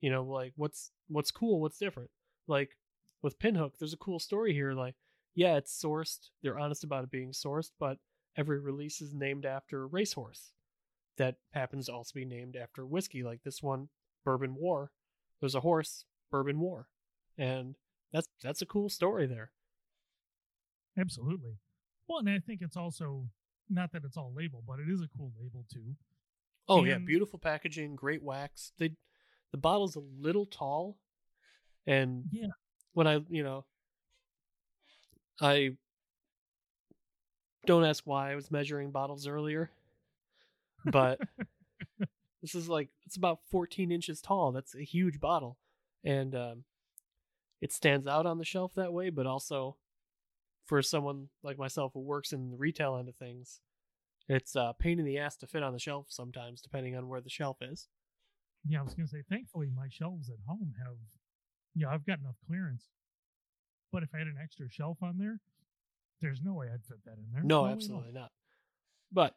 You 0.00 0.10
know, 0.10 0.24
like 0.24 0.52
what's 0.56 0.90
what's 1.08 1.30
cool, 1.30 1.60
what's 1.60 1.78
different? 1.78 2.10
Like 2.46 2.70
with 3.22 3.38
Pinhook, 3.38 3.72
there's 3.78 3.92
a 3.92 3.98
cool 3.98 4.18
story 4.18 4.52
here. 4.52 4.72
Like, 4.72 4.94
yeah, 5.34 5.56
it's 5.56 5.80
sourced. 5.82 6.30
They're 6.42 6.58
honest 6.58 6.84
about 6.84 7.04
it 7.04 7.10
being 7.10 7.32
sourced, 7.32 7.70
but 7.78 7.98
every 8.36 8.60
release 8.60 9.00
is 9.00 9.14
named 9.14 9.44
after 9.44 9.82
a 9.82 9.86
racehorse 9.86 10.52
that 11.16 11.36
happens 11.52 11.86
to 11.86 11.92
also 11.92 12.12
be 12.14 12.24
named 12.24 12.56
after 12.56 12.86
whiskey. 12.86 13.22
Like 13.22 13.42
this 13.44 13.62
one, 13.62 13.88
Bourbon 14.24 14.54
War. 14.54 14.92
There's 15.40 15.54
a 15.54 15.60
horse, 15.60 16.04
Bourbon 16.30 16.60
War, 16.60 16.88
and 17.36 17.76
that's 18.12 18.28
that's 18.42 18.62
a 18.62 18.66
cool 18.66 18.88
story 18.88 19.26
there. 19.26 19.50
Absolutely. 20.98 21.58
Well, 22.08 22.18
and 22.18 22.30
I 22.30 22.38
think 22.38 22.60
it's 22.62 22.76
also 22.76 23.28
not 23.68 23.92
that 23.92 24.04
it's 24.04 24.16
all 24.16 24.32
label, 24.34 24.62
but 24.66 24.80
it 24.80 24.90
is 24.90 25.00
a 25.00 25.08
cool 25.16 25.32
label 25.40 25.64
too. 25.72 25.94
Oh 26.68 26.78
and... 26.78 26.86
yeah, 26.86 26.98
beautiful 26.98 27.38
packaging, 27.38 27.96
great 27.96 28.22
wax. 28.22 28.72
They 28.78 28.92
the 29.52 29.58
bottle's 29.58 29.96
a 29.96 30.02
little 30.20 30.46
tall, 30.46 30.96
and 31.86 32.24
yeah, 32.30 32.48
when 32.92 33.06
I 33.06 33.20
you 33.28 33.42
know 33.42 33.64
I 35.40 35.70
don't 37.66 37.84
ask 37.84 38.06
why 38.06 38.32
I 38.32 38.34
was 38.34 38.50
measuring 38.50 38.90
bottles 38.90 39.26
earlier, 39.26 39.70
but 40.84 41.20
this 42.42 42.54
is 42.54 42.68
like 42.68 42.88
it's 43.06 43.16
about 43.16 43.40
14 43.50 43.92
inches 43.92 44.20
tall. 44.20 44.52
That's 44.52 44.74
a 44.74 44.82
huge 44.82 45.20
bottle, 45.20 45.58
and 46.04 46.34
um, 46.34 46.64
it 47.60 47.72
stands 47.72 48.06
out 48.06 48.26
on 48.26 48.38
the 48.38 48.44
shelf 48.44 48.72
that 48.74 48.92
way. 48.92 49.10
But 49.10 49.26
also, 49.26 49.76
for 50.66 50.82
someone 50.82 51.28
like 51.42 51.58
myself 51.58 51.92
who 51.94 52.00
works 52.00 52.32
in 52.32 52.50
the 52.50 52.56
retail 52.56 52.96
end 52.96 53.08
of 53.08 53.16
things, 53.16 53.60
it's 54.28 54.56
a 54.56 54.74
pain 54.78 54.98
in 54.98 55.04
the 55.04 55.18
ass 55.18 55.36
to 55.38 55.46
fit 55.46 55.62
on 55.62 55.72
the 55.72 55.78
shelf 55.78 56.06
sometimes, 56.08 56.60
depending 56.60 56.96
on 56.96 57.08
where 57.08 57.20
the 57.20 57.30
shelf 57.30 57.58
is. 57.60 57.88
Yeah, 58.66 58.80
I 58.80 58.82
was 58.82 58.94
gonna 58.94 59.08
say. 59.08 59.22
Thankfully, 59.28 59.70
my 59.74 59.88
shelves 59.88 60.28
at 60.28 60.36
home 60.46 60.74
have, 60.78 60.96
yeah, 61.74 61.88
I've 61.88 62.06
got 62.06 62.18
enough 62.18 62.36
clearance. 62.46 62.88
But 63.92 64.02
if 64.02 64.10
I 64.14 64.18
had 64.18 64.26
an 64.26 64.36
extra 64.42 64.68
shelf 64.68 64.98
on 65.02 65.18
there, 65.18 65.40
there's 66.20 66.42
no 66.42 66.54
way 66.54 66.66
I'd 66.72 66.84
fit 66.84 67.04
that 67.04 67.16
in 67.18 67.32
there. 67.32 67.42
No, 67.42 67.66
no 67.66 67.72
absolutely 67.72 68.12
not. 68.12 68.30
But 69.12 69.34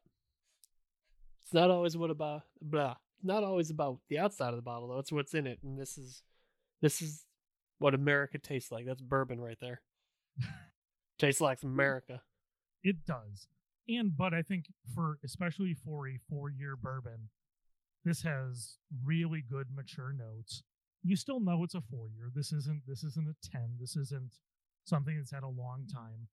it's 1.43 1.53
not 1.53 1.69
always 1.69 1.95
what 1.95 2.09
about 2.09 2.43
blah. 2.61 2.95
Not 3.23 3.43
always 3.43 3.69
about 3.69 3.99
the 4.09 4.19
outside 4.19 4.49
of 4.49 4.55
the 4.55 4.61
bottle 4.61 4.87
though. 4.87 4.99
It's 4.99 5.11
what's 5.11 5.33
in 5.33 5.47
it, 5.47 5.59
and 5.63 5.79
this 5.79 5.97
is 5.97 6.23
this 6.81 7.01
is 7.01 7.25
what 7.77 7.93
America 7.93 8.37
tastes 8.37 8.71
like. 8.71 8.85
That's 8.85 9.01
bourbon 9.01 9.39
right 9.39 9.57
there. 9.61 9.81
tastes 11.19 11.41
like 11.41 11.63
America. 11.63 12.21
It 12.83 13.05
does. 13.05 13.47
And 13.87 14.15
but 14.15 14.33
I 14.33 14.41
think 14.41 14.65
for 14.95 15.17
especially 15.23 15.73
for 15.73 16.07
a 16.07 16.19
four 16.29 16.49
year 16.49 16.75
bourbon, 16.75 17.29
this 18.03 18.21
has 18.23 18.77
really 19.03 19.43
good 19.47 19.67
mature 19.73 20.13
notes. 20.13 20.63
You 21.03 21.15
still 21.15 21.39
know 21.39 21.63
it's 21.63 21.75
a 21.75 21.81
four 21.81 22.09
year. 22.09 22.29
This 22.33 22.51
isn't 22.51 22.83
this 22.87 23.03
isn't 23.03 23.27
a 23.27 23.49
ten. 23.49 23.77
This 23.79 23.95
isn't 23.95 24.33
something 24.85 25.17
that's 25.17 25.31
had 25.31 25.43
a 25.43 25.47
long 25.47 25.87
time. 25.91 26.27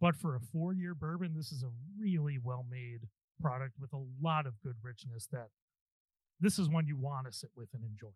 But 0.00 0.16
for 0.16 0.34
a 0.34 0.40
four 0.40 0.72
year 0.72 0.94
bourbon, 0.94 1.34
this 1.36 1.52
is 1.52 1.62
a 1.62 1.70
really 1.98 2.38
well 2.42 2.64
made 2.68 3.08
product 3.40 3.74
with 3.80 3.92
a 3.92 4.04
lot 4.22 4.46
of 4.46 4.60
good 4.62 4.76
richness 4.82 5.26
that 5.32 5.48
this 6.40 6.58
is 6.58 6.68
one 6.68 6.86
you 6.86 6.96
want 6.96 7.26
to 7.26 7.32
sit 7.32 7.50
with 7.54 7.68
and 7.74 7.84
enjoy. 7.84 8.12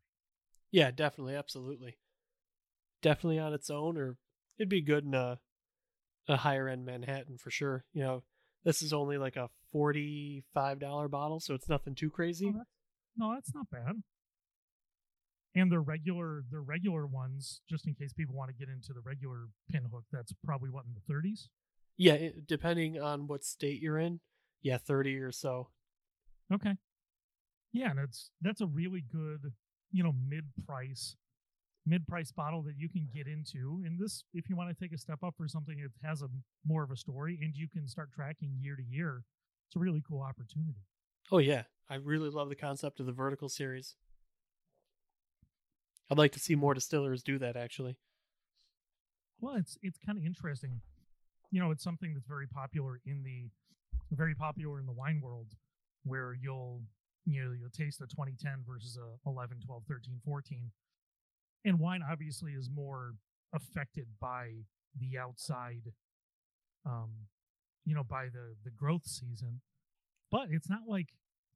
Yeah, 0.70 0.90
definitely, 0.90 1.34
absolutely. 1.34 1.98
Definitely 3.02 3.38
on 3.38 3.52
its 3.52 3.70
own, 3.70 3.98
or 3.98 4.16
it'd 4.58 4.68
be 4.68 4.80
good 4.80 5.04
in 5.04 5.14
a 5.14 5.38
a 6.26 6.38
higher 6.38 6.68
end 6.68 6.86
Manhattan 6.86 7.36
for 7.36 7.50
sure. 7.50 7.84
You 7.92 8.02
know, 8.02 8.22
this 8.64 8.80
is 8.80 8.92
only 8.94 9.18
like 9.18 9.36
a 9.36 9.50
forty 9.70 10.42
five 10.54 10.78
dollar 10.78 11.08
bottle, 11.08 11.38
so 11.38 11.54
it's 11.54 11.68
nothing 11.68 11.94
too 11.94 12.10
oh, 12.12 12.16
crazy. 12.16 12.52
Oh, 12.54 12.62
no, 13.16 13.32
that's 13.32 13.54
not 13.54 13.70
bad. 13.70 14.02
And 15.56 15.70
the 15.70 15.78
regular 15.78 16.42
the 16.50 16.60
regular 16.60 17.06
ones, 17.06 17.60
just 17.68 17.86
in 17.86 17.94
case 17.94 18.12
people 18.12 18.34
want 18.34 18.50
to 18.50 18.54
get 18.54 18.68
into 18.68 18.92
the 18.92 19.00
regular 19.00 19.46
pinhook, 19.72 20.02
that's 20.10 20.32
probably 20.44 20.70
what 20.70 20.84
in 20.84 20.94
the 20.94 21.12
thirties. 21.12 21.48
Yeah, 21.96 22.14
it, 22.14 22.46
depending 22.46 23.00
on 23.00 23.28
what 23.28 23.44
state 23.44 23.80
you're 23.80 23.98
in, 23.98 24.20
yeah, 24.62 24.78
thirty 24.78 25.16
or 25.18 25.30
so. 25.30 25.68
Okay. 26.52 26.74
Yeah, 27.72 27.90
and 27.90 28.00
it's 28.00 28.30
that's 28.40 28.60
a 28.60 28.66
really 28.66 29.04
good, 29.12 29.52
you 29.92 30.02
know, 30.02 30.12
mid 30.28 30.44
price 30.66 31.16
mid 31.86 32.06
price 32.06 32.32
bottle 32.32 32.62
that 32.62 32.74
you 32.78 32.88
can 32.88 33.08
get 33.14 33.26
into. 33.26 33.82
And 33.84 33.98
this, 33.98 34.24
if 34.32 34.48
you 34.48 34.56
want 34.56 34.70
to 34.70 34.74
take 34.74 34.92
a 34.92 34.98
step 34.98 35.18
up 35.22 35.34
for 35.36 35.46
something 35.46 35.78
that 35.82 35.90
has 36.06 36.22
a 36.22 36.28
more 36.66 36.82
of 36.82 36.90
a 36.90 36.96
story 36.96 37.38
and 37.42 37.54
you 37.54 37.68
can 37.68 37.86
start 37.86 38.10
tracking 38.12 38.56
year 38.58 38.76
to 38.76 38.82
year, 38.82 39.22
it's 39.68 39.76
a 39.76 39.78
really 39.78 40.02
cool 40.08 40.22
opportunity. 40.22 40.80
Oh 41.32 41.38
yeah, 41.38 41.62
I 41.88 41.96
really 41.96 42.28
love 42.28 42.48
the 42.48 42.54
concept 42.54 43.00
of 43.00 43.06
the 43.06 43.12
vertical 43.12 43.48
series. 43.48 43.96
I'd 46.10 46.18
like 46.18 46.32
to 46.32 46.40
see 46.40 46.54
more 46.54 46.74
distillers 46.74 47.22
do 47.22 47.38
that 47.38 47.56
actually. 47.56 47.96
Well, 49.40 49.56
it's 49.56 49.78
it's 49.82 49.98
kind 50.04 50.18
of 50.18 50.24
interesting. 50.24 50.80
You 51.50 51.60
know, 51.60 51.70
it's 51.70 51.84
something 51.84 52.14
that's 52.14 52.26
very 52.26 52.46
popular 52.46 53.00
in 53.06 53.22
the 53.22 53.48
very 54.12 54.34
popular 54.34 54.78
in 54.78 54.86
the 54.86 54.92
wine 54.92 55.20
world 55.22 55.48
where 56.04 56.34
you'll 56.34 56.82
you 57.24 57.42
know 57.42 57.52
you'll 57.52 57.70
taste 57.70 58.00
a 58.00 58.06
2010 58.06 58.64
versus 58.66 58.98
a 58.98 59.28
11 59.28 59.58
12 59.64 59.82
13 59.88 60.20
14 60.24 60.70
and 61.64 61.80
wine 61.80 62.02
obviously 62.08 62.52
is 62.52 62.68
more 62.70 63.14
affected 63.54 64.06
by 64.20 64.50
the 65.00 65.18
outside 65.18 65.92
um 66.84 67.10
you 67.86 67.94
know 67.94 68.04
by 68.04 68.26
the 68.26 68.54
the 68.64 68.70
growth 68.70 69.06
season 69.06 69.60
but 70.34 70.48
it's 70.50 70.68
not 70.68 70.80
like 70.88 71.10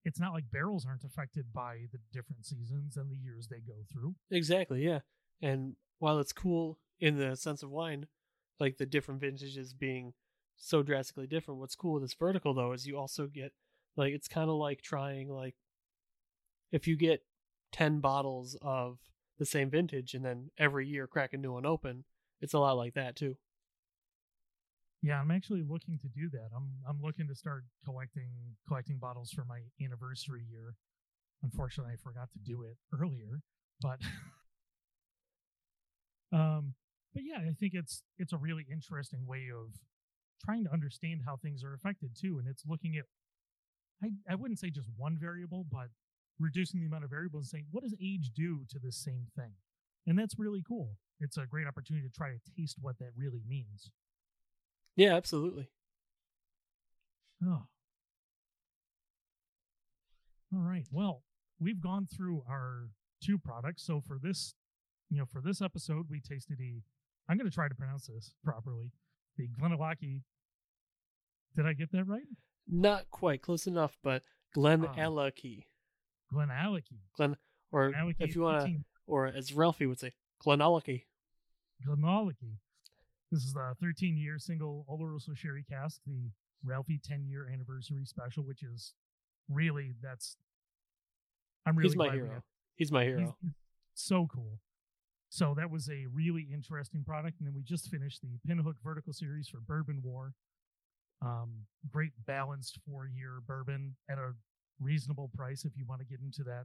it's 0.04 0.20
not 0.20 0.32
like 0.32 0.44
barrels 0.52 0.86
aren't 0.86 1.02
affected 1.02 1.46
by 1.52 1.78
the 1.90 1.98
different 2.12 2.46
seasons 2.46 2.96
and 2.96 3.10
the 3.10 3.16
years 3.16 3.48
they 3.48 3.58
go 3.58 3.74
through 3.92 4.14
Exactly, 4.30 4.84
yeah. 4.84 5.00
And 5.42 5.74
while 5.98 6.20
it's 6.20 6.32
cool 6.32 6.78
in 7.00 7.18
the 7.18 7.34
sense 7.36 7.64
of 7.64 7.70
wine, 7.70 8.06
like 8.60 8.78
the 8.78 8.86
different 8.86 9.20
vintages 9.20 9.74
being 9.74 10.14
so 10.56 10.84
drastically 10.84 11.26
different, 11.26 11.58
what's 11.58 11.74
cool 11.74 11.94
with 11.94 12.04
this 12.04 12.14
vertical 12.14 12.54
though 12.54 12.72
is 12.72 12.86
you 12.86 12.96
also 12.96 13.26
get 13.26 13.52
like 13.96 14.14
it's 14.14 14.28
kind 14.28 14.48
of 14.48 14.56
like 14.56 14.80
trying 14.80 15.28
like 15.28 15.56
if 16.70 16.86
you 16.86 16.96
get 16.96 17.24
10 17.72 17.98
bottles 17.98 18.56
of 18.62 18.98
the 19.40 19.44
same 19.44 19.70
vintage 19.70 20.14
and 20.14 20.24
then 20.24 20.50
every 20.56 20.86
year 20.86 21.08
crack 21.08 21.32
a 21.32 21.36
new 21.36 21.52
one 21.52 21.66
open, 21.66 22.04
it's 22.40 22.54
a 22.54 22.58
lot 22.60 22.76
like 22.76 22.94
that 22.94 23.16
too. 23.16 23.36
Yeah 25.02 25.20
i'm 25.20 25.30
actually 25.30 25.62
looking 25.62 25.98
to 25.98 26.08
do 26.08 26.28
that. 26.30 26.48
I'm 26.54 26.68
i'm 26.88 27.00
looking 27.02 27.28
to 27.28 27.34
start 27.34 27.64
collecting 27.84 28.30
collecting 28.66 28.98
bottles 28.98 29.30
for 29.30 29.44
my 29.44 29.60
anniversary 29.82 30.44
year. 30.50 30.74
Unfortunately 31.42 31.92
i 31.92 31.96
forgot 31.96 32.28
to 32.32 32.38
do 32.38 32.62
it 32.62 32.76
earlier 32.92 33.40
but 33.80 34.00
um 36.32 36.74
but 37.14 37.22
yeah 37.24 37.38
i 37.38 37.52
think 37.58 37.74
it's 37.74 38.02
it's 38.18 38.32
a 38.32 38.36
really 38.38 38.66
interesting 38.70 39.26
way 39.26 39.46
of 39.54 39.72
trying 40.44 40.64
to 40.64 40.72
understand 40.72 41.20
how 41.24 41.36
things 41.36 41.62
are 41.62 41.74
affected 41.74 42.10
too 42.20 42.38
and 42.38 42.48
it's 42.48 42.64
looking 42.66 42.96
at 42.96 43.04
i 44.02 44.08
i 44.28 44.34
wouldn't 44.34 44.58
say 44.58 44.68
just 44.68 44.88
one 44.96 45.16
variable 45.16 45.64
but 45.70 45.88
reducing 46.38 46.80
the 46.80 46.86
amount 46.86 47.04
of 47.04 47.10
variables 47.10 47.44
and 47.44 47.50
saying 47.50 47.66
what 47.70 47.82
does 47.82 47.94
age 48.02 48.30
do 48.34 48.64
to 48.70 48.78
this 48.78 48.96
same 48.96 49.26
thing? 49.36 49.52
And 50.06 50.18
that's 50.18 50.38
really 50.38 50.62
cool. 50.66 50.96
It's 51.20 51.36
a 51.36 51.46
great 51.46 51.66
opportunity 51.66 52.06
to 52.06 52.12
try 52.12 52.30
to 52.30 52.38
taste 52.56 52.76
what 52.80 52.98
that 52.98 53.10
really 53.16 53.42
means 53.46 53.90
Yeah, 54.98 55.14
absolutely. 55.14 55.68
Oh. 57.44 57.62
All 60.52 60.60
right. 60.60 60.84
Well, 60.90 61.22
we've 61.60 61.80
gone 61.80 62.06
through 62.06 62.42
our 62.50 62.88
two 63.22 63.38
products. 63.38 63.84
So 63.86 64.00
for 64.00 64.18
this, 64.20 64.54
you 65.08 65.18
know, 65.18 65.24
for 65.24 65.40
this 65.40 65.62
episode, 65.62 66.06
we 66.10 66.20
tasted 66.20 66.58
a. 66.60 66.82
I'm 67.30 67.36
going 67.38 67.48
to 67.48 67.54
try 67.54 67.68
to 67.68 67.74
pronounce 67.76 68.08
this 68.08 68.34
properly. 68.44 68.90
The 69.36 69.48
Glenallachie. 69.60 70.22
Did 71.54 71.66
I 71.66 71.74
get 71.74 71.92
that 71.92 72.08
right? 72.08 72.26
Not 72.66 73.08
quite 73.12 73.40
close 73.40 73.68
enough, 73.68 73.96
but 74.02 74.24
Glen 74.52 74.84
Ah. 74.84 74.94
Allachie. 74.96 75.66
Glenallachie. 76.34 77.02
Glen 77.16 77.36
or 77.70 77.92
Glenallachie 77.92 78.14
if 78.18 78.34
you 78.34 78.42
want 78.42 78.56
to 78.56 78.62
13 78.62 78.84
or 79.06 79.28
as 79.28 79.52
Ralfy 79.52 79.86
would 79.88 80.00
say, 80.00 80.12
Glenallachie. 80.44 81.04
Glenallachie. 81.86 82.56
This 83.30 83.44
is 83.44 83.52
the 83.52 83.74
13 83.80 84.16
year 84.16 84.38
single 84.38 84.86
Oloroso 84.88 85.36
Sherry 85.36 85.64
cask, 85.68 86.00
the 86.06 86.30
Ralfy 86.66 87.00
10 87.02 87.26
year 87.28 87.48
anniversary 87.52 88.04
special, 88.04 88.42
which 88.44 88.62
is 88.62 88.94
really 89.48 89.94
that's. 90.02 90.36
I'm 91.66 91.76
really 91.76 91.90
He's 91.90 91.96
my 91.96 92.10
hero. 92.10 92.42
He's 92.76 92.92
my 92.92 93.04
hero. 93.04 93.36
he's 93.42 93.52
so 93.94 94.26
cool. 94.32 94.60
So 95.30 95.54
that 95.58 95.70
was 95.70 95.90
a 95.90 96.06
really 96.12 96.48
interesting 96.52 97.04
product, 97.04 97.38
and 97.38 97.46
then 97.46 97.54
we 97.54 97.62
just 97.62 97.88
finished 97.88 98.22
the 98.22 98.38
Pinhook 98.48 98.76
Vertical 98.82 99.12
Series 99.12 99.48
for 99.48 99.58
Bourbon 99.60 100.00
War. 100.02 100.32
Um, 101.20 101.66
great 101.90 102.12
balanced 102.26 102.78
four-year 102.88 103.40
bourbon 103.46 103.96
at 104.08 104.16
a 104.18 104.32
reasonable 104.80 105.30
price 105.36 105.64
if 105.64 105.72
you 105.76 105.84
want 105.86 106.00
to 106.00 106.06
get 106.06 106.20
into 106.24 106.44
that, 106.44 106.64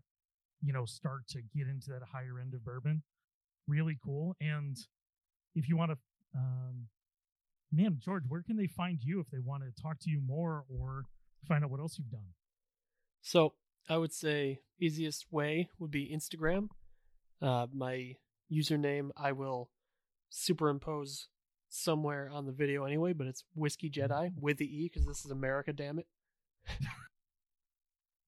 you 0.62 0.72
know, 0.72 0.86
start 0.86 1.28
to 1.30 1.40
get 1.56 1.68
into 1.68 1.90
that 1.90 2.04
higher 2.10 2.40
end 2.40 2.54
of 2.54 2.64
bourbon. 2.64 3.04
Really 3.68 3.98
cool. 4.04 4.36
And 4.40 4.78
if 5.56 5.68
you 5.68 5.76
want 5.76 5.92
to, 5.92 5.98
um, 6.36 6.88
man, 7.72 7.98
George, 8.04 8.24
where 8.28 8.42
can 8.42 8.58
they 8.58 8.68
find 8.68 9.00
you 9.02 9.20
if 9.20 9.30
they 9.32 9.40
want 9.40 9.64
to 9.64 9.82
talk 9.82 10.00
to 10.02 10.10
you 10.10 10.22
more 10.26 10.66
or 10.70 11.04
find 11.48 11.64
out 11.64 11.70
what 11.70 11.80
else 11.80 11.98
you've 11.98 12.12
done? 12.12 12.34
So 13.22 13.54
I 13.90 13.98
would 13.98 14.14
say 14.14 14.62
easiest 14.80 15.32
way 15.32 15.70
would 15.80 15.92
be 15.92 16.14
Instagram. 16.14 16.70
Uh, 17.42 17.68
my 17.74 18.16
username 18.52 19.10
I 19.18 19.32
will 19.32 19.70
superimpose 20.30 21.28
somewhere 21.70 22.30
on 22.32 22.46
the 22.46 22.52
video 22.52 22.86
anyway, 22.86 23.14
but 23.14 23.28
it's 23.28 23.44
Whiskey 23.56 23.90
Jedi 23.90 24.32
with 24.40 24.58
the 24.58 24.66
E 24.66 24.90
because 24.92 25.08
this 25.08 25.26
is 25.26 25.32
America, 25.32 25.74
damn 25.74 26.00
it. 26.00 26.08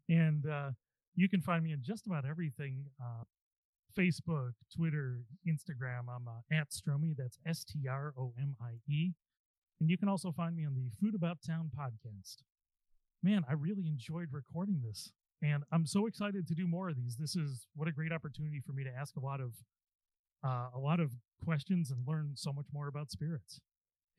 And 0.08 0.46
uh, 0.46 0.72
you 1.16 1.30
can 1.30 1.42
find 1.42 1.64
me 1.64 1.72
in 1.72 1.82
just 1.82 2.06
about 2.06 2.26
everything 2.26 2.86
uh, 3.02 3.24
Facebook, 3.98 4.54
Twitter, 4.76 5.22
Instagram. 5.48 6.10
I'm 6.14 6.28
uh, 6.28 6.42
at 6.52 6.70
Stromie. 6.70 7.16
That's 7.18 7.40
S 7.46 7.64
T 7.64 7.88
R 7.90 8.14
O 8.18 8.34
M 8.40 8.56
I 8.62 8.80
E. 8.92 9.14
And 9.80 9.90
you 9.90 9.98
can 9.98 10.10
also 10.10 10.32
find 10.32 10.56
me 10.56 10.66
on 10.66 10.76
the 10.76 10.90
Food 11.00 11.16
About 11.16 11.40
Town 11.46 11.72
podcast. 11.78 12.38
Man, 13.24 13.44
I 13.50 13.54
really 13.54 13.88
enjoyed 13.88 14.30
recording 14.32 14.82
this. 14.86 15.12
And 15.42 15.64
I'm 15.72 15.86
so 15.86 16.08
excited 16.08 16.48
to 16.48 16.56
do 16.56 16.68
more 16.68 16.90
of 16.90 16.96
these. 16.96 17.18
This 17.18 17.36
is 17.36 17.68
what 17.76 17.88
a 17.88 17.92
great 17.92 18.12
opportunity 18.12 18.62
for 18.66 18.72
me 18.72 18.84
to 18.84 18.90
ask 18.90 19.16
a 19.16 19.20
lot 19.20 19.42
of 19.42 19.52
uh, 20.44 20.70
a 20.76 20.80
lot 20.80 21.00
of 21.00 21.12
questions 21.44 21.92
and 21.92 22.08
learn 22.08 22.32
so 22.36 22.54
much 22.54 22.68
more 22.72 22.88
about 22.88 23.12
spirits. 23.12 23.60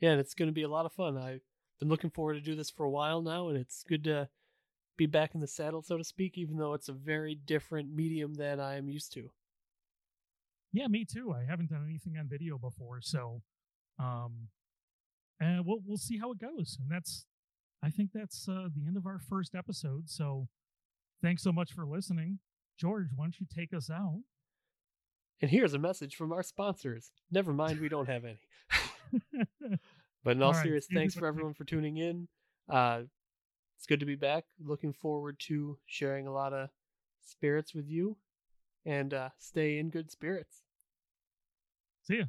Yeah, 0.01 0.11
and 0.11 0.21
it's 0.21 0.35
going 0.35 0.49
to 0.49 0.55
be 0.55 0.63
a 0.63 0.69
lot 0.69 0.87
of 0.87 0.93
fun. 0.93 1.17
I've 1.17 1.41
been 1.79 1.89
looking 1.89 2.11
forward 2.11 2.35
to 2.35 2.41
do 2.41 2.55
this 2.55 2.71
for 2.71 2.85
a 2.85 2.91
while 2.91 3.23
now, 3.23 3.49
and 3.49 3.57
it's 3.57 3.85
good 3.89 4.05
to 4.05 4.29
be 4.97 5.07
back 5.07 5.35
in 5.35 5.41
the 5.41 5.47
saddle, 5.47 5.83
so 5.83 5.97
to 5.97 6.05
speak, 6.05 6.37
even 6.37 6.57
though 6.57 6.75
it's 6.75 6.89
a 6.89 6.93
very 6.93 7.35
different 7.35 7.95
medium 7.95 8.35
than 8.35 8.61
I 8.61 8.77
am 8.77 8.89
used 8.89 9.13
to. 9.15 9.31
Yeah, 10.73 10.89
me 10.89 11.05
too. 11.05 11.33
I 11.33 11.49
haven't 11.49 11.71
done 11.71 11.85
anything 11.89 12.19
on 12.19 12.29
video 12.29 12.59
before, 12.59 13.01
so 13.01 13.43
um 13.99 14.49
and 15.41 15.65
we'll 15.67 15.81
we'll 15.87 15.99
see 15.99 16.19
how 16.19 16.33
it 16.33 16.39
goes. 16.39 16.79
And 16.81 16.91
that's 16.91 17.27
I 17.83 17.91
think 17.91 18.11
that's 18.13 18.49
uh 18.49 18.69
the 18.75 18.87
end 18.87 18.97
of 18.97 19.07
our 19.07 19.19
first 19.19 19.55
episode. 19.55 20.09
So 20.09 20.49
thanks 21.23 21.43
so 21.43 21.53
much 21.53 21.73
for 21.73 21.87
listening. 21.87 22.39
George, 22.79 23.09
why 23.15 23.25
don't 23.25 23.41
you 23.41 23.47
take 23.55 23.73
us 23.73 23.91
out? 23.91 24.21
And 25.41 25.51
here's 25.51 25.75
a 25.75 25.79
message 25.79 26.17
from 26.17 26.33
our 26.33 26.43
sponsors. 26.43 27.11
Never 27.31 27.53
mind, 27.53 27.81
we 27.81 27.89
don't 27.89 28.09
have 28.09 28.25
any. 28.25 28.39
But 30.27 30.33
in 30.39 30.43
all, 30.43 30.49
All 30.49 30.55
right, 30.55 30.65
serious, 30.65 30.89
thanks 30.93 31.15
for 31.15 31.25
everyone 31.29 31.55
for 31.55 31.63
tuning 31.63 31.99
in. 31.99 32.27
Uh, 32.69 33.03
it's 33.77 33.87
good 33.87 34.01
to 34.01 34.07
be 34.07 34.17
back. 34.17 34.43
Looking 34.59 34.93
forward 34.93 35.37
to 35.47 35.79
sharing 35.87 36.27
a 36.27 36.33
lot 36.33 36.53
of 36.53 36.69
spirits 37.23 37.73
with 37.73 37.87
you, 37.89 38.17
and 38.87 39.13
uh, 39.13 39.29
stay 39.39 39.79
in 39.79 39.91
good 39.91 40.11
spirits. 40.11 40.63
see 42.03 42.19
ya. 42.19 42.27